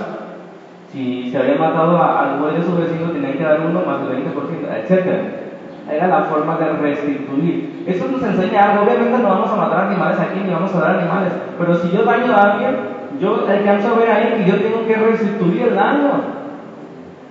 Si 0.91 1.31
se 1.31 1.37
había 1.39 1.55
matado 1.55 1.97
al 1.97 2.37
buey 2.37 2.57
de 2.57 2.63
su 2.63 2.75
vecino, 2.75 3.09
tenían 3.09 3.33
que 3.33 3.43
dar 3.43 3.59
uno 3.61 3.81
más 3.81 4.01
el 4.01 4.23
20%, 4.23 4.29
etc. 4.77 5.48
Era 5.91 6.07
la 6.07 6.21
forma 6.23 6.57
de 6.57 6.71
restituir. 6.73 7.83
Eso 7.87 8.07
nos 8.11 8.21
enseña 8.21 8.71
algo. 8.71 8.83
Obviamente 8.83 9.17
no 9.17 9.29
vamos 9.29 9.51
a 9.51 9.55
matar 9.55 9.85
animales 9.87 10.19
aquí 10.19 10.39
ni 10.45 10.53
vamos 10.53 10.73
a 10.75 10.79
dar 10.79 10.99
animales. 10.99 11.33
Pero 11.57 11.75
si 11.75 11.89
yo 11.89 12.03
daño 12.03 12.31
a 12.31 12.43
alguien, 12.43 12.75
yo 13.19 13.45
alcanzo 13.47 13.95
a 13.95 13.99
ver 13.99 14.11
ahí 14.11 14.33
que 14.37 14.51
yo 14.51 14.61
tengo 14.61 14.85
que 14.85 14.95
restituir 14.95 15.61
el 15.63 15.75
daño. 15.75 16.11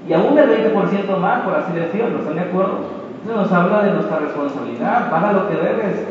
Y 0.09 0.13
aún 0.13 0.37
el 0.37 0.73
20% 0.73 1.19
más, 1.19 1.43
por 1.43 1.55
así 1.55 1.73
decirlo. 1.73 2.19
¿Están 2.19 2.35
de 2.35 2.41
acuerdo? 2.41 2.79
Eso 3.25 3.37
nos 3.37 3.53
habla 3.53 3.83
de 3.83 3.93
nuestra 3.93 4.19
responsabilidad. 4.19 5.11
Paga 5.11 5.33
lo 5.33 5.49
que 5.49 5.55
debes. 5.55 6.09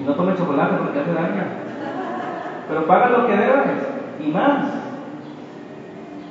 Y 0.00 0.04
no 0.04 0.14
tome 0.14 0.34
chocolate 0.36 0.76
porque 0.76 1.00
hace 1.00 1.12
daño. 1.12 1.44
Pero 2.68 2.86
paga 2.86 3.10
lo 3.10 3.26
que 3.26 3.36
debes. 3.36 3.86
Y 4.24 4.30
más. 4.30 4.64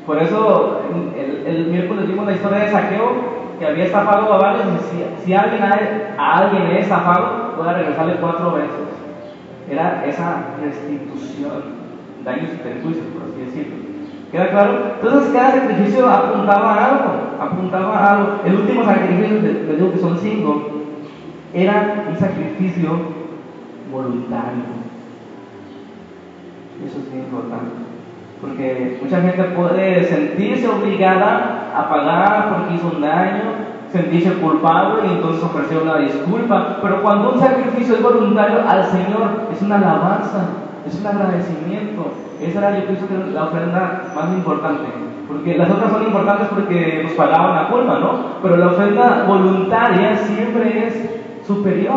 Por 0.07 0.17
eso 0.17 0.81
el, 1.15 1.47
el 1.47 1.67
miércoles 1.67 2.07
vimos 2.07 2.25
la 2.25 2.33
historia 2.33 2.59
de 2.59 2.71
saqueo 2.71 3.42
que 3.63 3.69
había 3.69 3.85
estafado 3.85 4.33
a 4.33 4.37
varios, 4.39 4.65
si, 4.91 5.25
si 5.25 5.33
alguien 5.33 5.63
a, 5.63 6.37
alguien 6.37 6.67
le 6.67 6.81
estafado, 6.81 7.55
puede 7.55 7.73
regresarle 7.73 8.17
cuatro 8.19 8.51
veces. 8.55 8.91
Era 9.69 10.03
esa 10.05 10.47
restitución, 10.61 11.63
daños 12.25 12.49
y 12.53 12.57
perjuicios, 12.57 13.05
por 13.07 13.29
así 13.29 13.45
decirlo. 13.45 13.75
¿Queda 14.33 14.49
claro? 14.49 14.95
Entonces 14.95 15.31
cada 15.31 15.51
sacrificio 15.51 16.09
apuntaba 16.09 16.73
a 16.73 16.85
algo, 16.87 17.13
apuntaba 17.39 17.97
a 17.97 18.13
algo. 18.13 18.39
El 18.43 18.55
último 18.55 18.83
sacrificio, 18.83 19.41
les 19.41 19.77
digo 19.77 19.91
que 19.93 19.99
son 19.99 20.17
cinco, 20.17 20.69
era 21.53 22.03
un 22.09 22.17
sacrificio 22.17 22.89
voluntario. 23.89 24.83
Eso 26.85 26.97
es 26.97 27.11
bien 27.13 27.23
importante. 27.25 27.92
Porque 28.43 28.99
mucha 29.01 29.21
gente 29.21 29.41
puede 29.55 30.03
sentirse 30.03 30.67
obligada 30.67 31.71
a 31.73 31.87
pagar 31.87 32.49
porque 32.49 32.75
hizo 32.75 32.91
un 32.93 33.01
daño, 33.01 33.41
sentirse 33.89 34.33
culpable 34.33 35.03
y 35.07 35.13
entonces 35.13 35.41
ofrecer 35.41 35.77
una 35.81 35.99
disculpa. 35.99 36.79
Pero 36.81 37.01
cuando 37.01 37.31
un 37.31 37.39
sacrificio 37.39 37.95
es 37.95 38.03
voluntario 38.03 38.59
al 38.67 38.83
Señor, 38.83 39.47
es 39.49 39.61
una 39.61 39.77
alabanza, 39.77 40.43
es 40.85 40.99
un 40.99 41.07
agradecimiento. 41.07 42.11
Esa 42.41 42.59
era, 42.59 42.79
yo 42.79 42.85
pienso 42.85 43.07
que 43.07 43.31
la 43.31 43.45
ofrenda 43.45 44.11
más 44.13 44.33
importante. 44.33 44.89
Porque 45.25 45.57
las 45.57 45.69
otras 45.69 45.91
son 45.93 46.03
importantes 46.03 46.49
porque 46.49 47.01
nos 47.03 47.13
pagaban 47.13 47.55
la 47.55 47.69
culpa, 47.69 47.97
¿no? 47.99 48.11
Pero 48.41 48.57
la 48.57 48.67
ofrenda 48.67 49.23
voluntaria 49.25 50.17
siempre 50.17 50.85
es 50.85 51.47
superior. 51.47 51.95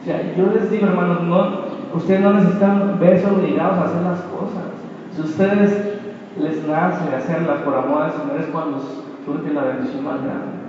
O 0.00 0.04
sea, 0.04 0.20
yo 0.36 0.46
les 0.52 0.70
digo, 0.70 0.86
hermanos, 0.86 1.22
no, 1.22 1.63
ustedes 1.94 2.20
no 2.20 2.32
necesitan 2.32 2.98
verse 2.98 3.26
obligados 3.26 3.78
a 3.78 3.84
hacer 3.84 4.02
las 4.02 4.20
cosas. 4.22 4.64
Si 5.14 5.20
ustedes 5.22 5.94
les 6.38 6.66
nace 6.66 7.14
hacerlas 7.14 7.60
por 7.60 7.74
amor 7.74 8.02
al 8.02 8.12
Señor 8.12 8.40
es 8.40 8.46
cuando 8.46 8.78
surge 9.24 9.52
la 9.52 9.62
bendición 9.64 10.04
más 10.04 10.22
grande. 10.22 10.64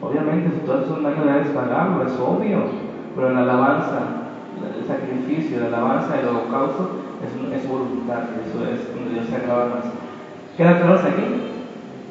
Obviamente, 0.00 0.50
si 0.54 0.66
todos 0.66 0.88
son 0.88 1.02
daños 1.02 1.26
debes 1.26 1.48
pagarlo, 1.48 2.06
es 2.06 2.18
obvio, 2.18 2.58
pero 3.14 3.28
en 3.28 3.34
la 3.34 3.42
alabanza, 3.42 4.30
el 4.78 4.86
sacrificio, 4.86 5.60
la 5.60 5.66
alabanza, 5.66 6.20
el 6.20 6.28
holocausto, 6.28 6.90
es, 7.20 7.52
es 7.52 7.68
voluntario, 7.68 8.40
eso 8.46 8.64
es 8.64 8.94
donde 8.94 9.14
Dios 9.14 9.26
se 9.26 9.36
acaba 9.36 9.66
más. 9.66 9.84
¿Queda 10.56 10.80
claro 10.80 10.94
aquí? 10.94 11.50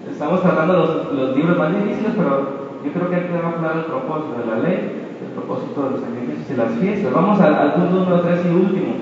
Estamos 0.09 0.41
tratando 0.41 0.73
los, 0.73 1.13
los 1.13 1.35
libros 1.35 1.57
más 1.57 1.73
difíciles, 1.73 2.13
pero 2.15 2.69
yo 2.83 2.91
creo 2.91 3.09
que 3.09 3.15
hay 3.15 3.23
que 3.23 3.35
hablar 3.35 3.77
el 3.77 3.85
propósito 3.85 4.37
de 4.39 4.45
la 4.45 4.59
ley, 4.59 5.08
propósito 5.31 5.83
de 5.83 5.91
los 5.91 6.01
sacrificios 6.01 6.49
y 6.49 6.55
las 6.55 6.71
fiestas. 6.73 7.13
Vamos 7.13 7.39
al, 7.39 7.55
al 7.55 7.73
punto 7.73 7.99
número 7.99 8.21
3 8.21 8.45
y 8.45 8.49
último. 8.49 8.93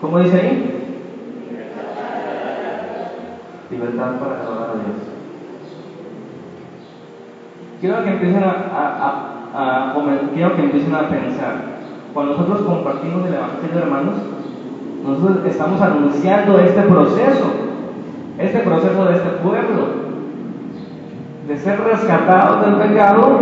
¿Cómo 0.00 0.18
dice 0.20 0.36
ahí? 0.36 0.72
Libertad 3.70 4.20
para 4.20 4.40
adorar 4.40 4.70
a 4.70 4.74
Dios. 4.74 5.16
Quiero 7.80 8.04
que 8.04 8.10
empiecen 8.10 8.44
a, 8.44 8.50
a, 9.54 9.94
quiero 10.34 10.56
que 10.56 10.62
empiecen 10.62 10.94
a 10.94 11.08
pensar. 11.08 11.76
Cuando 12.14 12.32
nosotros 12.32 12.62
compartimos 12.62 13.26
el 13.26 13.34
Evangelio, 13.34 13.78
hermanos, 13.78 14.14
nosotros 15.04 15.46
estamos 15.46 15.80
anunciando 15.80 16.58
este 16.60 16.82
proceso, 16.82 17.52
este 18.38 18.58
proceso 18.60 19.04
de 19.04 19.14
este 19.14 19.28
pueblo, 19.42 20.05
de 21.46 21.56
ser 21.56 21.80
rescatados 21.80 22.66
del 22.66 22.74
pecado 22.76 23.40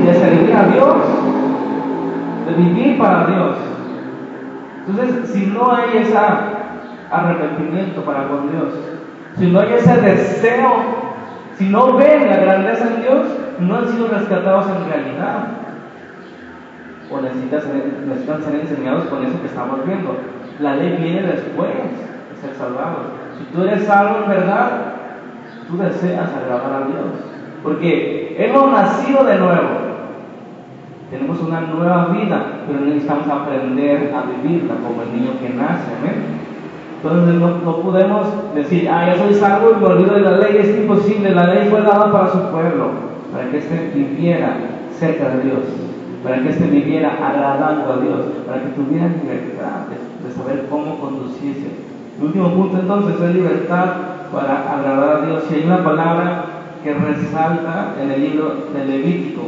y 0.00 0.06
de 0.06 0.14
servir 0.14 0.56
a 0.56 0.64
Dios, 0.64 0.96
de 2.46 2.54
vivir 2.54 2.98
para 2.98 3.26
Dios. 3.26 3.56
Entonces, 4.88 5.30
si 5.30 5.46
no 5.46 5.70
hay 5.70 5.98
ese 5.98 6.16
arrepentimiento 7.10 8.02
para 8.02 8.26
con 8.28 8.50
Dios, 8.50 8.72
si 9.38 9.46
no 9.46 9.60
hay 9.60 9.74
ese 9.74 10.00
deseo, 10.00 10.72
si 11.56 11.68
no 11.68 11.94
ven 11.94 12.28
la 12.28 12.36
grandeza 12.36 12.88
en 12.88 13.02
Dios, 13.02 13.26
no 13.60 13.76
han 13.76 13.88
sido 13.88 14.08
rescatados 14.08 14.66
en 14.66 14.90
realidad. 14.90 15.48
O 17.12 17.20
necesitan 17.20 17.60
ser, 17.60 17.92
necesitan 18.06 18.42
ser 18.42 18.54
enseñados 18.54 19.04
con 19.04 19.24
eso 19.24 19.40
que 19.40 19.46
estamos 19.46 19.84
viendo. 19.84 20.16
La 20.58 20.76
ley 20.76 20.96
viene 21.00 21.22
después 21.22 21.70
de 21.70 22.40
ser 22.40 22.54
salvados. 22.56 23.06
Si 23.38 23.44
tú 23.52 23.62
eres 23.62 23.84
salvo 23.84 24.24
en 24.24 24.30
verdad, 24.30 24.99
tú 25.70 25.78
deseas 25.78 26.28
agradar 26.34 26.82
a 26.82 26.86
Dios. 26.86 27.06
Porque 27.62 28.36
hemos 28.38 28.72
nacido 28.72 29.24
de 29.24 29.38
nuevo. 29.38 29.90
Tenemos 31.10 31.40
una 31.40 31.60
nueva 31.62 32.06
vida, 32.06 32.62
pero 32.66 32.80
necesitamos 32.80 33.28
aprender 33.28 34.14
a 34.14 34.22
vivirla 34.30 34.74
como 34.76 35.02
el 35.02 35.12
niño 35.12 35.32
que 35.40 35.50
nace. 35.50 35.90
Entonces 37.02 37.34
no, 37.34 37.76
podemos 37.76 38.26
decir, 38.54 38.88
ah, 38.88 39.06
ya 39.06 39.18
soy 39.18 39.34
salvo 39.34 39.72
y 39.72 39.80
me 39.80 39.86
olvido 39.86 40.14
de 40.14 40.20
la 40.20 40.36
ley. 40.38 40.58
Es 40.58 40.78
imposible. 40.78 41.34
La 41.34 41.46
ley 41.46 41.68
fue 41.68 41.82
dada 41.82 42.12
para 42.12 42.30
su 42.30 42.38
pueblo, 42.50 42.90
para 43.32 43.50
que 43.50 43.58
éste 43.58 43.90
viviera 43.94 44.56
cerca 44.98 45.30
de 45.30 45.44
Dios, 45.44 45.60
para 46.22 46.42
que 46.42 46.50
éste 46.50 46.66
viviera 46.66 47.16
agradando 47.26 47.92
a 47.92 47.96
Dios, 47.96 48.20
para 48.46 48.62
que 48.62 48.68
tuviera 48.70 49.08
libertad 49.08 49.88
de, 49.88 50.32
saber 50.32 50.66
cómo 50.70 51.00
conducirse. 51.00 51.68
El 52.18 52.26
último 52.26 52.50
punto 52.50 52.78
entonces 52.78 53.20
es 53.20 53.34
libertad 53.34 54.19
para 54.32 54.72
agradar 54.72 55.16
a 55.16 55.26
Dios. 55.26 55.44
Y 55.50 55.54
hay 55.54 55.64
una 55.64 55.84
palabra 55.84 56.44
que 56.82 56.94
resalta 56.94 57.94
en 58.00 58.10
el 58.10 58.20
libro 58.20 58.54
de 58.72 58.84
Levítico, 58.84 59.42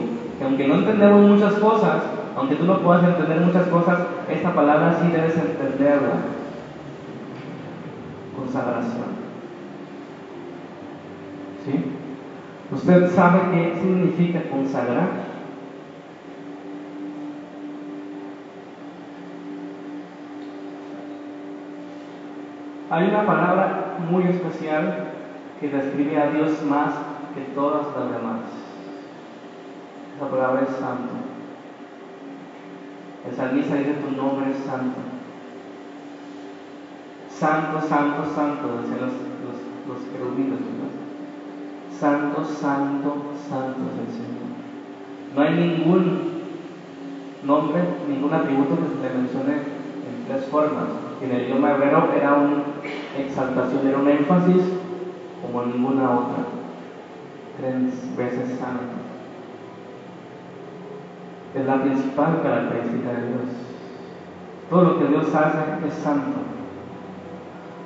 aunque 0.44 0.68
no 0.68 0.74
entendemos 0.74 1.30
muchas 1.30 1.54
cosas, 1.54 2.02
aunque 2.36 2.56
tú 2.56 2.64
no 2.64 2.78
puedas 2.78 3.04
entender 3.04 3.40
muchas 3.40 3.68
cosas, 3.68 3.98
esta 4.28 4.54
palabra 4.54 4.98
sí 5.00 5.08
debes 5.08 5.36
entenderla. 5.36 6.16
Consagración. 8.36 9.22
¿Sí? 11.64 11.84
¿Usted 12.72 13.10
sabe 13.10 13.40
qué 13.52 13.78
significa 13.80 14.50
consagrar? 14.50 15.31
Hay 22.92 23.08
una 23.08 23.24
palabra 23.24 23.96
muy 24.10 24.24
especial 24.24 25.12
que 25.58 25.70
describe 25.70 26.20
a 26.20 26.30
Dios 26.30 26.62
más 26.68 26.92
que 27.34 27.40
todas 27.54 27.86
las 27.96 28.12
demás. 28.12 28.40
La 30.20 30.28
palabra 30.28 30.60
es 30.60 30.76
santo. 30.76 31.14
El 33.26 33.34
salmista 33.34 33.76
dice, 33.76 33.94
tu 33.94 34.14
nombre 34.14 34.50
es 34.50 34.58
santo. 34.58 34.98
Santo, 37.30 37.80
santo, 37.80 38.26
santo, 38.34 38.82
decían 38.82 39.00
los, 39.00 39.12
los, 39.48 39.96
los 40.20 40.36
Santo, 41.98 42.44
santo, 42.44 43.16
santo 43.48 43.80
es 43.88 44.06
el 44.06 44.12
Señor. 44.12 44.52
No 45.34 45.40
hay 45.40 45.54
ningún 45.54 46.42
nombre, 47.42 47.84
ningún 48.06 48.34
atributo 48.34 48.76
que 48.76 48.88
se 48.88 49.08
le 49.08 49.18
mencione 49.18 49.52
en 49.54 50.26
tres 50.28 50.44
formas. 50.50 50.88
En 51.22 51.30
el 51.30 51.44
idioma 51.44 51.70
hebreo 51.70 52.12
era 52.14 52.34
una 52.34 52.71
exaltación, 53.18 53.86
era 53.86 53.98
un 53.98 54.08
énfasis 54.08 54.62
como 55.42 55.66
ninguna 55.66 56.10
otra. 56.10 56.44
Tres 57.58 58.16
veces 58.16 58.58
santo 58.58 59.02
es 61.54 61.66
la 61.66 61.82
principal 61.82 62.40
característica 62.42 63.12
de 63.12 63.28
Dios. 63.28 63.48
Todo 64.70 64.82
lo 64.84 64.98
que 64.98 65.06
Dios 65.06 65.34
hace 65.34 65.86
es 65.86 65.94
santo. 65.94 66.40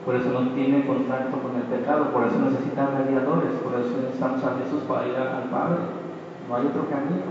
Por 0.05 0.15
eso 0.15 0.31
no 0.31 0.51
tiene 0.51 0.87
contacto 0.87 1.37
con 1.39 1.57
el 1.57 1.63
pecado, 1.63 2.13
por 2.13 2.29
eso 2.29 2.39
necesita 2.39 2.91
mediadores, 2.95 3.51
por 3.59 3.75
eso 3.75 3.91
necesitamos 4.03 4.45
a 4.45 4.55
Jesús 4.63 4.83
para 4.87 5.09
ir 5.09 5.17
al 5.17 5.51
Padre. 5.51 5.83
No 6.49 6.55
hay 6.55 6.67
otro 6.67 6.89
camino. 6.89 7.27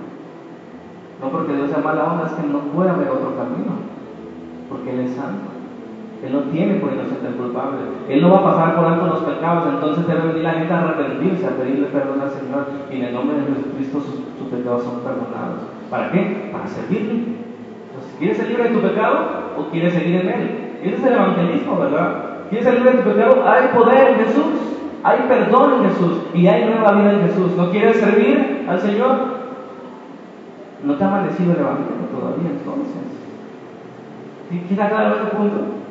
No 1.21 1.29
porque 1.31 1.53
Dios 1.53 1.69
sea 1.69 1.79
mala 1.79 2.11
onda, 2.11 2.25
es 2.27 2.33
que 2.33 2.47
no 2.47 2.59
puede 2.75 2.89
haber 2.89 3.07
otro 3.07 3.37
camino, 3.37 3.79
porque 4.67 4.91
Él 4.91 4.99
es 5.07 5.15
santo. 5.15 5.54
Él 6.25 6.33
no 6.33 6.39
tiene 6.51 6.75
por 6.75 6.91
inocente 6.91 7.27
el 7.27 7.35
culpable. 7.35 7.79
Él 8.09 8.21
no 8.21 8.31
va 8.31 8.39
a 8.39 8.43
pasar 8.43 8.75
por 8.75 8.85
alto 8.85 9.07
los 9.07 9.19
pecados, 9.19 9.67
entonces 9.67 10.07
debe 10.07 10.27
venir 10.27 10.43
la 10.43 10.53
gente 10.53 10.73
a 10.73 10.81
arrepentirse, 10.81 11.45
a 11.45 11.51
pedirle 11.51 11.87
perdón 11.87 12.21
al 12.21 12.31
Señor. 12.31 12.65
Y 12.89 12.95
en 12.95 13.03
el 13.03 13.13
nombre 13.13 13.37
de 13.37 13.53
Jesucristo 13.53 14.01
sus, 14.01 14.15
sus 14.39 14.47
pecados 14.49 14.83
son 14.83 15.01
perdonados. 15.01 15.69
¿Para 15.89 16.11
qué? 16.11 16.49
Para 16.51 16.67
servirle. 16.67 17.45
¿Quieres 18.17 18.37
salir 18.37 18.57
de 18.57 18.69
tu 18.69 18.79
pecado 18.79 19.17
o 19.57 19.69
quieres 19.71 19.93
seguir 19.93 20.15
en 20.21 20.29
él? 20.29 20.65
Ese 20.83 20.95
es 20.95 21.03
el 21.03 21.13
evangelismo, 21.13 21.79
¿verdad? 21.79 22.23
¿Quieres 22.49 22.65
salir 22.65 22.83
de 22.83 22.91
tu 22.91 23.09
pecado? 23.09 23.43
Hay 23.47 23.67
poder 23.75 24.07
en 24.09 24.25
Jesús, 24.25 24.53
hay 25.03 25.19
perdón 25.27 25.73
en 25.73 25.89
Jesús 25.89 26.21
y 26.33 26.47
hay 26.47 26.65
nueva 26.65 26.91
vida 26.93 27.13
en 27.13 27.21
Jesús. 27.27 27.51
¿No 27.57 27.69
quieres 27.71 27.97
servir 27.97 28.65
al 28.67 28.79
Señor? 28.79 29.35
No 30.83 30.95
te 30.95 31.03
ha 31.03 31.07
amanecido 31.07 31.53
el 31.53 31.59
evangelio 31.59 32.07
todavía 32.11 32.49
entonces. 32.49 32.95
¿Queda 34.69 34.89
claro 34.89 35.15
ese 35.15 35.35
punto? 35.35 35.84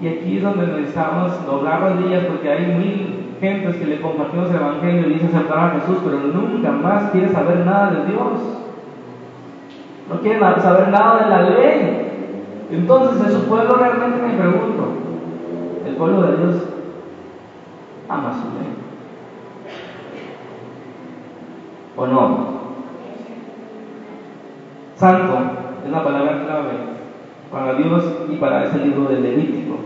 Y 0.00 0.08
aquí 0.08 0.36
es 0.36 0.42
donde 0.42 0.66
necesitamos 0.66 1.44
doblar 1.46 1.80
rodillas 1.80 2.24
porque 2.26 2.50
hay 2.50 2.66
mil 2.66 3.36
gentes 3.40 3.76
que 3.76 3.86
le 3.86 4.00
compartimos 4.00 4.50
el 4.50 4.56
evangelio 4.56 5.08
y 5.08 5.14
dicen 5.14 5.30
aceptar 5.34 5.58
a 5.58 5.80
Jesús, 5.80 5.98
pero 6.04 6.18
nunca 6.18 6.70
más 6.70 7.10
quiere 7.10 7.30
saber 7.30 7.64
nada 7.64 7.90
de 7.90 8.12
Dios 8.12 8.56
no 10.08 10.20
quieren 10.20 10.40
saber 10.40 10.88
nada 10.88 11.24
de 11.24 11.30
la 11.30 11.42
ley. 11.42 12.02
Entonces, 12.70 13.26
en 13.26 13.32
su 13.32 13.48
pueblo 13.48 13.74
realmente 13.74 14.22
me 14.22 14.34
pregunto, 14.34 14.88
¿el 15.86 15.96
pueblo 15.96 16.22
de 16.22 16.36
Dios 16.36 16.62
ama 18.08 18.32
su 18.32 18.58
ley? 18.58 18.76
¿O 21.96 22.06
no? 22.06 22.56
Santo 24.96 25.38
es 25.84 25.90
la 25.90 26.04
palabra 26.04 26.44
clave 26.44 26.95
para 27.50 27.74
Dios 27.74 28.04
y 28.30 28.36
para 28.36 28.64
ese 28.64 28.78
libro 28.78 29.04
de 29.04 29.20
Levítico. 29.20 29.76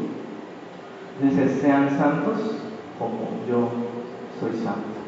Dice, 1.22 1.48
sean 1.60 1.90
santos 1.90 2.56
como 2.98 3.44
yo 3.48 3.68
soy 4.40 4.52
santo. 4.62 5.00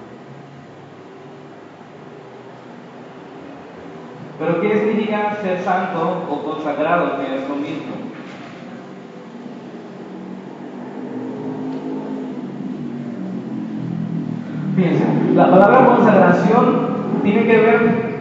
Pero 4.38 4.60
¿qué 4.60 4.78
significa 4.78 5.36
ser 5.40 5.60
santo 5.60 6.26
o 6.28 6.42
consagrado, 6.42 7.18
que 7.18 7.36
es 7.36 7.48
lo 7.48 7.56
mismo? 7.56 7.92
Fíjense, 14.74 15.04
la 15.34 15.50
palabra 15.50 15.86
consagración 15.86 16.92
tiene 17.22 17.46
que 17.46 17.56
ver 17.56 18.11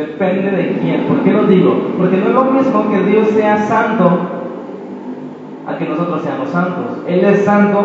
Depende 0.00 0.50
de 0.50 0.78
quién. 0.80 1.04
¿Por 1.04 1.20
qué 1.20 1.30
lo 1.30 1.42
digo? 1.44 1.92
Porque 1.98 2.16
no 2.16 2.28
es 2.28 2.34
lo 2.34 2.44
mismo 2.44 2.90
que 2.90 3.00
Dios 3.02 3.28
sea 3.28 3.58
santo 3.58 4.08
a 5.66 5.76
que 5.76 5.84
nosotros 5.84 6.22
seamos 6.22 6.48
santos. 6.48 7.04
Él 7.06 7.22
es 7.22 7.44
santo 7.44 7.84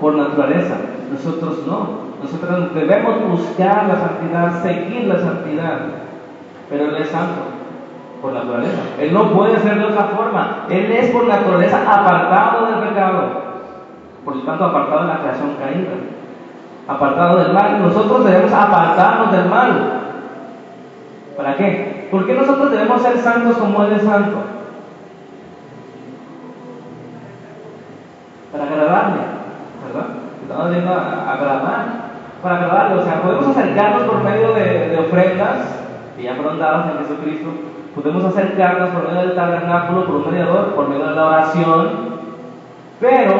por 0.00 0.14
naturaleza, 0.14 0.76
nosotros 1.12 1.58
no. 1.66 2.08
Nosotros 2.22 2.74
debemos 2.74 3.28
buscar 3.28 3.86
la 3.88 3.96
santidad, 3.96 4.62
seguir 4.62 5.06
la 5.06 5.18
santidad, 5.18 5.78
pero 6.70 6.84
Él 6.86 6.96
es 6.96 7.08
santo 7.08 7.42
por 8.22 8.32
naturaleza. 8.32 8.80
Él 8.98 9.12
no 9.12 9.30
puede 9.30 9.58
ser 9.58 9.80
de 9.80 9.84
otra 9.84 10.04
forma. 10.04 10.64
Él 10.70 10.90
es 10.90 11.10
por 11.10 11.26
naturaleza 11.26 11.82
apartado 11.82 12.66
del 12.66 12.88
pecado, 12.88 13.20
por 14.24 14.36
lo 14.36 14.42
tanto 14.44 14.64
apartado 14.64 15.02
de 15.02 15.08
la 15.08 15.20
creación 15.20 15.50
caída, 15.60 15.90
apartado 16.88 17.38
del 17.38 17.52
mal. 17.52 17.82
Nosotros 17.82 18.24
debemos 18.24 18.50
apartarnos 18.50 19.30
del 19.30 19.44
mal. 19.50 19.99
¿Para 21.40 21.56
qué? 21.56 22.06
¿Por 22.10 22.26
qué 22.26 22.34
nosotros 22.34 22.70
debemos 22.70 23.00
ser 23.00 23.16
santos 23.16 23.56
como 23.56 23.82
Él 23.84 23.92
es 23.94 24.02
santo? 24.02 24.36
Para 28.52 28.64
agradarle, 28.64 29.22
¿verdad? 29.86 30.06
Estamos 30.42 30.70
viendo 30.70 30.92
agradar 30.92 31.86
para 32.42 32.56
agradarle. 32.56 33.00
O 33.00 33.04
sea, 33.04 33.22
podemos 33.22 33.56
acercarnos 33.56 34.02
por 34.02 34.22
medio 34.22 34.52
de, 34.52 34.98
ofrendas 34.98 35.60
que 36.14 36.24
ya 36.24 36.34
fueron 36.34 36.58
dadas 36.58 36.90
en 36.90 37.06
Jesucristo. 37.06 37.48
Podemos 37.94 38.22
acercarnos 38.22 38.90
por 38.90 39.08
medio 39.08 39.28
del 39.28 39.34
tabernáculo, 39.34 40.04
por 40.04 40.16
un 40.16 40.30
mediador, 40.30 40.74
por 40.74 40.88
medio 40.90 41.06
de 41.06 41.14
la 41.14 41.26
oración. 41.26 41.88
Pero, 43.00 43.34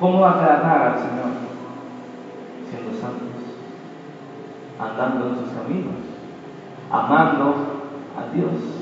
¿cómo 0.00 0.24
agradar 0.24 0.92
al 0.92 0.94
Señor? 0.94 1.36
Siendo 2.70 2.98
santos, 2.98 3.44
andando 4.80 5.26
en 5.26 5.34
sus 5.36 5.52
caminos, 5.52 6.17
amando 6.90 7.54
a 8.16 8.34
Dios 8.34 8.78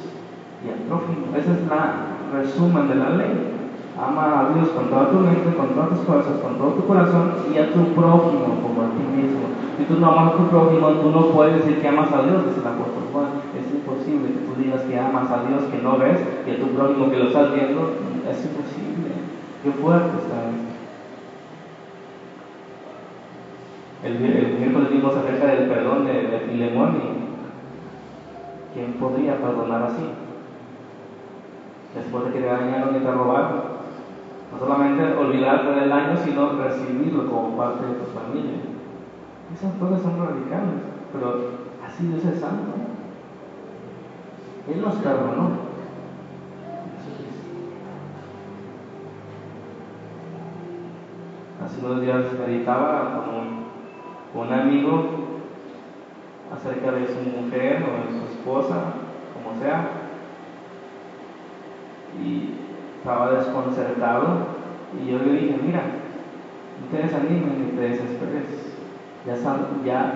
y 0.64 0.70
al 0.70 0.86
prójimo. 0.88 1.26
Ese 1.36 1.52
es 1.52 1.58
el 1.58 2.32
resumen 2.32 2.88
de 2.88 2.94
la 2.94 3.10
ley. 3.10 3.52
Ama 3.96 4.40
a 4.40 4.52
Dios 4.52 4.68
con 4.76 4.90
toda 4.90 5.08
tu 5.08 5.20
mente, 5.20 5.56
con 5.56 5.68
todas 5.68 5.88
tus 5.90 6.00
fuerzas, 6.00 6.36
con 6.42 6.58
todo 6.58 6.76
tu 6.76 6.86
corazón 6.86 7.32
y 7.52 7.56
a 7.56 7.72
tu 7.72 7.94
prójimo 7.96 8.60
como 8.60 8.82
a 8.82 8.92
ti 8.92 9.02
mismo. 9.16 9.48
Si 9.78 9.84
tú 9.84 10.00
no 10.00 10.12
amas 10.12 10.34
a 10.34 10.36
tu 10.36 10.48
prójimo, 10.48 10.88
tú 11.00 11.10
no 11.10 11.26
puedes 11.32 11.64
decir 11.64 11.80
que 11.80 11.88
amas 11.88 12.12
a 12.12 12.22
Dios, 12.22 12.44
dice 12.46 12.60
el 12.60 12.66
apóstol 12.66 13.08
Juan. 13.12 13.40
Es 13.56 13.72
imposible 13.72 14.28
que 14.28 14.44
tú 14.44 14.60
digas 14.60 14.82
que 14.82 14.98
amas 14.98 15.30
a 15.30 15.48
Dios 15.48 15.64
que 15.72 15.82
no 15.82 15.96
ves 15.96 16.20
y 16.46 16.50
a 16.50 16.60
tu 16.60 16.68
prójimo 16.76 17.10
que 17.10 17.18
lo 17.18 17.28
estás 17.28 17.54
viendo. 17.54 17.96
Es 18.28 18.44
imposible. 18.44 19.16
Qué 19.64 19.70
fuerte 19.72 20.12
está 20.20 20.44
esto. 20.44 20.76
El, 24.04 24.12
el 24.12 24.58
miércoles 24.58 24.90
vimos 24.90 25.16
acerca 25.16 25.46
del 25.46 25.68
perdón 25.68 26.04
de, 26.04 26.12
de 26.12 26.38
Filemón 26.40 27.15
¿quién 28.76 28.92
podría 29.00 29.40
perdonar 29.40 29.84
así? 29.84 30.04
Después 31.94 32.26
de 32.26 32.32
que 32.32 32.40
te 32.40 32.46
dañaron 32.46 32.94
y 32.94 32.98
te 32.98 33.10
robaron. 33.10 33.76
No 34.52 34.58
solamente 34.58 35.02
olvidarte 35.16 35.80
del 35.80 35.88
daño, 35.88 36.16
sino 36.22 36.52
recibirlo 36.52 37.30
como 37.30 37.56
parte 37.56 37.86
de 37.86 37.94
tu 37.94 38.04
familia. 38.12 38.60
Esas 39.54 39.72
cosas 39.80 40.02
son 40.02 40.18
radicales, 40.18 40.82
pero 41.10 41.52
así 41.86 42.06
Dios 42.06 42.24
es 42.26 42.38
santo. 42.38 42.72
Él 44.68 44.82
nos 44.82 44.94
perdonó. 44.96 45.66
Hace 51.64 51.86
unos 51.86 52.02
días 52.02 52.26
meditaba 52.46 53.24
con 53.24 54.42
un, 54.42 54.52
amigo 54.52 55.25
acerca 56.52 56.92
de 56.92 57.06
su 57.06 57.20
mujer 57.40 57.84
o 57.84 58.12
de 58.12 58.18
su 58.18 58.26
esposa, 58.26 58.76
como 59.34 59.60
sea, 59.60 59.90
y 62.22 62.54
estaba 62.98 63.32
desconcertado 63.32 64.56
y 64.94 65.10
yo 65.10 65.18
le 65.18 65.32
dije, 65.32 65.60
mira, 65.62 65.82
no 66.80 66.90
te 66.90 67.02
desanimes 67.02 67.58
ni 67.58 67.76
te 67.76 67.80
desesperes, 67.80 68.74
ya, 69.26 69.34
ya 69.84 70.12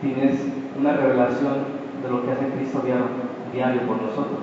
tienes 0.00 0.40
una 0.78 0.92
revelación 0.92 1.54
de 2.02 2.10
lo 2.10 2.24
que 2.24 2.32
hace 2.32 2.50
Cristo 2.50 2.80
diario, 2.84 3.06
diario 3.52 3.82
por 3.82 4.02
nosotros. 4.02 4.40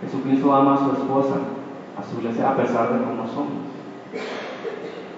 Jesucristo 0.00 0.54
ama 0.54 0.74
a 0.74 0.78
su 0.78 0.92
esposa, 0.92 1.34
a 1.98 2.02
su 2.02 2.20
iglesia, 2.20 2.50
a 2.50 2.56
pesar 2.56 2.92
de 2.92 3.04
cómo 3.04 3.26
somos. 3.26 3.68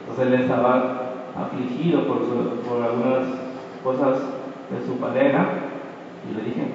Entonces 0.00 0.26
él 0.26 0.42
estaba 0.42 1.12
afligido 1.36 2.06
por, 2.06 2.20
por 2.60 2.82
algunas 2.82 3.49
cosas 3.82 4.18
de 4.70 4.86
su 4.86 4.98
pareja 4.98 5.46
y 6.28 6.34
le 6.34 6.42
dije, 6.42 6.68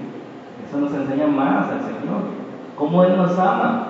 eso 0.67 0.79
nos 0.79 0.93
enseña 0.93 1.27
más 1.27 1.69
al 1.69 1.81
Señor 1.81 2.45
cómo 2.75 3.03
Él 3.03 3.17
nos 3.17 3.37
ama, 3.39 3.87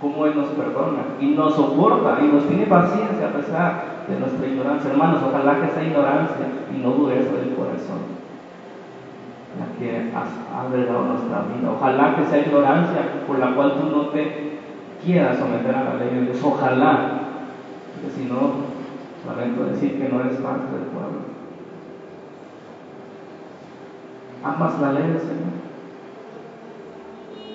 cómo 0.00 0.26
Él 0.26 0.36
nos 0.36 0.48
perdona 0.48 1.02
y 1.20 1.26
nos 1.26 1.54
soporta 1.54 2.18
y 2.22 2.26
nos 2.26 2.46
tiene 2.46 2.66
paciencia 2.66 3.28
a 3.28 3.32
pesar 3.32 3.84
de 4.08 4.18
nuestra 4.18 4.46
ignorancia. 4.46 4.90
Hermanos, 4.90 5.22
ojalá 5.26 5.60
que 5.60 5.66
esa 5.66 5.82
ignorancia 5.82 6.46
y 6.74 6.78
no 6.78 6.90
dureza 6.90 7.32
del 7.32 7.54
corazón 7.54 8.22
la 9.58 9.78
que 9.78 10.10
has 10.14 10.30
albergado 10.64 11.04
nuestra 11.04 11.42
vida. 11.42 11.72
Ojalá 11.76 12.16
que 12.16 12.22
esa 12.22 12.38
ignorancia 12.38 13.24
por 13.26 13.38
la 13.38 13.54
cual 13.54 13.74
tú 13.80 13.90
no 13.94 14.06
te 14.08 14.60
quieras 15.04 15.38
someter 15.38 15.74
a 15.74 15.84
la 15.84 15.94
ley 15.94 16.14
de 16.14 16.20
Dios. 16.22 16.42
Ojalá, 16.42 17.20
porque 17.92 18.16
si 18.16 18.24
no, 18.24 18.72
lamento 19.26 19.64
decir 19.66 20.00
que 20.00 20.08
no 20.08 20.20
eres 20.20 20.38
parte 20.38 20.72
del 20.72 20.88
¿Amas 24.44 24.80
la 24.80 24.92
ley 24.92 25.08
del 25.08 25.20
Señor? 25.20 25.62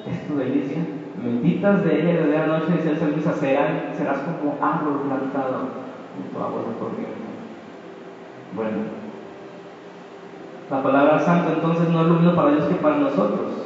es 0.10 0.28
tu 0.28 0.38
delicia. 0.38 0.84
Meditas 1.22 1.84
de 1.84 2.02
ella 2.02 2.22
de 2.22 2.28
día 2.32 2.44
a 2.44 2.48
noche, 2.48 2.74
dice 2.74 2.92
el 2.92 3.00
salmista, 3.00 3.34
serás, 3.34 3.98
serás 3.98 4.20
como 4.20 4.58
árbol 4.62 5.02
plantado 5.08 5.70
en 6.16 6.32
tu 6.32 6.38
agua 6.38 6.62
de 6.62 6.80
corriente. 6.80 7.28
Bueno, 8.56 8.78
la 10.70 10.84
palabra 10.84 11.20
santo 11.20 11.54
entonces 11.54 11.90
no 11.90 12.02
es 12.02 12.08
lo 12.08 12.14
mismo 12.16 12.36
para 12.36 12.52
Dios 12.52 12.66
que 12.66 12.76
para 12.76 12.98
nosotros. 12.98 13.66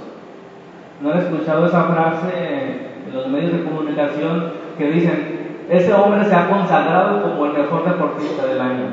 ¿No 1.02 1.12
han 1.12 1.18
escuchado 1.18 1.66
esa 1.66 1.84
frase 1.86 2.88
en 3.08 3.14
los 3.14 3.28
medios 3.28 3.54
de 3.54 3.64
comunicación 3.64 4.54
que 4.78 4.92
dicen, 4.92 5.66
ese 5.70 5.94
hombre 5.94 6.24
se 6.26 6.36
ha 6.36 6.50
consagrado 6.50 7.24
como 7.24 7.46
el 7.48 7.54
mejor 7.54 7.84
deportista 7.86 8.46
del 8.46 8.62
año? 8.62 8.86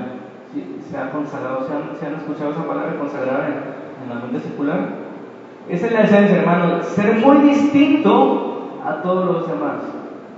Sí, 0.52 0.80
se 0.80 0.96
ha 0.98 1.10
consagrado, 1.10 1.66
¿se 1.66 1.74
han, 1.74 1.96
¿se 1.98 2.06
han 2.06 2.14
escuchado 2.14 2.50
esa 2.50 2.66
palabra 2.66 2.98
consagrar 2.98 3.87
en, 4.02 4.08
la 4.08 4.16
mente 4.16 4.40
secular? 4.40 5.08
Esa 5.68 5.86
es 5.86 5.92
la 5.92 6.02
esencia, 6.02 6.38
hermano, 6.38 6.82
ser 6.82 7.14
muy 7.24 7.38
distinto 7.48 8.80
a 8.84 9.02
todos 9.02 9.26
los 9.26 9.48
demás. 9.48 9.76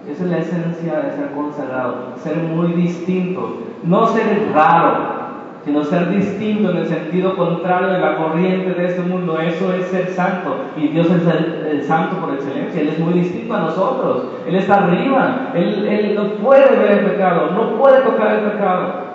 Esa 0.09 0.25
es 0.25 0.31
la 0.31 0.39
esencia 0.39 1.01
de 1.01 1.13
ser 1.13 1.31
consagrado, 1.33 2.15
ser 2.17 2.37
muy 2.37 2.73
distinto, 2.73 3.59
no 3.85 4.07
ser 4.07 4.51
raro, 4.53 5.21
sino 5.65 5.85
ser 5.85 6.09
distinto 6.11 6.71
en 6.71 6.79
el 6.79 6.87
sentido 6.87 7.37
contrario 7.37 7.89
de 7.89 7.99
la 8.01 8.17
corriente 8.17 8.73
de 8.73 8.87
este 8.87 9.03
mundo. 9.03 9.39
Eso 9.39 9.73
es 9.75 9.87
ser 9.89 10.09
santo. 10.09 10.57
Y 10.77 10.89
Dios 10.89 11.07
es 11.11 11.23
el, 11.27 11.83
santo 11.85 12.17
por 12.17 12.35
excelencia. 12.35 12.81
Él 12.81 12.89
es 12.89 12.99
muy 12.99 13.13
distinto 13.13 13.55
a 13.55 13.61
nosotros. 13.61 14.25
Él 14.47 14.55
está 14.57 14.85
arriba. 14.85 15.51
Él, 15.55 15.87
él, 15.87 16.15
no 16.15 16.35
puede 16.43 16.77
ver 16.77 16.91
el 16.93 17.11
pecado, 17.11 17.51
no 17.53 17.77
puede 17.77 18.01
tocar 18.03 18.37
el 18.37 18.51
pecado. 18.51 19.11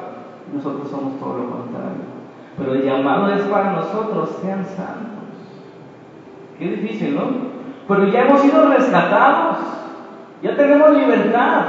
Nosotros 0.54 0.88
somos 0.90 1.20
todo 1.20 1.38
lo 1.38 1.50
contrario. 1.50 2.15
Pero 2.58 2.74
el 2.74 2.84
llamado 2.84 3.34
es 3.34 3.42
para 3.44 3.72
nosotros, 3.72 4.38
sean 4.42 4.66
santos. 4.66 5.16
Qué 6.58 6.66
difícil, 6.66 7.16
¿no? 7.16 7.56
Pero 7.88 8.08
ya 8.08 8.22
hemos 8.22 8.42
sido 8.42 8.70
rescatados, 8.70 9.58
ya 10.42 10.56
tenemos 10.56 10.92
libertad 10.92 11.64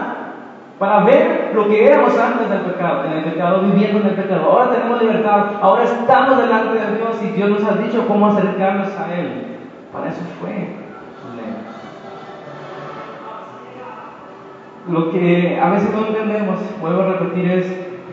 para 0.78 1.04
ver 1.04 1.52
lo 1.54 1.68
que 1.68 1.86
éramos 1.86 2.16
antes 2.18 2.48
del 2.48 2.60
pecado, 2.60 3.04
en 3.04 3.12
el 3.12 3.24
pecado, 3.24 3.62
viviendo 3.62 4.00
en 4.00 4.06
el 4.06 4.14
pecado. 4.14 4.50
Ahora 4.50 4.70
tenemos 4.70 5.02
libertad, 5.02 5.46
ahora 5.60 5.84
estamos 5.84 6.38
delante 6.38 6.78
de 6.78 6.96
Dios 6.96 7.22
y 7.22 7.26
Dios 7.36 7.50
nos 7.50 7.64
ha 7.64 7.76
dicho 7.76 8.06
cómo 8.06 8.28
acercarnos 8.28 8.88
a 8.98 9.14
Él. 9.14 9.58
Para 9.92 10.08
eso 10.08 10.22
fue 10.40 10.86
Lo 14.88 15.10
que 15.10 15.58
a 15.60 15.70
veces 15.70 15.92
no 15.92 16.06
entendemos, 16.06 16.60
vuelvo 16.80 17.02
a 17.02 17.06
repetir, 17.14 17.50
es 17.50 17.66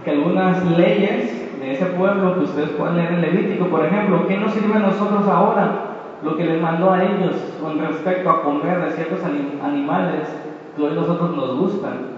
que 0.03 0.09
algunas 0.09 0.65
leyes 0.65 1.53
ese 1.72 1.86
pueblo 1.88 2.36
que 2.36 2.43
ustedes 2.45 2.70
pueden 2.72 2.97
leer 2.97 3.14
en 3.14 3.22
Levítico, 3.22 3.68
por 3.68 3.86
ejemplo, 3.86 4.28
¿qué 4.28 4.38
nos 4.38 4.53
sirve 4.53 4.76
a 4.76 4.80
nosotros 4.80 5.28
ahora? 5.28 5.93
lo 6.24 6.38
que 6.38 6.45
les 6.45 6.61
mandó 6.61 6.91
a 6.91 7.03
ellos 7.03 7.36
con 7.61 7.78
respecto 7.80 8.30
a 8.30 8.43
comer 8.43 8.82
de 8.82 8.91
ciertos 8.91 9.20
animales 9.24 10.36
que 10.76 10.89
nosotros 10.89 11.36
nos 11.36 11.59
gustan. 11.59 12.14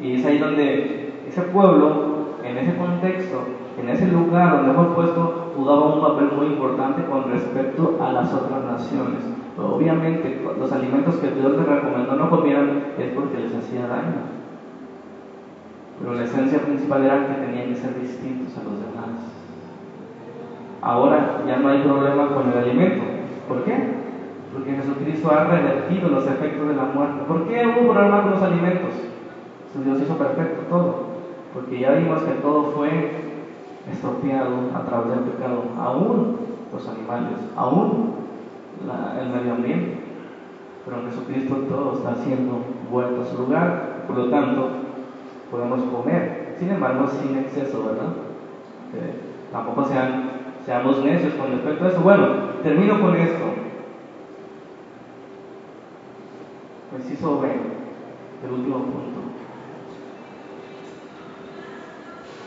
Y 0.00 0.14
es 0.14 0.26
ahí 0.26 0.38
donde 0.38 1.22
ese 1.26 1.42
pueblo, 1.42 2.36
en 2.42 2.56
ese 2.56 2.76
contexto, 2.76 3.44
en 3.80 3.88
ese 3.88 4.06
lugar 4.08 4.58
donde 4.58 4.74
fue 4.74 4.94
puesto, 4.94 5.52
jugaba 5.56 5.94
un 5.94 6.00
papel 6.00 6.30
muy 6.36 6.46
importante 6.46 7.04
con 7.04 7.30
respecto 7.30 7.98
a 8.00 8.12
las 8.12 8.32
otras 8.32 8.64
naciones. 8.64 9.22
Obviamente 9.58 10.40
los 10.58 10.72
alimentos 10.72 11.16
que 11.16 11.30
Dios 11.30 11.52
les 11.52 11.66
recomendó 11.66 12.16
no 12.16 12.30
comieran 12.30 12.82
es 12.98 13.10
porque 13.12 13.38
les 13.38 13.54
hacía 13.54 13.86
daño. 13.86 14.41
Pero 16.02 16.14
la 16.14 16.24
esencia 16.24 16.58
principal 16.58 17.04
era 17.04 17.28
que 17.28 17.46
tenían 17.46 17.68
que 17.68 17.76
ser 17.76 18.00
distintos 18.00 18.58
a 18.58 18.64
los 18.64 18.80
demás. 18.80 19.22
Ahora 20.80 21.42
ya 21.46 21.58
no 21.58 21.68
hay 21.68 21.82
problema 21.82 22.34
con 22.34 22.50
el 22.50 22.58
alimento. 22.58 23.04
¿Por 23.46 23.62
qué? 23.62 24.02
Porque 24.52 24.74
Jesucristo 24.74 25.30
ha 25.30 25.44
revertido 25.44 26.08
los 26.08 26.26
efectos 26.26 26.68
de 26.68 26.74
la 26.74 26.86
muerte. 26.86 27.22
¿Por 27.28 27.46
qué 27.46 27.66
hubo 27.66 27.92
problema 27.92 28.22
con 28.22 28.32
los 28.32 28.42
alimentos? 28.42 28.94
Su 29.72 29.84
Dios 29.84 30.02
hizo 30.02 30.18
perfecto 30.18 30.62
todo. 30.68 31.12
Porque 31.54 31.78
ya 31.78 31.92
vimos 31.92 32.22
que 32.22 32.32
todo 32.42 32.72
fue 32.72 33.10
estropeado 33.90 34.70
a 34.74 34.84
través 34.84 35.10
del 35.10 35.24
pecado, 35.24 35.64
aún 35.78 36.36
los 36.72 36.88
animales, 36.88 37.38
aún 37.56 38.14
el 39.20 39.28
medio 39.28 39.54
ambiente. 39.54 39.98
Pero 40.84 40.98
en 40.98 41.10
Jesucristo 41.10 41.54
todo 41.68 41.94
está 41.94 42.16
siendo 42.16 42.58
vuelto 42.90 43.22
a 43.22 43.24
su 43.24 43.38
lugar, 43.38 44.04
por 44.08 44.16
lo 44.16 44.30
tanto, 44.30 44.68
podemos 45.52 45.82
comer. 45.82 46.56
Sin 46.58 46.70
embargo, 46.70 47.06
sin 47.06 47.36
exceso, 47.36 47.84
¿verdad? 47.84 48.14
tampoco 49.52 49.84
sean, 49.84 50.30
seamos 50.64 51.04
necios 51.04 51.34
con 51.34 51.52
respecto 51.52 51.84
a 51.84 51.88
eso. 51.88 52.00
Bueno, 52.00 52.26
termino 52.62 53.00
con 53.00 53.14
esto. 53.16 53.44
Preciso 56.90 57.40
B, 57.40 57.48
el 58.44 58.52
último 58.52 58.78
punto. 58.78 59.20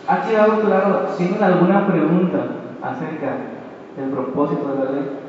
¿Ha 0.08 0.22
quedado 0.22 0.62
claro? 0.62 1.08
¿Tienen 1.18 1.44
alguna 1.44 1.88
pregunta 1.88 2.48
acerca 2.84 3.38
del 3.98 4.10
propósito 4.10 4.68
de 4.70 4.86
la 4.86 4.92
ley? 4.92 5.25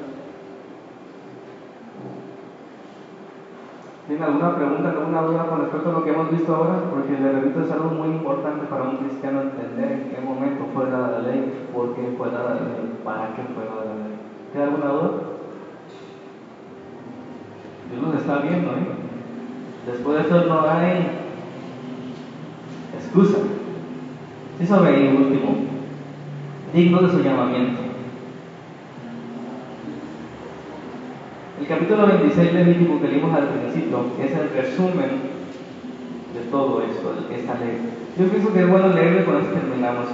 ¿Tienen 4.07 4.23
alguna 4.23 4.55
pregunta, 4.55 4.91
alguna 4.91 5.23
duda 5.23 5.47
con 5.49 5.61
respecto 5.63 5.91
a 5.91 5.93
lo 5.95 6.05
que 6.05 6.11
hemos 6.11 6.31
visto 6.31 6.55
ahora? 6.55 6.79
Porque 6.91 7.19
le 7.19 7.33
repito, 7.33 7.65
es 7.65 7.73
algo 7.73 7.91
muy 7.91 8.09
importante 8.09 8.67
para 8.67 8.85
un 8.85 8.99
cristiano 8.99 9.41
entender 9.41 9.91
en 9.91 10.11
qué 10.11 10.21
momento 10.21 10.67
fue 10.73 10.89
dada 10.89 11.19
la 11.19 11.29
ley, 11.29 11.67
por 11.75 11.93
qué 11.97 12.15
fue 12.17 12.31
dada 12.31 12.55
la 12.55 12.61
ley, 12.61 13.01
para 13.05 13.35
qué 13.35 13.43
fue 13.43 13.65
dada 13.65 13.85
la 13.85 14.07
ley. 14.07 14.17
¿Tiene 14.53 14.67
alguna 14.67 14.93
duda? 14.93 15.11
Dios 17.91 18.03
nos 18.03 18.15
está 18.15 18.39
viendo, 18.39 18.71
¿eh? 18.71 18.87
Después 19.87 20.17
de 20.17 20.23
esto 20.23 20.45
no 20.47 20.61
hay 20.69 21.11
excusa. 22.95 23.39
Sí 24.59 24.67
sobre 24.67 25.09
el 25.09 25.17
último, 25.17 25.57
digno 26.73 27.03
de 27.03 27.11
su 27.11 27.19
llamamiento. 27.23 27.86
El 31.59 31.67
capítulo 31.67 32.07
26 32.07 32.53
de 32.53 32.65
Levítico 32.65 33.01
que 33.01 33.09
leímos 33.09 33.35
al 33.35 33.49
principio 33.49 33.99
es 34.21 34.33
el 34.33 34.51
resumen 34.51 35.11
de 36.35 36.41
todo 36.51 36.83
esto, 36.83 37.15
de 37.29 37.35
esta 37.35 37.55
ley. 37.55 37.79
Yo 38.19 38.29
pienso 38.29 38.53
que 38.53 38.61
es 38.61 38.69
bueno 38.69 38.89
leerlo 38.89 39.21
y 39.21 39.45
terminamos. 39.55 40.07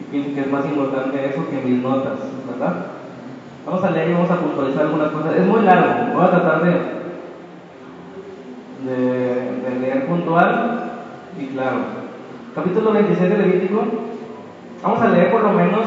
Y, 0.00 0.04
pienso 0.10 0.34
que 0.34 0.40
es 0.40 0.50
más 0.50 0.64
importante 0.64 1.30
eso 1.30 1.48
que 1.50 1.68
mis 1.68 1.82
notas, 1.82 2.18
¿verdad? 2.48 2.86
Vamos 3.66 3.84
a 3.84 3.90
leer 3.90 4.10
y 4.10 4.14
vamos 4.14 4.30
a 4.30 4.40
puntualizar 4.40 4.86
algunas 4.86 5.10
cosas. 5.10 5.36
Es 5.36 5.46
muy 5.46 5.62
largo, 5.62 6.14
voy 6.14 6.24
a 6.24 6.30
tratar 6.30 6.62
de, 6.64 6.70
de, 8.86 9.70
de 9.70 9.80
leer 9.80 10.06
puntual 10.06 10.92
y 11.38 11.46
claro 11.46 12.00
capítulo 12.54 12.92
26 12.92 13.30
de 13.30 13.38
Levítico, 13.38 13.82
vamos 14.82 15.00
a 15.00 15.08
leer 15.08 15.30
por 15.30 15.42
lo 15.42 15.52
menos 15.52 15.86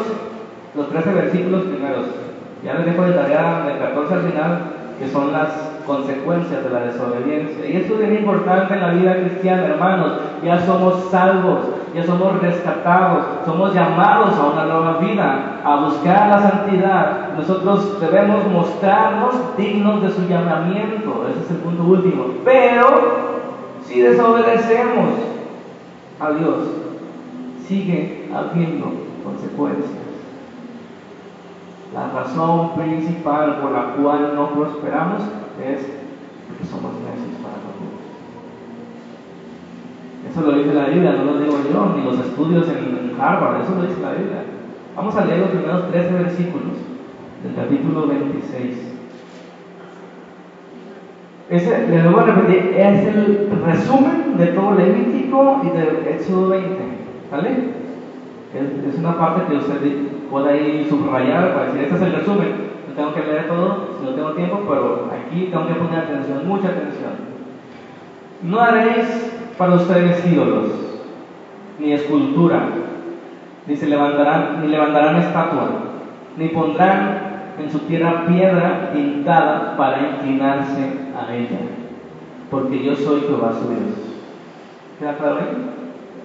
los 0.75 0.89
13 0.89 1.13
versículos 1.13 1.63
primeros. 1.63 2.05
Ya 2.63 2.75
les 2.75 2.85
dejo 2.85 3.03
de 3.03 3.11
tarea 3.13 3.63
del 3.65 3.77
14 3.77 4.13
al 4.13 4.21
final, 4.21 4.59
que 4.97 5.07
son 5.09 5.31
las 5.33 5.49
consecuencias 5.85 6.63
de 6.63 6.69
la 6.69 6.79
desobediencia. 6.85 7.65
Y 7.67 7.75
esto 7.75 7.95
es 7.95 7.99
bien 7.99 8.21
importante 8.21 8.73
en 8.73 8.81
la 8.81 8.91
vida 8.91 9.15
cristiana, 9.15 9.65
hermanos. 9.65 10.13
Ya 10.43 10.65
somos 10.65 11.09
salvos, 11.11 11.59
ya 11.93 12.03
somos 12.03 12.39
rescatados, 12.41 13.25
somos 13.45 13.73
llamados 13.73 14.33
a 14.35 14.45
una 14.45 14.65
nueva 14.65 14.97
vida, 14.99 15.59
a 15.63 15.75
buscar 15.85 16.29
la 16.29 16.49
santidad. 16.49 17.33
Nosotros 17.35 17.99
debemos 17.99 18.45
mostrarnos 18.47 19.57
dignos 19.57 20.01
de 20.01 20.09
su 20.11 20.27
llamamiento. 20.27 21.27
Ese 21.29 21.43
es 21.45 21.51
el 21.51 21.57
punto 21.57 21.83
último. 21.83 22.25
Pero 22.45 22.87
si 23.85 23.99
desobedecemos, 23.99 25.09
a 26.19 26.31
Dios, 26.31 26.57
sigue 27.67 28.29
habiendo 28.33 28.85
consecuencias. 29.23 30.12
La 31.93 32.09
razón 32.09 32.73
principal 32.75 33.59
por 33.61 33.71
la 33.71 33.93
cual 33.93 34.33
no 34.35 34.49
prosperamos 34.53 35.21
es 35.63 35.85
porque 36.47 36.65
somos 36.65 36.93
necios 37.05 37.37
para 37.41 37.61
con 37.61 37.77
Dios. 37.77 38.01
Eso 40.29 40.41
lo 40.41 40.57
dice 40.57 40.73
la 40.73 40.87
Biblia, 40.87 41.13
no 41.13 41.25
lo 41.25 41.39
digo 41.39 41.57
yo, 41.71 41.93
ni 41.95 42.03
los 42.03 42.19
estudios 42.19 42.67
en 42.69 43.15
Harvard, 43.19 43.61
eso 43.61 43.75
lo 43.75 43.83
dice 43.83 44.01
la 44.01 44.13
Biblia. 44.13 44.43
Vamos 44.95 45.15
a 45.15 45.25
leer 45.25 45.39
los 45.39 45.49
primeros 45.49 45.91
13 45.91 46.13
versículos 46.13 46.73
del 47.43 47.55
capítulo 47.55 48.07
26. 48.07 48.93
Ese, 51.49 51.87
les 51.87 52.11
voy 52.11 52.21
a 52.21 52.23
repetir, 52.23 52.73
es 52.75 53.05
el 53.05 53.49
resumen 53.65 54.37
de 54.37 54.47
todo 54.47 54.73
Levítico 54.73 55.61
y 55.63 55.69
de 55.69 56.15
Éxodo 56.15 56.49
20. 56.49 57.03
¿Vale? 57.31 57.83
Es, 58.53 58.97
una 58.97 59.17
parte 59.17 59.47
que 59.47 59.57
usted 59.57 59.81
puede 60.33 60.49
ahí 60.49 60.87
subrayar 60.89 61.53
para 61.53 61.65
decir, 61.67 61.81
este 61.83 61.95
es 61.95 62.01
el 62.01 62.13
resumen. 62.13 62.73
No 62.89 62.95
tengo 62.95 63.13
que 63.13 63.21
leer 63.21 63.47
todo 63.47 63.89
si 63.99 64.05
no 64.05 64.15
tengo 64.15 64.31
tiempo, 64.31 64.61
pero 64.67 65.09
aquí 65.13 65.49
tengo 65.51 65.67
que 65.67 65.75
poner 65.75 65.99
atención, 65.99 66.47
mucha 66.47 66.69
atención. 66.69 67.11
No 68.41 68.59
haréis 68.59 69.31
para 69.59 69.75
ustedes 69.75 70.25
ídolos, 70.25 70.69
ni 71.77 71.93
escultura, 71.93 72.63
ni 73.67 73.75
se 73.75 73.87
levantarán, 73.87 74.61
ni 74.61 74.69
levantarán 74.69 75.17
estatua, 75.17 75.69
ni 76.35 76.47
pondrán 76.47 77.53
en 77.59 77.69
su 77.69 77.77
tierra 77.79 78.25
piedra 78.25 78.89
pintada 78.91 79.77
para 79.77 80.15
inclinarse 80.15 80.81
a 81.15 81.31
ella, 81.31 81.59
porque 82.49 82.83
yo 82.83 82.95
soy 82.95 83.21
Jehová 83.21 83.53
su 83.53 83.69
Dios. 83.69 84.17
¿Queda 84.97 85.15
claro 85.15 85.35
ahí? 85.35 85.75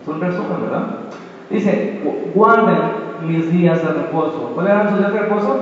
Es 0.00 0.08
un 0.08 0.18
resumen, 0.18 0.62
¿verdad? 0.62 0.86
Dice, 1.50 2.00
guarden 2.34 3.07
mis 3.26 3.50
días 3.50 3.82
de 3.82 3.92
reposo. 3.92 4.52
¿Cuáles 4.54 4.72
eran 4.72 4.88
sus 4.90 4.98
días 4.98 5.12
de 5.12 5.20
reposo? 5.20 5.60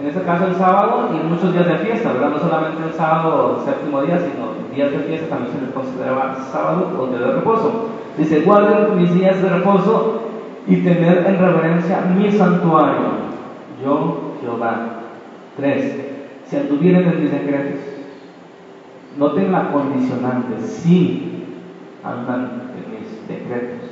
En 0.00 0.06
este 0.08 0.22
caso 0.22 0.46
el 0.46 0.54
sábado 0.56 1.10
y 1.12 1.26
muchos 1.28 1.52
días 1.52 1.66
de 1.66 1.78
fiesta, 1.78 2.12
¿verdad? 2.12 2.30
No 2.30 2.38
solamente 2.38 2.82
el 2.84 2.92
sábado, 2.94 3.58
el 3.58 3.64
séptimo 3.64 4.02
día, 4.02 4.18
sino 4.18 4.74
días 4.74 4.90
de 4.90 4.98
fiesta 4.98 5.28
también 5.28 5.54
se 5.54 5.60
les 5.60 5.70
consideraba 5.70 6.36
sábado 6.50 6.90
o 6.98 7.06
día 7.06 7.20
de 7.20 7.32
reposo. 7.32 7.88
Dice, 8.18 8.40
guarden 8.40 9.00
mis 9.00 9.14
días 9.14 9.40
de 9.40 9.48
reposo 9.48 10.22
y 10.66 10.76
tener 10.76 11.24
en 11.26 11.38
reverencia 11.38 12.00
mi 12.16 12.30
santuario. 12.30 13.34
Yo, 13.82 14.34
Jehová. 14.40 15.00
Tres, 15.56 15.96
si 16.46 16.56
anduvieren 16.56 17.06
en 17.08 17.22
mis 17.22 17.30
decretos, 17.30 17.80
noten 19.16 19.52
la 19.52 19.70
condicionante, 19.70 20.60
si 20.60 21.44
andan 22.02 22.72
en 22.76 22.90
mis 22.90 23.28
decretos, 23.28 23.88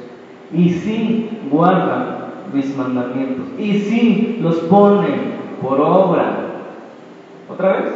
y 0.52 0.70
si 0.70 1.40
guardan 1.50 2.21
mis 2.52 2.76
mandamientos, 2.76 3.46
y 3.58 3.78
si 3.78 4.38
los 4.40 4.56
ponen 4.60 5.32
por 5.60 5.80
obra. 5.80 6.38
¿Otra 7.48 7.72
vez? 7.72 7.92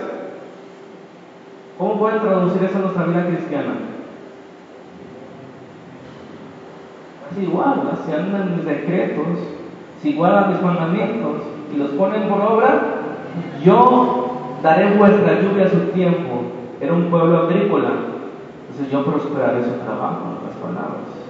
¿Cómo 1.79 1.99
pueden 1.99 2.21
traducir 2.21 2.65
eso 2.65 2.77
en 2.77 2.83
nuestra 2.83 3.05
vida 3.05 3.27
cristiana? 3.27 3.75
Es 7.31 7.43
igual, 7.43 7.99
si 8.07 8.13
andan 8.13 8.57
mis 8.57 8.65
decretos, 8.65 9.27
si 10.03 10.15
guardan 10.15 10.53
mis 10.53 10.63
mandamientos 10.63 11.43
y 11.75 11.77
los 11.77 11.91
ponen 11.91 12.29
por 12.29 12.41
obra, 12.41 12.83
yo 13.63 14.59
daré 14.63 14.97
vuestra 14.97 15.41
lluvia 15.41 15.67
a 15.67 15.71
su 15.71 15.81
tiempo. 15.93 16.43
Era 16.81 16.93
un 16.93 17.11
pueblo 17.11 17.39
agrícola. 17.39 17.91
Entonces 18.71 18.91
yo 18.91 19.05
prosperaré 19.05 19.65
su 19.65 19.73
trabajo, 19.85 20.39
en 20.45 20.63
palabras. 20.63 21.26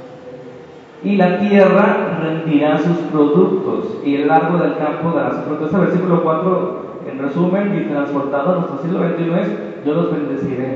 Y 1.05 1.17
la 1.17 1.39
tierra 1.39 2.19
rendirá 2.21 2.79
sus 2.79 2.97
productos, 3.13 3.99
y 4.05 4.17
el 4.17 4.29
largo 4.29 4.59
del 4.59 4.77
campo 4.77 5.11
dará 5.17 5.31
sus 5.31 5.41
productos. 5.43 5.69
Este 5.69 5.81
versículo 5.81 6.23
4, 6.23 6.87
en 7.11 7.19
resumen, 7.19 7.77
y 7.77 7.91
transportado 7.91 8.53
a 8.53 8.55
nuestro 8.57 8.83
siglo 8.83 9.01
XXI 9.01 9.41
es: 9.41 9.85
Yo 9.85 9.95
los 9.95 10.13
bendeciré 10.13 10.75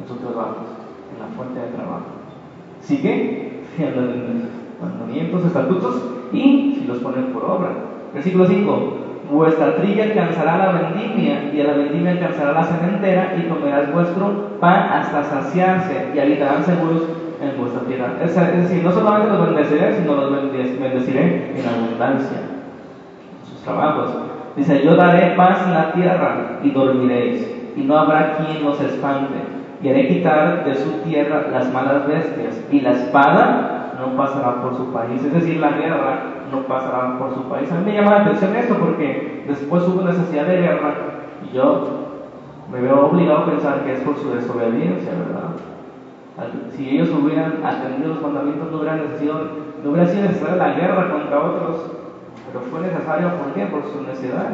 en 0.00 0.08
sus 0.08 0.18
trabajos, 0.18 0.66
en 1.12 1.20
la 1.20 1.36
fuente 1.36 1.60
de 1.60 1.76
trabajo. 1.76 2.04
¿Sigue? 2.80 3.62
Si 3.76 3.84
andan 3.84 4.04
en 4.04 4.48
mandamientos, 4.80 5.44
estatutos, 5.44 6.02
y 6.32 6.76
si 6.78 6.84
los 6.86 6.98
ponen 6.98 7.26
por 7.26 7.44
obra. 7.44 7.70
Versículo 8.12 8.46
5 8.46 9.06
vuestra 9.30 9.76
trilla 9.76 10.04
alcanzará 10.04 10.58
la 10.58 10.72
vendimia 10.72 11.50
y 11.52 11.60
a 11.60 11.64
la 11.64 11.72
vendimia 11.74 12.12
alcanzará 12.12 12.52
la 12.52 12.64
cementera 12.64 13.36
y 13.36 13.48
comerás 13.48 13.92
vuestro 13.92 14.58
pan 14.60 14.88
hasta 14.92 15.24
saciarse 15.24 16.12
y 16.14 16.18
habitarán 16.18 16.64
seguros 16.64 17.02
en 17.40 17.58
vuestra 17.58 17.75
Es, 17.88 18.34
decir, 18.34 18.82
no 18.82 18.90
solamente 18.90 19.36
los 19.36 19.46
bendeciré, 19.46 19.94
sino 19.94 20.14
los 20.14 20.30
bendeciré 20.32 21.54
en 21.56 21.66
abundancia. 21.66 22.38
Sus 23.48 23.62
trabajos. 23.62 24.10
Dice, 24.56 24.82
yo 24.84 24.96
daré 24.96 25.36
paz 25.36 25.62
en 25.66 25.74
la 25.74 25.92
tierra 25.92 26.58
y 26.62 26.70
dormiréis 26.70 27.56
y 27.76 27.82
no 27.82 27.98
habrá 27.98 28.38
quien 28.38 28.66
os 28.66 28.80
espante. 28.80 29.56
y 29.82 29.90
haré 29.90 30.08
quitar 30.08 30.64
de 30.64 30.74
su 30.74 30.90
tierra 31.04 31.48
las 31.52 31.70
malas 31.70 32.08
bestias, 32.08 32.64
y 32.72 32.80
la 32.80 32.92
espada 32.92 33.92
no 34.00 34.16
pasará 34.16 34.62
por 34.62 34.74
su 34.74 34.90
país, 34.90 35.22
es 35.22 35.34
decir, 35.34 35.60
la 35.60 35.72
guerra 35.72 36.18
no 36.50 36.60
pasará 36.62 37.18
por 37.18 37.34
su 37.34 37.42
país. 37.42 37.70
A 37.70 37.76
mí 37.76 37.84
me 37.84 37.94
llama 37.94 38.12
la 38.12 38.22
atención 38.22 38.56
esto 38.56 38.74
porque 38.78 39.44
después 39.46 39.86
hubo 39.86 40.02
necesidad 40.02 40.46
de 40.46 40.62
guerra 40.62 40.94
y 41.44 41.54
yo 41.54 42.06
me 42.72 42.80
veo 42.80 43.06
obligado 43.06 43.40
a 43.40 43.46
pensar 43.46 43.84
que 43.84 43.92
es 43.92 44.00
por 44.00 44.16
su 44.16 44.30
desobediencia, 44.34 45.12
¿verdad? 45.12 45.75
Si 46.76 46.90
ellos 46.90 47.08
hubieran 47.14 47.64
atendido 47.64 48.14
los 48.14 48.22
mandamientos, 48.22 48.70
no 48.70 48.78
hubiera, 48.78 48.96
no 48.96 49.90
hubiera 49.90 50.06
sido 50.06 50.22
necesaria 50.28 50.56
la 50.56 50.74
guerra 50.74 51.10
contra 51.10 51.40
otros, 51.40 51.90
pero 52.46 52.60
fue 52.66 52.80
necesario 52.80 53.30
¿por 53.38 53.54
qué? 53.54 53.64
Por 53.66 53.82
su 53.84 54.02
necesidad. 54.02 54.50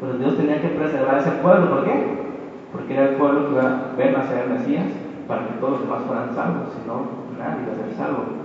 Pero 0.00 0.14
Dios 0.14 0.36
tenía 0.36 0.60
que 0.60 0.68
preservar 0.68 1.18
ese 1.18 1.30
pueblo, 1.42 1.70
¿por 1.70 1.84
qué? 1.84 2.24
Porque 2.72 2.94
era 2.94 3.10
el 3.10 3.14
pueblo 3.16 3.46
que 3.46 3.52
iba 3.52 3.62
a 3.62 3.96
ver 3.96 4.12
nacer 4.12 4.48
Mesías 4.48 4.86
para 5.28 5.46
que 5.46 5.52
todos 5.60 5.74
los 5.74 5.82
demás 5.82 6.02
fueran 6.06 6.34
salvos, 6.34 6.68
si 6.74 6.86
no, 6.88 7.06
nadie 7.38 7.62
iba 7.62 7.72
a 7.72 7.76
ser 7.76 7.96
salvo. 7.96 8.43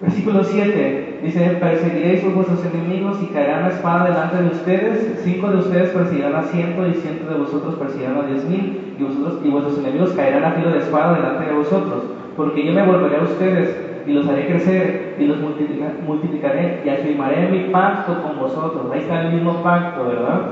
Versículo 0.00 0.44
7 0.44 1.20
dice: 1.22 1.56
Perseguiréis 1.58 2.24
a 2.24 2.28
vuestros 2.28 2.62
enemigos 2.64 3.22
y 3.22 3.26
caerán 3.26 3.62
la 3.62 3.68
espada 3.68 4.04
delante 4.10 4.42
de 4.42 4.50
ustedes. 4.50 5.22
Cinco 5.22 5.48
de 5.48 5.56
ustedes 5.56 5.90
perseguirán 5.90 6.34
a 6.36 6.42
ciento 6.42 6.86
y 6.86 6.94
ciento 6.94 7.26
de 7.26 7.34
vosotros 7.34 7.76
perseguirán 7.76 8.18
a 8.18 8.24
diez 8.24 8.44
mil. 8.44 8.94
Y, 8.98 9.02
vosotros, 9.02 9.38
y 9.42 9.48
vuestros 9.48 9.78
enemigos 9.78 10.12
caerán 10.12 10.44
a 10.44 10.52
filo 10.52 10.70
de 10.70 10.78
espada 10.78 11.14
delante 11.14 11.44
de 11.44 11.52
vosotros. 11.52 12.10
Porque 12.36 12.62
yo 12.62 12.74
me 12.74 12.82
volveré 12.82 13.16
a 13.16 13.22
ustedes 13.22 13.74
y 14.04 14.12
los 14.12 14.28
haré 14.28 14.44
crecer 14.44 15.14
y 15.16 15.24
los 15.24 15.38
multiplicaré 15.40 16.74
y 16.84 16.90
afirmaré 16.90 17.46
mi 17.46 17.60
pacto 17.62 18.18
con 18.18 18.36
vosotros. 18.36 18.90
Ahí 18.90 18.98
está 18.98 19.16
el 19.16 19.26
mismo 19.26 19.54
pacto, 19.56 20.04
¿verdad? 20.04 20.42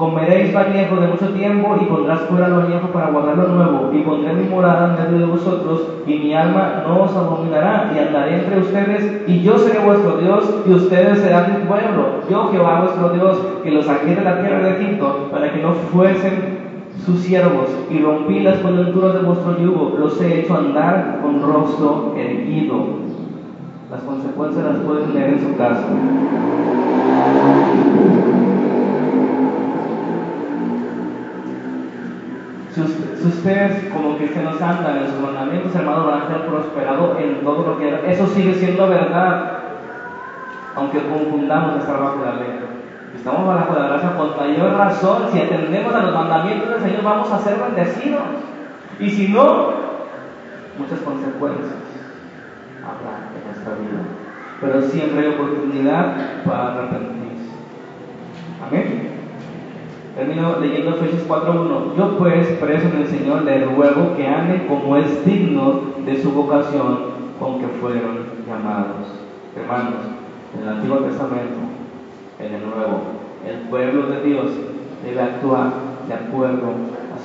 Comeréis 0.00 0.54
viejo 0.72 0.96
de 0.96 1.08
mucho 1.08 1.28
tiempo 1.34 1.76
y 1.78 1.84
pondrás 1.84 2.20
fuera 2.20 2.48
lo 2.48 2.66
viejo 2.66 2.88
para 2.88 3.10
guardar 3.10 3.36
lo 3.36 3.48
nuevo, 3.48 3.90
y 3.92 3.98
pondré 3.98 4.32
mi 4.32 4.48
morada 4.48 4.96
en 4.96 5.04
medio 5.04 5.26
de 5.26 5.30
vosotros, 5.30 5.88
y 6.06 6.14
mi 6.14 6.32
alma 6.32 6.84
no 6.88 7.02
os 7.02 7.14
abominará, 7.14 7.92
y 7.94 7.98
andaré 7.98 8.36
entre 8.40 8.60
ustedes, 8.60 9.28
y 9.28 9.42
yo 9.42 9.58
seré 9.58 9.84
vuestro 9.84 10.16
Dios, 10.16 10.62
y 10.66 10.72
ustedes 10.72 11.18
serán 11.18 11.52
mi 11.52 11.66
pueblo. 11.66 12.22
Yo, 12.30 12.48
Jehová 12.50 12.80
vuestro 12.80 13.10
Dios, 13.10 13.42
que 13.62 13.72
los 13.72 13.84
saqué 13.84 14.14
de 14.14 14.22
la 14.22 14.40
tierra 14.40 14.62
de 14.62 14.82
Egipto, 14.82 15.28
para 15.30 15.52
que 15.52 15.62
no 15.62 15.74
fuesen 15.74 16.60
sus 17.04 17.18
siervos, 17.18 17.68
y 17.90 17.98
rompí 18.00 18.40
las 18.40 18.56
coyunturas 18.60 19.12
de 19.12 19.20
vuestro 19.20 19.58
yugo, 19.58 19.98
los 19.98 20.18
he 20.22 20.40
hecho 20.40 20.56
andar 20.56 21.18
con 21.20 21.42
rostro 21.42 22.14
erguido. 22.16 22.86
Las 23.90 24.00
consecuencias 24.00 24.64
las 24.64 24.76
pueden 24.78 25.12
leer 25.12 25.34
en 25.34 25.40
su 25.40 25.54
casa. 25.58 25.84
Ustedes 33.24 33.92
como 33.92 34.16
cristianos 34.16 34.60
andan 34.60 34.98
en 34.98 35.06
sus 35.06 35.20
mandamientos, 35.20 35.74
hermanos, 35.74 36.06
van 36.06 36.22
a 36.22 36.28
ser 36.28 36.46
prosperados 36.46 37.18
en 37.18 37.44
todo 37.44 37.66
lo 37.66 37.78
que 37.78 38.10
Eso 38.10 38.26
sigue 38.26 38.54
siendo 38.54 38.88
verdad, 38.88 39.58
aunque 40.76 41.00
confundamos 41.00 41.76
estar 41.76 41.98
bajo 41.98 42.24
la 42.24 42.34
ley. 42.34 42.60
Estamos 43.14 43.46
bajo 43.46 43.78
la 43.78 43.88
gracia 43.88 44.16
con 44.16 44.36
mayor 44.36 44.72
razón. 44.74 45.24
Si 45.32 45.40
atendemos 45.40 45.94
a 45.94 46.02
los 46.02 46.14
mandamientos 46.14 46.70
del 46.70 46.80
Señor, 46.80 47.02
vamos 47.02 47.30
a 47.30 47.38
ser 47.38 47.58
bendecidos. 47.58 48.22
Y 48.98 49.10
si 49.10 49.28
no, 49.28 49.72
muchas 50.78 51.00
consecuencias 51.00 51.74
habrá 52.78 53.28
en 53.34 53.44
nuestra 53.46 53.74
vida. 53.74 54.00
Pero 54.60 54.82
siempre 54.82 55.26
hay 55.26 55.34
oportunidad 55.34 56.16
para 56.44 56.74
arrepentirse. 56.74 57.50
Amén. 58.66 59.09
Termino 60.20 60.60
leyendo 60.60 60.90
Efesios 60.96 61.26
4.1. 61.26 61.96
Yo 61.96 62.18
pues, 62.18 62.46
preso 62.60 62.88
en 62.88 62.96
el 63.00 63.08
Señor, 63.08 63.42
le 63.44 63.64
ruego 63.64 64.14
que 64.18 64.26
ande 64.26 64.66
como 64.66 64.94
es 64.98 65.24
digno 65.24 65.80
de 66.04 66.14
su 66.20 66.32
vocación 66.32 66.98
con 67.38 67.58
que 67.58 67.66
fueron 67.80 68.26
llamados. 68.46 69.16
Hermanos, 69.56 70.02
en 70.54 70.62
el 70.62 70.68
Antiguo 70.68 70.98
Testamento, 70.98 71.60
en 72.38 72.52
el 72.52 72.60
Nuevo, 72.60 73.00
el 73.48 73.60
pueblo 73.70 74.08
de 74.08 74.22
Dios 74.22 74.50
debe 75.02 75.22
actuar 75.22 75.70
de 76.06 76.12
acuerdo 76.12 76.66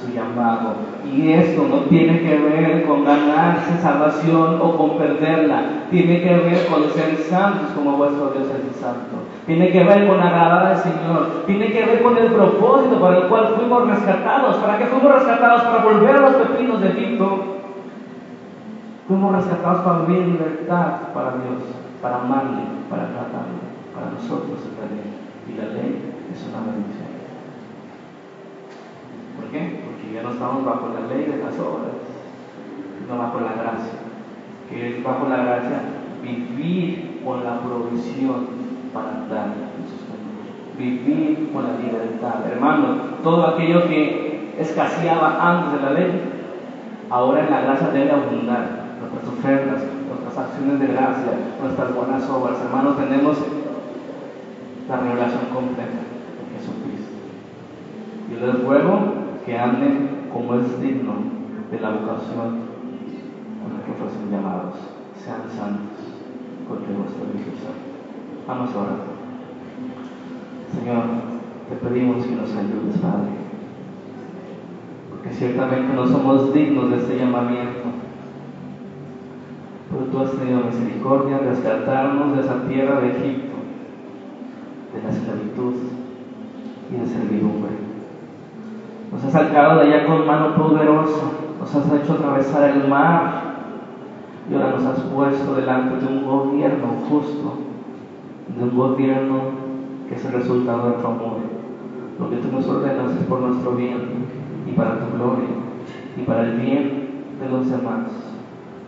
su 0.01 0.13
llamado. 0.13 0.75
Y 1.05 1.33
esto 1.33 1.67
no 1.67 1.79
tiene 1.89 2.21
que 2.21 2.37
ver 2.37 2.85
con 2.85 3.03
ganarse 3.03 3.77
salvación 3.81 4.59
o 4.61 4.77
con 4.77 4.97
perderla. 4.97 5.87
Tiene 5.91 6.21
que 6.21 6.33
ver 6.33 6.65
con 6.67 6.89
ser 6.91 7.17
santos 7.17 7.71
como 7.75 7.97
vuestro 7.97 8.29
Dios 8.29 8.47
es 8.47 8.79
santo. 8.79 9.17
Tiene 9.45 9.71
que 9.71 9.83
ver 9.83 10.07
con 10.07 10.19
agradar 10.19 10.65
al 10.65 10.77
Señor. 10.77 11.43
Tiene 11.45 11.71
que 11.71 11.85
ver 11.85 12.01
con 12.01 12.17
el 12.17 12.31
propósito 12.31 12.99
para 12.99 13.17
el 13.17 13.27
cual 13.27 13.53
fuimos 13.55 13.87
rescatados. 13.87 14.55
¿Para 14.57 14.77
qué 14.79 14.85
fuimos 14.85 15.13
rescatados? 15.13 15.61
Para 15.61 15.83
volver 15.83 16.15
a 16.15 16.21
los 16.21 16.33
pepinos 16.33 16.81
de 16.81 16.89
Egipto. 16.89 17.43
Fuimos 19.07 19.35
rescatados 19.35 19.81
para 19.81 19.99
vivir 19.99 20.23
en 20.23 20.31
libertad 20.31 21.13
para 21.13 21.33
Dios, 21.37 21.61
para 22.01 22.15
amarle, 22.15 22.63
para 22.89 23.03
tratarle. 23.03 23.61
Para 23.93 24.09
nosotros 24.11 24.59
es 24.65 24.73
ley. 24.89 25.13
Y 25.47 25.57
la 25.57 25.65
ley 25.73 26.13
es 26.33 26.47
una 26.49 26.65
bendición. 26.65 27.13
¿Por 29.39 29.45
qué? 29.51 29.83
Porque 29.85 30.11
ya 30.11 30.23
no 30.23 30.31
estamos 30.31 30.65
bajo 30.65 30.89
la 30.89 31.05
ley 31.05 31.25
de 31.25 31.37
las 31.37 31.53
obras, 31.59 32.01
sino 32.97 33.19
bajo 33.19 33.39
la 33.41 33.53
gracia. 33.53 33.99
Que 34.67 34.97
es 34.97 35.03
bajo 35.03 35.29
la 35.29 35.37
gracia 35.37 35.81
vivir 36.23 37.21
con 37.23 37.43
la 37.43 37.59
provisión 37.59 38.64
para 38.95 39.27
dar 39.27 39.51
sus 39.83 40.07
caminos. 40.07 40.55
Vivir 40.77 41.51
con 41.51 41.63
la 41.63 41.77
libertad. 41.77 42.47
Hermano, 42.49 43.19
todo 43.21 43.45
aquello 43.47 43.87
que 43.87 44.55
escaseaba 44.57 45.37
antes 45.41 45.73
de 45.73 45.85
la 45.85 45.91
ley, 45.91 46.21
ahora 47.09 47.43
en 47.43 47.51
la 47.51 47.61
gracia 47.61 47.89
debe 47.89 48.11
abundar. 48.11 48.85
Nuestras 48.95 49.27
ofrendas, 49.27 49.83
nuestras 50.07 50.47
acciones 50.47 50.79
de 50.79 50.87
gracia, 50.87 51.31
nuestras 51.61 51.93
buenas 51.93 52.29
obras. 52.29 52.57
Hermanos, 52.63 52.97
tenemos 52.97 53.37
la 54.87 54.97
revelación 54.97 55.45
completa 55.53 55.99
de 55.99 56.57
Jesucristo. 56.57 57.15
Yo 58.31 58.47
les 58.47 58.63
ruego 58.63 58.99
que 59.45 59.57
anden 59.57 60.29
como 60.31 60.55
es 60.55 60.81
digno 60.81 61.13
de 61.69 61.79
la 61.79 61.89
vocación 61.91 62.65
con 63.61 63.69
la 63.73 63.85
que 63.85 63.93
fuesen 63.99 64.31
llamados. 64.31 64.75
Sean 65.23 65.49
santos, 65.49 65.99
porque 66.67 66.93
vuestro 66.93 67.25
Dios 67.33 67.47
es 67.47 67.63
santo. 67.63 67.84
Vamos 68.47 68.69
ahora. 68.75 68.97
Señor, 70.71 71.03
te 71.67 71.75
pedimos 71.77 72.25
que 72.25 72.35
nos 72.35 72.51
ayudes, 72.51 72.97
Padre, 73.01 73.29
porque 75.09 75.31
ciertamente 75.31 75.95
no 75.95 76.05
somos 76.05 76.53
dignos 76.53 76.91
de 76.91 76.97
este 76.97 77.17
llamamiento. 77.17 77.89
Pero 79.89 80.05
tú 80.11 80.19
has 80.19 80.31
tenido 80.33 80.59
misericordia 80.59 81.39
de 81.39 81.49
rescatarnos 81.49 82.35
de 82.35 82.41
esa 82.41 82.67
tierra 82.67 82.99
de 82.99 83.09
Egipto, 83.09 83.55
de 84.93 85.03
la 85.03 85.09
esclavitud 85.09 85.73
y 86.91 86.99
de 86.99 87.07
servidumbre. 87.07 87.71
Nos 89.11 89.23
has 89.23 89.31
sacado 89.31 89.79
de 89.79 89.93
allá 89.93 90.05
con 90.05 90.27
mano 90.27 90.55
poderosa, 90.55 91.23
nos 91.59 91.75
has 91.75 91.93
hecho 91.93 92.13
atravesar 92.13 92.69
el 92.69 92.87
mar 92.87 93.55
y 94.49 94.53
ahora 94.53 94.71
nos 94.71 94.85
has 94.85 94.99
puesto 94.99 95.55
delante 95.55 95.97
de 95.97 96.05
un 96.05 96.25
gobierno 96.25 96.87
justo, 97.09 97.57
un 98.61 98.77
gobierno 98.77 99.41
que 100.07 100.15
es 100.15 100.25
el 100.25 100.33
resultado 100.33 100.89
de 100.89 100.97
tu 100.97 101.07
amor. 101.07 101.37
Lo 102.19 102.29
que 102.29 102.37
tú 102.37 102.51
nos 102.51 102.67
ordenas 102.67 103.11
es 103.11 103.25
por 103.27 103.41
nuestro 103.41 103.71
bien 103.71 104.25
y 104.67 104.71
para 104.71 104.99
tu 104.99 105.17
gloria 105.17 105.49
y 106.17 106.21
para 106.21 106.43
el 106.43 106.59
bien 106.59 107.25
de 107.39 107.49
los 107.49 107.69
demás. 107.69 108.11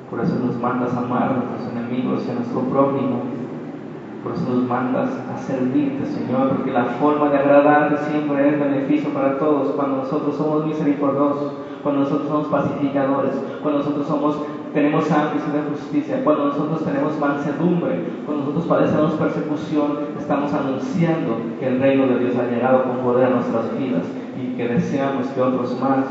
Por 0.09 0.21
eso 0.21 0.35
nos 0.35 0.57
mandas 0.57 0.93
a 0.93 0.99
amar 0.99 1.23
a 1.23 1.33
nuestros 1.33 1.71
enemigos 1.71 2.25
y 2.27 2.31
a 2.31 2.35
nuestro 2.35 2.61
prójimo 2.61 3.21
por 4.27 4.35
eso 4.35 4.53
nos 4.53 4.67
mandas 4.67 5.09
a 5.33 5.37
servirte, 5.37 6.05
Señor, 6.05 6.49
porque 6.49 6.71
la 6.71 6.83
forma 6.83 7.29
de 7.29 7.37
agradarte 7.37 7.97
siempre 8.11 8.49
es 8.49 8.59
beneficio 8.59 9.11
para 9.11 9.37
todos. 9.39 9.69
Cuando 9.69 9.97
nosotros 9.97 10.35
somos 10.35 10.65
misericordiosos, 10.65 11.53
cuando 11.81 12.01
nosotros 12.01 12.27
somos 12.27 12.47
pacificadores, 12.47 13.41
cuando 13.61 13.79
nosotros 13.79 14.05
somos, 14.05 14.41
tenemos 14.77 15.05
y 15.07 15.51
de 15.57 15.69
justicia, 15.71 16.23
cuando 16.23 16.45
nosotros 16.45 16.85
tenemos 16.85 17.19
mansedumbre, 17.19 18.21
cuando 18.27 18.43
nosotros 18.43 18.65
padecemos 18.67 19.13
persecución, 19.13 20.09
estamos 20.19 20.53
anunciando 20.53 21.37
que 21.59 21.67
el 21.67 21.79
reino 21.79 22.05
de 22.05 22.19
Dios 22.19 22.35
ha 22.37 22.43
llegado 22.43 22.83
con 22.83 22.97
poder 22.97 23.25
a 23.25 23.29
nuestras 23.31 23.75
vidas 23.75 24.05
y 24.39 24.55
que 24.55 24.67
deseamos 24.67 25.25
que 25.29 25.41
otros 25.41 25.79
más 25.81 26.05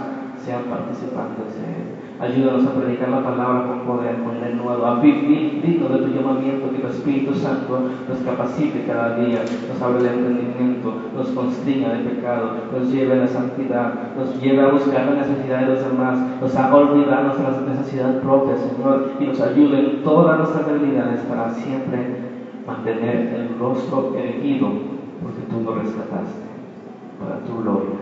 sean 0.45 0.65
participantes 0.65 1.55
de 1.55 1.65
él. 1.65 1.76
Ayúdanos 2.19 2.67
a 2.67 2.75
predicar 2.75 3.11
la 3.11 3.23
palabra 3.23 3.67
con 3.67 3.81
poder, 3.81 4.17
con 4.25 4.37
nuevo, 4.67 4.87
a 4.87 5.01
vivir 5.01 5.61
digno 5.63 5.89
de 5.89 5.99
tu 5.99 6.09
llamamiento, 6.09 6.71
que 6.71 6.79
tu 6.79 6.87
Espíritu 6.87 7.35
Santo 7.35 7.79
nos 8.09 8.19
capacite 8.21 8.85
cada 8.87 9.17
día, 9.17 9.45
nos 9.69 9.83
abre 9.83 10.01
el 10.01 10.07
entendimiento, 10.07 10.95
nos 11.15 11.29
constriña 11.29 11.93
de 11.93 12.11
pecado, 12.11 12.53
nos 12.73 12.93
lleve 12.93 13.13
a 13.13 13.17
la 13.17 13.27
santidad, 13.27 13.93
nos 14.17 14.41
lleve 14.41 14.63
a 14.63 14.73
buscar 14.73 15.07
la 15.07 15.23
necesidad 15.23 15.61
de 15.61 15.67
los 15.67 15.83
demás, 15.85 16.19
nos 16.41 16.57
haga 16.57 16.77
olvidar 16.77 17.25
nuestras 17.25 17.61
necesidades 17.67 18.23
propias, 18.23 18.61
Señor, 18.61 19.13
y 19.21 19.27
nos 19.27 19.41
ayude 19.41 19.79
en 19.79 20.03
todas 20.03 20.39
nuestras 20.39 20.67
debilidades 20.67 21.21
para 21.23 21.51
siempre 21.51 22.17
mantener 22.67 23.35
el 23.35 23.59
rostro 23.59 24.15
erguido, 24.17 24.69
porque 25.23 25.43
tú 25.51 25.61
nos 25.61 25.83
rescataste, 25.83 26.41
para 27.21 27.41
tu 27.45 27.63
gloria, 27.63 27.97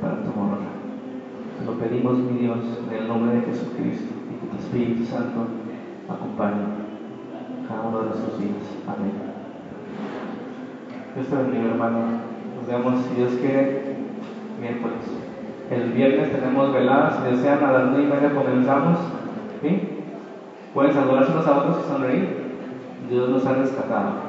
para 0.00 0.22
tu 0.22 0.30
honra. 0.40 0.77
Lo 1.66 1.72
pedimos, 1.74 2.18
mi 2.18 2.38
Dios, 2.38 2.58
en 2.88 2.96
el 2.96 3.08
nombre 3.08 3.36
de 3.36 3.46
Jesucristo 3.46 4.14
y 4.30 4.34
que 4.40 4.50
tu 4.50 4.56
Espíritu 4.58 5.04
Santo 5.04 5.46
acompañe 6.08 6.88
cada 7.68 7.82
uno 7.82 8.00
de 8.00 8.06
nuestros 8.06 8.38
días. 8.38 8.64
Amén. 8.86 9.12
Dios 11.14 11.26
te 11.26 11.36
bendiga, 11.36 11.74
hermano. 11.74 11.98
Nos 12.56 12.66
vemos, 12.66 13.04
si 13.04 13.14
Dios 13.14 13.32
quiere, 13.40 13.96
miércoles. 14.60 15.04
El 15.70 15.92
viernes 15.92 16.32
tenemos 16.32 16.72
veladas, 16.72 17.16
si 17.16 17.36
desean, 17.36 17.62
a 17.62 17.72
las 17.72 17.84
nueve 17.90 18.04
y 18.04 18.06
media 18.06 18.34
comenzamos. 18.34 18.98
¿sí? 19.60 19.88
Pueden 20.72 20.92
saludarse 20.92 21.32
unos 21.32 21.46
a 21.46 21.58
otros 21.58 21.84
y 21.84 21.88
sonreír. 21.88 22.48
Dios 23.10 23.28
nos 23.30 23.46
ha 23.46 23.54
rescatado. 23.54 24.27